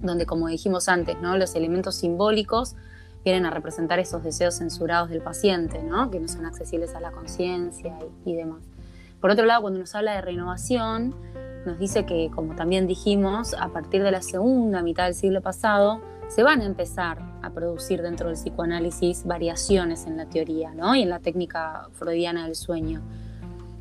donde, 0.02 0.26
como 0.26 0.48
dijimos 0.48 0.90
antes, 0.90 1.20
¿no? 1.22 1.38
los 1.38 1.56
elementos 1.56 1.96
simbólicos 1.96 2.76
vienen 3.24 3.46
a 3.46 3.50
representar 3.52 4.00
esos 4.00 4.24
deseos 4.24 4.56
censurados 4.56 5.10
del 5.10 5.22
paciente, 5.22 5.82
¿no? 5.84 6.12
que 6.12 6.20
no 6.20 6.28
son 6.28 6.46
accesibles 6.46 6.94
a 6.96 7.00
la 7.00 7.12
conciencia 7.12 7.98
y, 8.26 8.32
y 8.32 8.36
demás. 8.36 8.64
Por 9.20 9.32
otro 9.32 9.46
lado, 9.46 9.62
cuando 9.62 9.80
nos 9.80 9.96
habla 9.96 10.14
de 10.14 10.22
renovación, 10.22 11.16
nos 11.68 11.78
dice 11.78 12.06
que, 12.06 12.32
como 12.34 12.56
también 12.56 12.88
dijimos, 12.88 13.54
a 13.54 13.68
partir 13.70 14.02
de 14.02 14.12
la 14.12 14.22
segunda 14.22 14.82
mitad 14.82 15.06
del 15.06 15.14
siglo 15.14 15.42
pasado, 15.42 16.02
se 16.30 16.42
van 16.44 16.62
a 16.62 16.66
empezar 16.66 17.20
a 17.42 17.52
producir 17.52 18.02
dentro 18.02 18.28
del 18.28 18.36
psicoanálisis 18.36 19.26
variaciones 19.26 20.08
en 20.08 20.18
la 20.18 20.26
teoría 20.26 20.74
¿no? 20.74 20.96
y 20.96 21.04
en 21.04 21.10
la 21.10 21.20
técnica 21.20 21.90
freudiana 21.94 22.46
del 22.46 22.56
sueño, 22.56 23.02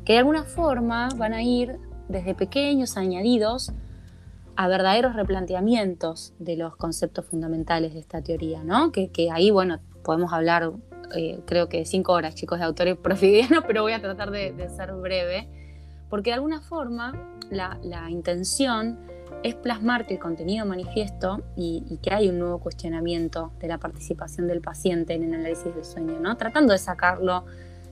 que 0.05 0.13
de 0.13 0.19
alguna 0.19 0.43
forma 0.43 1.09
van 1.17 1.33
a 1.33 1.41
ir 1.41 1.79
desde 2.07 2.35
pequeños 2.35 2.95
añadidos 2.97 3.71
a 4.55 4.67
verdaderos 4.67 5.15
replanteamientos 5.15 6.33
de 6.39 6.57
los 6.57 6.75
conceptos 6.75 7.25
fundamentales 7.25 7.93
de 7.93 7.99
esta 7.99 8.21
teoría, 8.21 8.63
¿no? 8.63 8.91
Que, 8.91 9.09
que 9.09 9.29
ahí, 9.29 9.51
bueno, 9.51 9.79
podemos 10.03 10.33
hablar, 10.33 10.71
eh, 11.15 11.41
creo 11.45 11.69
que 11.69 11.85
cinco 11.85 12.13
horas, 12.13 12.33
chicos, 12.33 12.59
de 12.59 12.65
autores 12.65 12.97
profidianos, 13.01 13.63
pero 13.67 13.83
voy 13.83 13.93
a 13.93 14.01
tratar 14.01 14.31
de, 14.31 14.51
de, 14.53 14.69
ser 14.69 14.93
breve, 14.93 15.47
porque 16.09 16.31
de 16.31 16.35
alguna 16.35 16.61
forma 16.61 17.36
la, 17.49 17.79
la, 17.83 18.09
intención 18.09 18.99
es 19.43 19.55
plasmar 19.55 20.05
que 20.05 20.15
el 20.15 20.19
contenido 20.19 20.65
manifiesto 20.65 21.43
y, 21.55 21.83
y, 21.89 21.97
que 21.97 22.13
hay 22.13 22.29
un 22.29 22.39
nuevo 22.39 22.59
cuestionamiento 22.59 23.51
de 23.59 23.67
la 23.67 23.77
participación 23.77 24.47
del 24.47 24.61
paciente 24.61 25.13
en 25.13 25.23
el 25.23 25.33
análisis 25.33 25.73
del 25.73 25.85
sueño, 25.85 26.19
¿no? 26.19 26.35
Tratando 26.37 26.73
de 26.73 26.79
sacarlo 26.79 27.45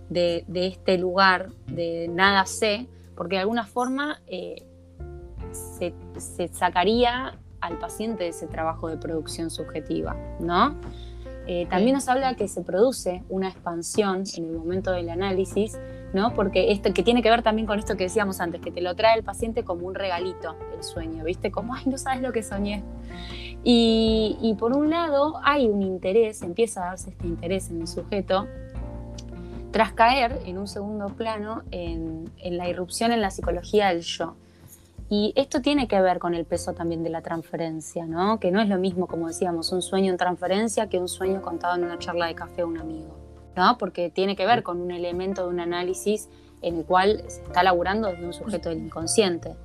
de, 0.10 0.46
de 0.48 0.68
este 0.68 0.98
lugar 0.98 1.50
de 1.68 2.08
nada 2.10 2.46
sé, 2.46 2.88
porque 3.15 3.36
de 3.36 3.41
alguna 3.41 3.65
forma... 3.65 4.22
Eh, 4.28 4.63
se, 5.56 5.94
se, 6.18 6.48
sacaría 6.50 7.39
al 7.62 7.80
paciente 7.80 8.26
de 8.26 8.30
ese 8.30 8.48
trabajo 8.48 8.89
de 8.89 8.98
producción 8.98 9.50
subjetiva, 9.50 10.15
¿no? 10.39 10.76
Eh, 11.48 11.68
también 11.70 11.94
nos 11.94 12.08
habla 12.08 12.36
que 12.36 12.48
se 12.48 12.62
produce 12.62 13.24
una 13.30 13.50
expansión 13.50 14.24
en 14.36 14.46
el 14.46 14.52
momento 14.52 14.91
del 14.91 15.10
análisis, 15.10 15.78
¿no? 16.15 16.34
Porque 16.34 16.71
esto 16.71 16.91
que 16.93 17.04
tiene 17.04 17.21
que 17.21 17.30
ver 17.30 17.43
también 17.43 17.67
con 17.67 17.78
esto 17.78 17.95
que 17.95 18.06
decíamos 18.06 18.39
antes, 18.39 18.62
que 18.62 18.71
te 18.71 18.82
lo 18.82 18.95
trae 18.95 19.15
el 19.15 19.23
paciente 19.23 19.63
como 19.63 19.86
un 19.86 19.93
regalito 19.93 20.56
el 20.75 20.84
sueño, 20.84 21.23
¿viste? 21.23 21.51
Como, 21.51 21.75
ay, 21.75 21.84
no 21.86 21.99
sabes 21.99 22.21
lo 22.21 22.32
que 22.32 22.41
soñé. 22.41 22.84
Y, 23.63 24.38
y 24.41 24.56
por 24.56 24.73
un 24.73 24.89
lado 24.89 25.39
hay 25.43 25.67
un 25.67 25.82
interés, 25.84 26.41
empieza 26.41 26.84
a 26.84 26.86
darse 26.88 27.12
este 27.12 27.28
interés 27.28 27.69
en 27.69 27.82
el 27.82 27.88
sujeto, 27.88 28.47
tras 29.71 29.91
caer 29.91 30.39
en 30.45 30.58
un 30.58 30.67
segundo 30.67 31.08
plano 31.08 31.63
en, 31.69 32.32
en 32.38 32.58
la 32.58 32.69
irrupción 32.69 33.12
en 33.12 33.21
la 33.21 33.30
psicología 33.30 33.89
del 33.89 34.01
yo. 34.01 34.36
Y 35.10 35.34
esto 35.36 35.62
tiene 35.62 35.88
que 35.88 36.01
ver 36.01 36.17
con 36.17 36.34
el 36.34 36.45
peso 36.45 36.73
también 36.73 37.04
de 37.04 37.10
la 37.10 37.21
transferencia, 37.21 38.06
¿no? 38.06 38.39
Que 38.39 38.51
no 38.51 38.62
es 38.62 38.69
lo 38.69 38.78
mismo, 38.78 39.06
como 39.06 39.28
decíamos, 39.28 39.71
un 39.71 39.82
sueño 39.82 40.12
en 40.12 40.17
transferencia 40.17 40.88
que 40.88 40.97
un 40.97 41.08
sueño 41.08 41.41
contado 41.41 41.75
en 41.75 41.84
una 41.84 41.99
charla 41.99 42.25
de 42.28 42.36
café 42.36 42.62
a 42.62 42.65
un 42.65 42.78
amigo, 42.78 43.15
¿no? 43.56 43.78
Porque 43.78 44.10
tiene 44.10 44.36
que 44.36 44.46
ver 44.46 44.63
con 44.63 44.82
un 44.82 44.91
elemento 44.91 45.44
de 45.44 45.50
un 45.50 45.60
análisis 45.60 46.30
en 46.62 46.78
el 46.78 46.86
cual 46.86 47.24
se 47.28 47.41
está 47.41 47.63
laburando 47.63 48.10
desde 48.10 48.26
un 48.26 48.34
sujeto 48.34 48.70
del 48.70 48.80
inconsciente. 48.80 49.56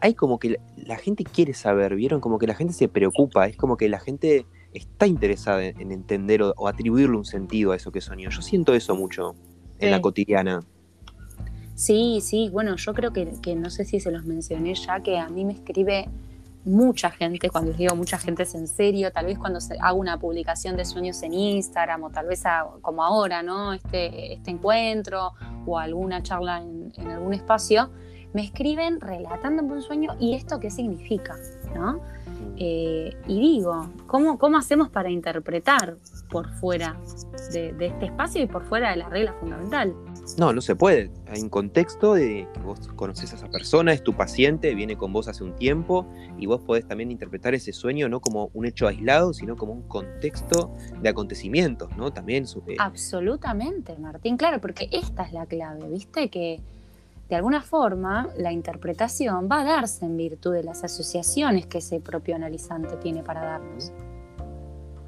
Hay 0.00 0.14
como 0.14 0.38
que 0.38 0.60
la 0.76 0.96
gente 0.96 1.24
quiere 1.24 1.54
saber, 1.54 1.94
¿vieron? 1.94 2.20
Como 2.20 2.38
que 2.38 2.46
la 2.46 2.54
gente 2.54 2.74
se 2.74 2.88
preocupa, 2.88 3.46
es 3.46 3.56
como 3.56 3.76
que 3.76 3.88
la 3.88 3.98
gente 3.98 4.46
está 4.72 5.06
interesada 5.06 5.64
en 5.64 5.90
entender 5.90 6.42
o, 6.42 6.52
o 6.56 6.68
atribuirle 6.68 7.16
un 7.16 7.24
sentido 7.24 7.72
a 7.72 7.76
eso 7.76 7.90
que 7.92 8.00
soñó. 8.00 8.30
Yo 8.30 8.42
siento 8.42 8.74
eso 8.74 8.94
mucho 8.94 9.34
en 9.78 9.88
sí. 9.88 9.90
la 9.90 10.00
cotidiana. 10.00 10.60
Sí, 11.74 12.20
sí, 12.22 12.48
bueno, 12.50 12.76
yo 12.76 12.94
creo 12.94 13.12
que, 13.12 13.28
que, 13.42 13.54
no 13.54 13.68
sé 13.68 13.84
si 13.84 14.00
se 14.00 14.10
los 14.10 14.24
mencioné 14.24 14.74
ya, 14.74 15.00
que 15.00 15.18
a 15.18 15.28
mí 15.28 15.44
me 15.44 15.52
escribe 15.52 16.08
mucha 16.66 17.10
gente, 17.10 17.48
cuando 17.48 17.70
les 17.70 17.78
digo 17.78 17.94
mucha 17.94 18.18
gente 18.18 18.42
es 18.42 18.54
en 18.54 18.66
serio, 18.66 19.12
tal 19.12 19.26
vez 19.26 19.38
cuando 19.38 19.60
hago 19.80 19.98
una 19.98 20.18
publicación 20.18 20.76
de 20.76 20.84
sueños 20.84 21.22
en 21.22 21.32
Instagram 21.32 22.02
o 22.02 22.10
tal 22.10 22.26
vez 22.26 22.42
como 22.82 23.04
ahora, 23.04 23.42
¿no? 23.42 23.72
Este, 23.72 24.34
este 24.34 24.50
encuentro 24.50 25.32
o 25.64 25.78
alguna 25.78 26.22
charla 26.22 26.60
en, 26.60 26.92
algún 27.08 27.34
espacio, 27.34 27.90
me 28.34 28.42
escriben 28.42 29.00
relatándome 29.00 29.74
un 29.74 29.82
sueño 29.82 30.16
y 30.18 30.34
esto 30.34 30.58
qué 30.58 30.70
significa, 30.70 31.36
¿no? 31.74 32.00
Eh, 32.56 33.16
y 33.28 33.40
digo, 33.40 33.88
¿cómo, 34.06 34.38
¿cómo 34.38 34.58
hacemos 34.58 34.88
para 34.90 35.10
interpretar 35.10 35.96
por 36.30 36.50
fuera 36.54 36.96
de, 37.52 37.74
este 37.80 38.06
espacio 38.06 38.42
y 38.42 38.46
por 38.46 38.64
fuera 38.64 38.90
de 38.90 38.96
la 38.96 39.08
regla 39.08 39.34
fundamental? 39.34 39.94
No, 40.38 40.52
no 40.52 40.60
se 40.60 40.74
puede. 40.74 41.10
Hay 41.28 41.40
un 41.40 41.48
contexto 41.48 42.14
de 42.14 42.48
que 42.52 42.60
vos 42.60 42.80
conoces 42.96 43.32
a 43.32 43.36
esa 43.36 43.48
persona, 43.48 43.92
es 43.92 44.02
tu 44.02 44.14
paciente, 44.14 44.74
viene 44.74 44.96
con 44.96 45.12
vos 45.12 45.28
hace 45.28 45.44
un 45.44 45.54
tiempo 45.54 46.06
y 46.38 46.46
vos 46.46 46.60
podés 46.60 46.86
también 46.86 47.10
interpretar 47.10 47.54
ese 47.54 47.72
sueño 47.72 48.08
no 48.08 48.20
como 48.20 48.50
un 48.54 48.66
hecho 48.66 48.86
aislado, 48.86 49.32
sino 49.32 49.56
como 49.56 49.72
un 49.72 49.82
contexto 49.82 50.74
de 51.00 51.08
acontecimientos, 51.08 51.96
¿no? 51.96 52.12
También. 52.12 52.44
Eh... 52.66 52.76
Absolutamente, 52.78 53.96
Martín, 53.98 54.36
claro, 54.36 54.60
porque 54.60 54.88
esta 54.90 55.22
es 55.22 55.32
la 55.32 55.46
clave, 55.46 55.88
¿viste? 55.88 56.28
Que 56.28 56.60
de 57.28 57.36
alguna 57.36 57.62
forma 57.62 58.28
la 58.36 58.52
interpretación 58.52 59.48
va 59.50 59.60
a 59.62 59.64
darse 59.64 60.04
en 60.04 60.16
virtud 60.16 60.52
de 60.52 60.62
las 60.62 60.84
asociaciones 60.84 61.66
que 61.66 61.78
ese 61.78 62.00
propio 62.00 62.36
analizante 62.36 62.96
tiene 62.96 63.22
para 63.22 63.44
darnos. 63.44 63.92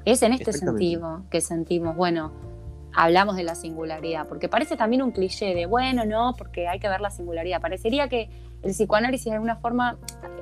Es 0.05 0.21
en 0.23 0.33
este 0.33 0.53
sentido 0.53 1.23
que 1.29 1.39
sentimos, 1.39 1.95
bueno, 1.95 2.31
hablamos 2.93 3.35
de 3.35 3.43
la 3.43 3.55
singularidad, 3.55 4.27
porque 4.27 4.49
parece 4.49 4.77
también 4.77 5.01
un 5.01 5.11
cliché 5.11 5.53
de, 5.53 5.65
bueno, 5.65 6.05
no, 6.05 6.33
porque 6.37 6.67
hay 6.67 6.79
que 6.79 6.89
ver 6.89 7.01
la 7.01 7.09
singularidad. 7.09 7.61
Parecería 7.61 8.07
que 8.09 8.29
el 8.61 8.71
psicoanálisis 8.71 9.25
de 9.25 9.33
alguna 9.33 9.55
forma 9.57 9.97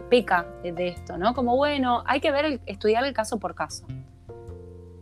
peca 0.10 0.48
de 0.64 0.88
esto, 0.88 1.18
¿no? 1.18 1.34
Como, 1.34 1.56
bueno, 1.56 2.04
hay 2.06 2.20
que 2.20 2.32
ver, 2.32 2.46
el, 2.46 2.62
estudiar 2.66 3.06
el 3.06 3.14
caso 3.14 3.40
por 3.40 3.56
caso. 3.56 3.86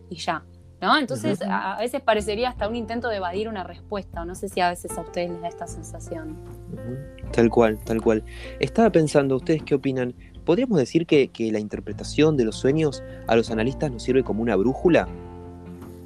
Y 0.10 0.17
ya, 0.17 0.43
¿no? 0.81 0.97
Entonces, 0.97 1.39
uh 1.41 1.45
-huh. 1.45 1.75
a, 1.75 1.77
veces 1.77 2.01
parecería 2.01 2.49
hasta 2.49 2.67
un 2.67 2.75
intento 2.75 3.08
de 3.10 3.17
evadir 3.17 3.47
una 3.47 3.63
respuesta, 3.63 4.21
o 4.21 4.25
no 4.25 4.36
sé 4.36 4.49
si 4.49 4.62
a 4.62 4.69
veces 4.69 4.97
a 4.97 5.01
ustedes 5.01 5.31
les 5.31 5.41
da 5.41 5.47
esta 5.47 5.67
sensación. 5.67 6.38
Uh 6.71 6.75
-huh. 6.75 7.31
Tal 7.31 7.49
cual, 7.49 7.77
tal 7.84 8.01
cual. 8.01 8.23
Estaba 8.60 8.89
pensando, 8.89 9.36
¿ustedes 9.36 9.63
qué 9.63 9.75
opinan? 9.75 10.15
¿Podríamos 10.43 10.77
decir 10.77 11.08
que, 11.08 11.29
que, 11.29 11.51
la 11.51 11.60
interpretación 11.60 12.38
de 12.38 12.45
los 12.45 12.55
sueños 12.55 13.03
a 13.27 13.36
los 13.36 13.49
analistas 13.49 13.91
nos 13.91 14.03
sirve 14.03 14.23
como 14.23 14.41
una 14.41 14.55
brújula? 14.55 15.08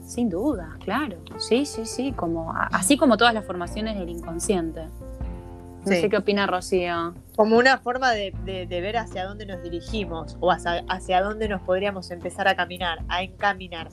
Sin 0.10 0.28
duda, 0.28 0.76
claro. 0.84 1.18
Sí, 1.38 1.68
sí, 1.68 1.86
sí. 1.86 2.14
Como, 2.14 2.52
así 2.72 2.98
como 2.98 3.16
todas 3.16 3.32
las 3.32 3.46
formaciones 3.46 3.96
del 3.96 4.10
inconsciente. 4.10 4.86
No 4.86 5.86
sí. 5.86 6.02
sé 6.02 6.10
qué 6.10 6.18
opina 6.18 6.48
Rocío. 6.48 7.14
Como 7.36 7.60
una 7.60 7.78
forma 7.78 8.10
de, 8.12 8.34
de, 8.44 8.66
de, 8.66 8.82
ver 8.82 8.98
hacia 8.98 9.26
dónde 9.26 9.46
nos 9.46 9.62
dirigimos 9.62 10.36
o 10.40 10.52
hacia, 10.52 10.84
hacia 10.90 11.22
dónde 11.22 11.48
nos 11.48 11.62
podríamos 11.62 12.10
empezar 12.10 12.48
a 12.48 12.56
caminar, 12.56 13.04
a 13.08 13.22
encaminar. 13.22 13.90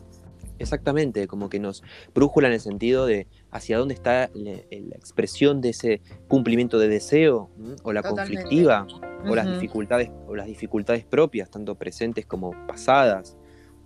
Exactamente, 0.59 1.27
como 1.27 1.51
que 1.51 1.61
nos 1.61 1.83
brújula 2.15 2.49
en 2.49 2.55
el 2.55 2.61
sentido 2.61 3.05
de 3.05 3.27
hacia 3.51 3.77
dónde 3.77 3.93
está 3.93 4.31
la, 4.33 4.53
la 4.71 4.97
expresión 4.97 5.61
de 5.61 5.69
ese 5.69 6.01
cumplimiento 6.29 6.79
de 6.79 6.89
deseo 6.89 7.51
o 7.83 7.93
la 7.93 8.01
Totalmente. 8.01 8.41
conflictiva 8.41 8.85
uh 8.85 8.87
-huh. 8.87 9.33
o 9.33 9.35
las 9.35 9.47
dificultades 9.53 10.11
o 10.27 10.35
las 10.35 10.47
dificultades 10.47 11.05
propias, 11.05 11.51
tanto 11.51 11.75
presentes 11.75 12.25
como 12.25 12.53
pasadas, 12.67 13.37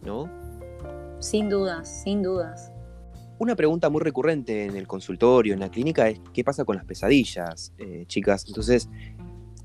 ¿no? 0.02 0.30
Sin 1.20 1.48
dudas, 1.48 2.02
sin 2.02 2.22
dudas. 2.22 2.72
Una 3.38 3.54
pregunta 3.54 3.88
muy 3.88 4.00
recurrente 4.00 4.64
en 4.64 4.76
el 4.76 4.86
consultorio, 4.86 5.54
en 5.54 5.60
la 5.60 5.70
clínica, 5.70 6.08
es 6.08 6.20
qué 6.32 6.42
pasa 6.42 6.64
con 6.64 6.76
las 6.76 6.84
pesadillas, 6.84 7.72
eh, 7.78 8.04
chicas. 8.06 8.44
Entonces, 8.48 8.88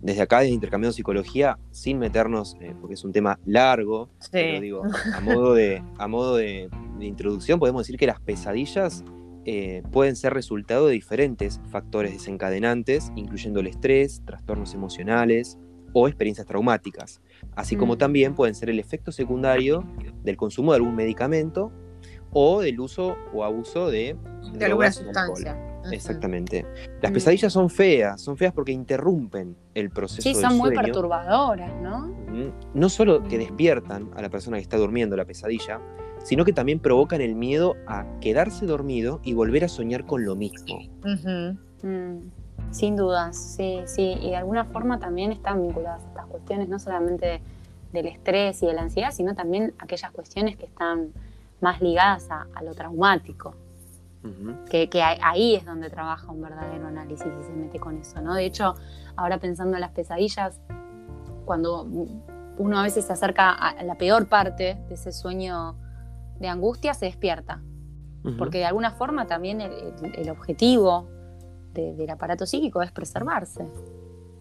desde 0.02 0.22
acá, 0.22 0.42
desde 0.42 0.54
Intercambiando 0.54 0.94
Psicología, 0.94 1.58
sin 1.72 1.98
meternos, 1.98 2.56
eh, 2.62 2.76
porque 2.80 2.94
es 2.94 3.04
un 3.04 3.12
tema 3.12 3.40
largo, 3.46 4.10
sí. 4.20 4.30
pero 4.32 4.62
digo, 4.62 4.84
a 5.14 5.20
modo 5.22 5.54
de, 5.54 5.82
a 5.98 6.08
modo 6.08 6.36
de, 6.36 6.70
de 7.00 7.06
introducción, 7.06 7.60
podemos 7.60 7.82
decir 7.82 7.98
que 7.98 8.08
las 8.08 8.20
pesadillas 8.20 9.04
eh, 9.48 9.84
pueden 9.92 10.16
ser 10.16 10.34
resultado 10.34 10.88
de 10.88 10.94
diferentes 10.94 11.62
factores 11.70 12.12
desencadenantes, 12.12 13.12
incluyendo 13.16 13.60
el 13.60 13.68
estrés, 13.68 14.24
trastornos 14.26 14.74
emocionales 14.74 15.58
o 15.94 16.08
experiencias 16.08 16.48
traumáticas, 16.48 17.22
así 17.56 17.76
como 17.76 17.96
mm. 17.96 17.98
también 17.98 18.36
pueden 18.36 18.56
ser 18.56 18.70
el 18.70 18.80
efecto 18.80 19.12
secundario 19.12 19.84
del 20.24 20.38
consumo 20.38 20.72
de 20.72 20.78
algún 20.78 20.96
medicamento 20.96 21.72
o 22.32 22.62
del 22.62 22.80
uso 22.80 23.16
o 23.34 23.44
abuso 23.44 23.90
de, 23.90 24.16
de 24.54 24.66
alguna 24.66 24.92
sustancia. 24.92 25.58
Exactamente. 25.92 26.66
Las 27.02 27.12
pesadillas 27.12 27.54
son 27.54 27.70
feas, 27.70 28.22
son 28.22 28.38
feas 28.38 28.54
porque 28.54 28.72
interrumpen 28.72 29.56
el 29.74 29.90
proceso. 29.90 30.22
Sí, 30.22 30.34
son 30.34 30.58
muy 30.58 30.74
perturbadoras, 30.74 31.72
¿no? 31.82 32.14
No 32.74 32.90
solo 32.90 33.24
que 33.24 33.38
despiertan 33.38 34.10
a 34.16 34.22
la 34.22 34.30
persona 34.30 34.58
que 34.58 34.64
está 34.64 34.78
durmiendo 34.78 35.16
la 35.16 35.26
pesadilla, 35.26 35.80
sino 36.24 36.44
que 36.44 36.54
también 36.54 36.80
provocan 36.80 37.22
el 37.22 37.36
miedo 37.36 37.76
a 37.88 38.06
quedarse 38.20 38.66
dormido 38.66 39.22
y 39.24 39.34
volver 39.34 39.64
a 39.64 39.68
soñar 39.68 40.06
con 40.06 40.26
lo 40.26 40.36
mismo. 40.36 40.80
Sin 42.76 42.98
dudas, 42.98 43.38
sí, 43.38 43.84
sí. 43.86 44.18
Y 44.22 44.32
de 44.32 44.36
alguna 44.36 44.66
forma 44.66 45.00
también 45.00 45.32
están 45.32 45.62
vinculadas 45.62 46.04
estas 46.04 46.26
cuestiones, 46.26 46.68
no 46.68 46.78
solamente 46.78 47.42
del 47.94 48.08
estrés 48.08 48.62
y 48.62 48.66
de 48.66 48.74
la 48.74 48.82
ansiedad, 48.82 49.12
sino 49.14 49.34
también 49.34 49.74
aquellas 49.80 50.12
cuestiones 50.12 50.58
que 50.58 50.66
están 50.66 51.14
más 51.62 51.82
ligadas 51.82 52.28
a, 52.30 52.62
lo 52.64 52.74
traumático. 52.74 53.56
que, 54.70 54.90
ahí 55.02 55.56
es 55.56 55.64
donde 55.64 55.90
trabaja 55.90 56.30
un 56.30 56.42
verdadero 56.42 56.88
análisis 56.88 57.26
y 57.26 57.44
se 57.46 57.54
mete 57.54 57.80
con 57.80 57.98
eso, 57.98 58.20
¿no? 58.20 58.34
De 58.34 58.44
hecho, 58.44 58.76
ahora 59.16 59.38
pensando 59.38 59.78
en 59.78 59.82
las 59.82 59.92
pesadillas, 59.92 60.60
cuando 61.46 61.88
uno 62.58 62.78
a 62.78 62.84
veces 62.84 63.06
se 63.06 63.14
acerca 63.14 63.52
a 63.54 63.84
la 63.84 63.96
peor 63.96 64.28
parte 64.28 64.78
de 64.90 64.96
ese 64.96 65.14
sueño 65.14 65.78
de 66.42 66.50
angustia 66.50 66.94
se 66.94 67.06
despierta. 67.06 67.62
Porque 68.38 68.58
de 68.58 68.66
alguna 68.66 68.92
forma 68.92 69.28
también 69.28 69.62
el, 69.62 70.30
objetivo 70.30 71.08
del 71.82 72.10
aparato 72.10 72.46
psíquico 72.46 72.82
es 72.82 72.92
preservarse 72.92 73.66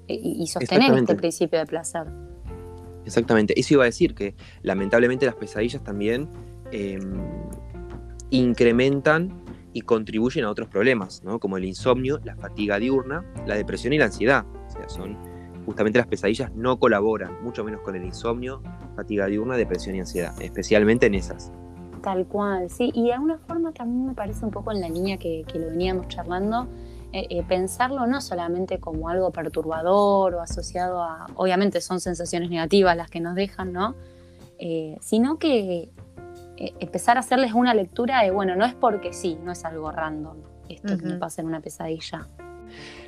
y, 0.07 0.47
sostener 0.47 0.95
este 0.95 1.14
principio 1.14 1.59
de 1.59 1.66
placer. 1.66 2.07
Exactamente. 3.05 3.59
Eso 3.59 3.74
iba 3.74 3.85
a 3.85 3.87
decir 3.87 4.14
que 4.14 4.35
lamentablemente 4.62 5.26
las 5.26 5.35
pesadillas 5.35 5.82
también 5.82 6.28
em, 6.72 7.20
incrementan 8.30 9.45
y 9.72 9.82
contribuyen 9.82 10.45
a 10.45 10.51
otros 10.51 10.68
problemas, 10.68 11.22
¿no? 11.24 11.39
como 11.41 11.57
el 11.57 11.64
insomnio, 11.64 12.20
la 12.24 12.37
fatiga 12.37 12.78
diurna, 12.78 13.24
la 13.47 13.57
depresión 13.57 13.93
y 13.93 13.99
la 13.99 14.07
ansiedad. 14.07 14.45
O 14.68 14.70
sea, 14.70 14.89
son 14.89 15.18
justamente 15.66 15.99
las 15.99 16.07
pesadillas 16.07 16.53
no 16.55 16.78
colaboran, 16.78 17.43
mucho 17.43 17.64
menos 17.64 17.80
con 17.82 17.97
el 17.97 18.05
insomnio, 18.05 18.62
fatiga 18.95 19.26
diurna, 19.26 19.57
depresión 19.57 19.97
y 19.97 20.01
ansiedad, 20.01 20.35
especialmente 20.41 21.07
en 21.07 21.14
esas. 21.14 21.53
Tal 22.03 22.26
cual, 22.26 22.70
sí. 22.70 22.91
Y 22.95 23.05
de 23.05 23.14
alguna 23.14 23.39
forma 23.39 23.72
también 23.72 24.07
me 24.07 24.14
parece 24.14 24.45
un 24.45 24.51
poco 24.51 24.72
en 24.72 24.80
la 24.80 24.89
línea 24.89 25.16
que, 25.16 25.45
lo 25.55 25.68
veníamos 25.68 26.09
charlando, 26.09 26.68
eh, 27.14 27.28
eh, 27.30 27.44
pensarlo 27.44 28.08
no 28.08 28.20
solamente 28.20 28.80
como 28.80 29.08
algo 29.08 29.30
perturbador 29.30 30.34
o 30.34 30.40
asociado 30.40 31.00
a, 31.00 31.28
obviamente 31.36 31.80
son 31.80 32.00
sensaciones 32.00 32.50
negativas 32.50 32.96
las 32.96 33.08
que 33.08 33.20
nos 33.20 33.36
dejan, 33.36 33.72
¿no? 33.72 33.94
Eh, 34.58 34.96
sino 35.00 35.38
que 35.38 35.90
empezar 36.56 37.16
a 37.16 37.20
hacerles 37.20 37.52
una 37.52 37.72
lectura 37.72 38.20
de, 38.24 38.32
bueno, 38.32 38.56
no 38.56 38.64
es 38.64 38.74
porque 38.74 39.12
sí, 39.12 39.38
no 39.44 39.52
es 39.52 39.64
algo 39.64 39.92
random 39.92 40.38
esto 40.68 40.98
que 40.98 41.06
me 41.06 41.16
pasa 41.16 41.40
en 41.40 41.46
una 41.46 41.60
pesadilla. 41.60 42.26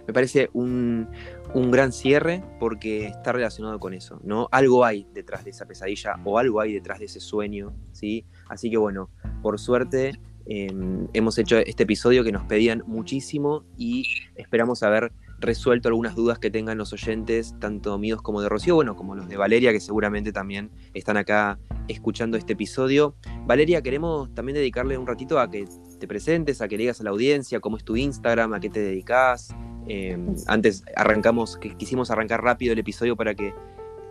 Me 0.06 0.14
parece 0.14 0.50
un, 0.52 1.08
un, 1.52 1.72
gran 1.72 1.90
cierre 1.90 2.44
porque 2.60 3.08
está 3.08 3.32
relacionado 3.32 3.80
con 3.80 3.92
eso, 3.92 4.20
¿no? 4.22 4.46
Algo 4.52 4.84
hay 4.84 5.08
detrás 5.14 5.42
de 5.42 5.50
esa 5.50 5.66
pesadilla 5.66 6.14
o 6.24 6.38
algo 6.38 6.60
hay 6.60 6.72
detrás 6.72 7.00
de 7.00 7.06
ese 7.06 7.18
sueño, 7.18 7.74
¿sí? 7.90 8.24
Así 8.48 8.70
que 8.70 8.76
bueno, 8.76 9.10
por 9.42 9.58
suerte 9.58 10.20
em, 10.46 11.08
hemos 11.12 11.38
hecho 11.38 11.58
este 11.58 11.84
episodio 11.84 12.24
que 12.24 12.32
nos 12.32 12.44
pedían 12.44 12.82
muchísimo 12.86 13.64
y 13.76 14.04
esperamos 14.36 14.82
haber 14.82 15.12
resuelto 15.38 15.88
algunas 15.88 16.14
dudas 16.14 16.38
que 16.38 16.50
tengan 16.50 16.78
los 16.78 16.92
oyentes, 16.92 17.54
tanto 17.58 17.98
míos 17.98 18.22
como 18.22 18.40
de 18.40 18.48
Rocío, 18.48 18.74
bueno, 18.74 18.96
como 18.96 19.14
los 19.14 19.28
de 19.28 19.36
Valeria, 19.36 19.72
que 19.72 19.80
seguramente 19.80 20.32
también 20.32 20.70
están 20.94 21.16
acá 21.16 21.58
escuchando 21.88 22.36
este 22.36 22.54
episodio. 22.54 23.14
Valeria, 23.46 23.82
queremos 23.82 24.32
también 24.34 24.54
dedicarle 24.54 24.96
un 24.96 25.06
ratito 25.06 25.38
a 25.38 25.50
que 25.50 25.66
te 25.98 26.08
presentes, 26.08 26.62
a 26.62 26.68
que 26.68 26.78
digas 26.78 27.00
a 27.00 27.04
la 27.04 27.10
audiencia 27.10 27.60
cómo 27.60 27.76
es 27.76 27.84
tu 27.84 27.96
Instagram, 27.96 28.54
a 28.54 28.60
qué 28.60 28.70
te 28.70 28.80
dedicas. 28.80 29.54
Em, 29.88 30.34
antes 30.46 30.82
arrancamos, 30.96 31.58
quisimos 31.76 32.10
arrancar 32.10 32.42
rápido 32.42 32.72
el 32.72 32.78
episodio 32.78 33.16
para 33.16 33.34
que 33.34 33.54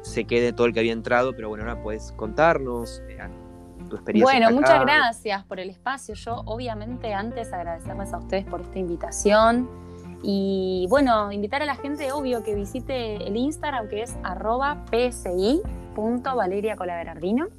se 0.01 0.25
quede 0.25 0.53
todo 0.53 0.67
el 0.67 0.73
que 0.73 0.79
había 0.79 0.93
entrado, 0.93 1.36
pero 1.36 1.49
bueno, 1.49 1.63
ahora 1.63 1.81
puedes 1.81 2.11
contarnos, 2.13 3.01
eh, 3.09 3.17
bueno, 4.21 4.51
muchas 4.51 4.81
gracias 4.81 5.43
por 5.45 5.59
el 5.59 5.69
espacio. 5.69 6.15
Yo 6.15 6.41
obviamente 6.45 7.13
antes 7.13 7.53
agradecerles 7.53 8.11
a 8.13 8.17
ustedes 8.17 8.45
por 8.45 8.61
esta 8.61 8.79
invitación. 8.79 9.69
Y 10.23 10.87
bueno, 10.89 11.31
invitar 11.31 11.61
a 11.61 11.65
la 11.65 11.75
gente, 11.75 12.11
obvio, 12.11 12.41
que 12.43 12.55
visite 12.55 13.27
el 13.27 13.35
Instagram 13.35 13.89
que 13.89 14.01
es 14.01 14.15
arroba 14.23 14.83
psi.valeriacolaverardino. 14.91 17.49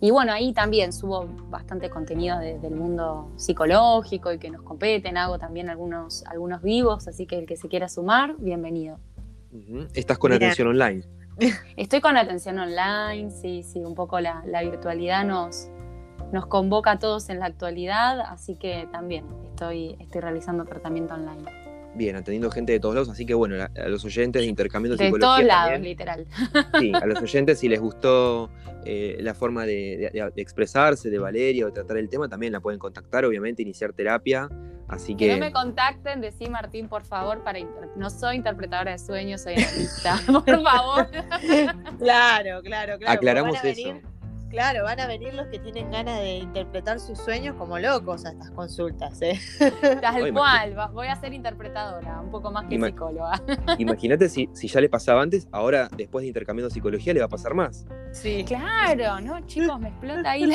Y 0.00 0.12
bueno, 0.12 0.32
ahí 0.32 0.52
también 0.52 0.92
subo 0.92 1.26
bastante 1.50 1.90
contenido 1.90 2.38
del 2.38 2.74
mundo 2.74 3.32
psicológico 3.36 4.32
y 4.32 4.38
que 4.38 4.50
nos 4.50 4.62
competen. 4.62 5.16
Hago 5.16 5.38
también 5.38 5.68
algunos, 5.68 6.24
algunos 6.26 6.62
vivos, 6.62 7.08
así 7.08 7.26
que 7.26 7.40
el 7.40 7.46
que 7.46 7.56
se 7.56 7.68
quiera 7.68 7.88
sumar, 7.88 8.36
bienvenido. 8.38 9.00
Estás 9.94 10.18
con 10.18 10.32
atención 10.32 10.68
online. 10.68 11.02
Estoy 11.76 12.00
con 12.00 12.16
atención 12.16 12.58
online, 12.58 13.30
sí, 13.30 13.62
sí, 13.62 13.80
un 13.80 13.94
poco 13.94 14.20
la, 14.20 14.42
virtualidad 14.62 15.24
nos, 15.24 15.68
nos 16.32 16.46
convoca 16.46 16.92
a 16.92 16.98
todos 16.98 17.28
en 17.28 17.38
la 17.38 17.46
actualidad, 17.46 18.20
así 18.20 18.56
que 18.56 18.88
también 18.90 19.26
estoy, 19.50 19.96
estoy 20.00 20.20
realizando 20.20 20.64
tratamiento 20.64 21.14
online. 21.14 21.67
Bien, 21.94 22.16
atendiendo 22.16 22.50
gente 22.50 22.72
de 22.72 22.80
todos 22.80 22.94
lados, 22.94 23.08
así 23.08 23.26
que 23.26 23.34
bueno, 23.34 23.56
a 23.62 23.88
los 23.88 24.04
oyentes 24.04 24.42
de 24.42 24.46
Intercambio 24.46 24.94
de, 24.94 25.10
de 25.10 25.18
todos 25.18 25.42
lados, 25.42 25.80
literal. 25.80 26.26
Sí, 26.78 26.92
a 26.94 27.06
los 27.06 27.18
oyentes, 27.22 27.58
si 27.58 27.68
les 27.68 27.80
gustó 27.80 28.50
eh, 28.84 29.18
la 29.20 29.34
forma 29.34 29.66
de, 29.66 30.10
expresarse 30.36 31.10
de 31.10 31.18
Valeria 31.18 31.64
o 31.64 31.68
de 31.68 31.72
tratar 31.72 31.96
el 31.96 32.08
tema, 32.08 32.28
también 32.28 32.52
la 32.52 32.60
pueden 32.60 32.78
contactar, 32.78 33.24
obviamente, 33.24 33.62
iniciar 33.62 33.92
terapia. 33.92 34.48
Así 34.86 35.14
que... 35.14 35.26
que 35.26 35.34
no 35.34 35.40
me 35.40 35.52
contacten, 35.52 36.20
decí 36.20 36.48
Martín, 36.48 36.88
por 36.88 37.04
favor, 37.04 37.42
para 37.42 37.58
no 37.96 38.08
soy 38.08 38.36
interpretadora 38.36 38.92
de 38.92 38.98
sueños, 38.98 39.42
soy 39.42 39.54
analista, 39.54 40.18
por 40.26 40.62
favor. 40.62 41.08
claro, 41.98 42.62
claro, 42.62 42.98
claro. 42.98 43.06
Aclaramos 43.06 43.62
eso. 43.62 44.00
Claro, 44.50 44.84
van 44.84 44.98
a 44.98 45.06
venir 45.06 45.34
los 45.34 45.46
que 45.48 45.58
tienen 45.58 45.90
ganas 45.90 46.20
de 46.20 46.38
interpretar 46.38 47.00
sus 47.00 47.18
sueños 47.18 47.54
como 47.56 47.78
locos 47.78 48.24
a 48.24 48.30
estas 48.30 48.50
consultas. 48.52 49.20
¿eh? 49.20 49.38
Tal 50.00 50.32
cual, 50.32 50.74
voy 50.92 51.08
a 51.08 51.16
ser 51.16 51.34
interpretadora, 51.34 52.20
un 52.20 52.30
poco 52.30 52.50
más 52.50 52.66
que 52.66 52.80
psicóloga. 52.80 53.42
Imagínate 53.78 54.28
si, 54.28 54.48
si 54.54 54.68
ya 54.68 54.80
le 54.80 54.88
pasaba 54.88 55.22
antes, 55.22 55.48
ahora 55.52 55.88
después 55.96 56.22
de 56.22 56.28
intercambiando 56.28 56.70
psicología 56.70 57.12
le 57.12 57.20
va 57.20 57.26
a 57.26 57.30
pasar 57.30 57.54
más. 57.54 57.86
Sí. 58.12 58.44
Claro, 58.46 59.20
¿no? 59.20 59.46
Chicos, 59.46 59.78
me 59.78 59.88
explota 59.88 60.30
ahí 60.30 60.46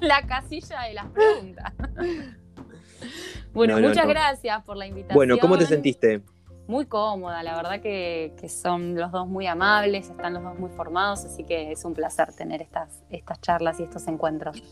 la, 0.00 0.22
casilla 0.28 0.82
de 0.82 0.94
las 0.94 1.06
preguntas. 1.06 1.72
Bueno, 3.52 3.80
muchas 3.80 4.06
gracias 4.06 4.62
por 4.64 4.76
la 4.76 4.86
invitación. 4.86 5.16
Bueno, 5.16 5.38
¿cómo 5.38 5.58
te 5.58 5.66
sentiste? 5.66 6.22
Muy 6.66 6.86
cómoda, 6.86 7.42
la 7.42 7.56
verdad 7.56 7.80
que, 7.80 8.34
son 8.48 8.94
los 8.94 9.12
dos 9.12 9.26
muy 9.26 9.46
amables, 9.46 10.08
están 10.08 10.34
los 10.34 10.42
dos 10.42 10.58
muy 10.58 10.70
formados, 10.70 11.24
así 11.24 11.44
que 11.44 11.72
es 11.72 11.84
un 11.84 11.94
placer 11.94 12.32
tener 12.32 12.62
estas, 12.62 13.02
estas 13.10 13.40
charlas 13.40 13.80
y 13.80 13.84
estos 13.84 14.06
encuentros. 14.08 14.62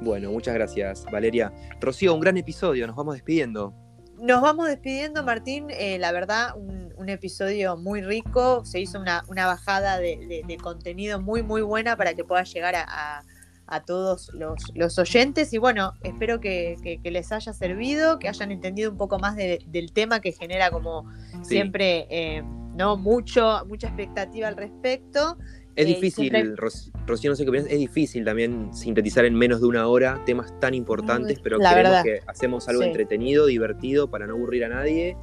Bueno, 0.00 0.30
muchas 0.30 0.54
gracias, 0.54 1.04
Valeria. 1.10 1.52
Rocío, 1.80 2.14
un 2.14 2.20
gran 2.20 2.36
episodio, 2.36 2.86
nos 2.86 2.96
vamos 2.96 3.14
despidiendo. 3.14 3.74
Nos 4.20 4.40
vamos 4.40 4.68
despidiendo, 4.68 5.22
Martín. 5.22 5.66
Eh, 5.70 5.98
la 5.98 6.12
verdad, 6.12 6.56
un, 6.56 6.88
episodio 7.08 7.78
muy 7.78 8.02
rico. 8.02 8.66
Se 8.66 8.78
hizo 8.80 9.00
una, 9.00 9.22
bajada 9.28 9.98
de, 9.98 10.58
contenido 10.62 11.22
muy, 11.22 11.42
muy 11.42 11.62
buena 11.62 11.96
para 11.96 12.12
que 12.12 12.22
pueda 12.22 12.42
llegar 12.42 12.74
a 12.76 13.24
a 13.37 13.37
todos 13.84 14.30
los, 14.32 14.98
oyentes. 14.98 15.52
Y 15.52 15.58
bueno, 15.58 15.94
espero 16.02 16.40
que, 16.40 16.76
les 17.02 17.32
haya 17.32 17.52
servido, 17.52 18.18
que 18.18 18.28
hayan 18.28 18.50
entendido 18.50 18.90
un 18.90 18.96
poco 18.96 19.18
más 19.18 19.36
del 19.36 19.92
tema 19.92 20.20
que 20.20 20.32
genera 20.32 20.70
como 20.70 21.04
siempre 21.42 22.06
eh, 22.10 22.42
no 22.74 22.96
mucho, 22.96 23.64
mucha 23.66 23.88
expectativa 23.88 24.48
al 24.48 24.56
respecto. 24.56 25.36
Es 25.76 25.86
eh, 25.86 25.94
difícil, 25.94 26.56
Rocío, 26.56 27.30
no 27.30 27.36
sé 27.36 27.44
qué 27.44 27.50
piensas, 27.52 27.72
es 27.72 27.78
difícil 27.78 28.24
también 28.24 28.74
sintetizar 28.74 29.24
en 29.24 29.34
menos 29.34 29.60
de 29.60 29.66
una 29.66 29.86
hora 29.86 30.20
temas 30.26 30.52
tan 30.58 30.74
importantes, 30.74 31.38
pero 31.40 31.58
queremos 31.58 32.02
que 32.02 32.20
hacemos 32.26 32.68
algo 32.68 32.82
entretenido, 32.82 33.46
divertido, 33.46 34.10
para 34.10 34.26
no 34.26 34.34
aburrir 34.34 34.64
a 34.64 34.68
nadie. 34.68 35.16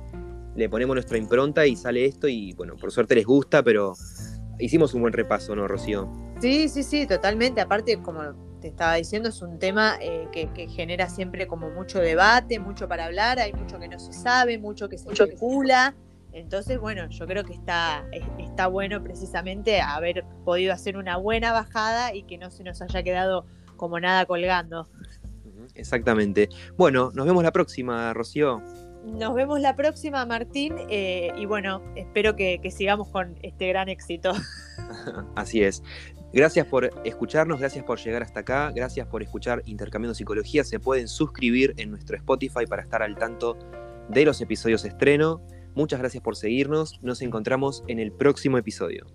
Le 0.55 0.69
ponemos 0.69 0.95
nuestra 0.95 1.17
impronta 1.17 1.67
y 1.67 1.75
sale 1.75 2.05
esto 2.05 2.29
y 2.29 2.53
bueno, 2.53 2.77
por 2.77 2.91
suerte 2.91 3.15
les 3.15 3.25
gusta, 3.25 3.63
pero 3.63 3.95
hicimos 4.59 4.93
un 4.93 5.01
buen 5.01 5.13
repaso, 5.13 5.55
¿no, 5.55 5.67
Rocío? 5.67 6.11
Sí, 6.39 6.69
sí, 6.69 6.83
sí, 6.83 7.07
totalmente. 7.07 7.61
Aparte, 7.61 8.01
como 8.01 8.21
te 8.59 8.67
estaba 8.67 8.95
diciendo, 8.95 9.29
es 9.29 9.41
un 9.41 9.59
tema 9.59 9.97
eh, 10.01 10.27
que, 10.31 10.67
genera 10.67 11.09
siempre 11.09 11.47
como 11.47 11.69
mucho 11.69 11.99
debate, 11.99 12.59
mucho 12.59 12.87
para 12.87 13.05
hablar, 13.05 13.39
hay 13.39 13.53
mucho 13.53 13.79
que 13.79 13.87
no 13.87 13.99
se 13.99 14.13
sabe, 14.13 14.57
mucho 14.57 14.89
que 14.89 14.97
se 14.97 15.11
especula. 15.11 15.95
Entonces, 16.33 16.79
bueno, 16.79 17.09
yo 17.09 17.25
creo 17.27 17.45
que 17.45 17.53
está, 17.53 18.05
está 18.39 18.67
bueno 18.67 19.01
precisamente 19.01 19.79
haber 19.79 20.25
podido 20.43 20.73
hacer 20.73 20.97
una 20.97 21.15
buena 21.15 21.53
bajada 21.53 22.13
y 22.13 22.23
que 22.23 22.37
no 22.37 22.51
se 22.51 22.63
nos 22.63 22.81
haya 22.81 23.03
quedado 23.03 23.45
como 23.77 23.99
nada 23.99 24.25
colgando. 24.25 24.89
Exactamente. 25.75 26.49
Bueno, 26.77 27.11
nos 27.13 27.25
vemos 27.25 27.43
la 27.43 27.51
próxima, 27.51 28.13
Rocío. 28.13 28.61
Nos 29.05 29.35
vemos 29.35 29.59
la 29.61 29.75
próxima, 29.75 30.25
Martín, 30.25 30.75
eh, 30.89 31.31
y 31.37 31.45
bueno, 31.45 31.81
espero 31.95 32.35
que 32.35 32.59
sigamos 32.71 33.07
con 33.09 33.37
este 33.43 33.67
gran 33.67 33.87
éxito. 33.87 34.33
Así 35.35 35.63
es. 35.63 35.83
Gracias 36.35 36.67
por 36.67 36.91
escucharnos, 37.05 37.61
gracias 37.61 37.85
por 37.85 37.97
llegar 37.97 38.21
hasta 38.21 38.41
acá, 38.41 38.69
gracias 38.75 39.07
por 39.07 39.23
escuchar 39.23 39.61
Intercambiando 39.65 40.13
Psicología. 40.13 40.65
Se 40.65 40.81
pueden 40.81 41.07
suscribir 41.07 41.73
en 41.77 41.91
nuestro 41.91 42.17
Spotify 42.17 42.65
para 42.67 42.81
estar 42.81 43.01
al 43.01 43.15
tanto 43.15 43.57
de 44.09 44.25
los 44.25 44.41
episodios 44.41 44.83
estreno. 44.83 45.41
Muchas 45.75 45.99
gracias 45.99 46.21
por 46.21 46.35
seguirnos. 46.35 46.99
Nos 47.01 47.21
encontramos 47.21 47.85
en 47.87 47.99
el 47.99 48.11
próximo 48.11 48.57
episodio. 48.57 49.05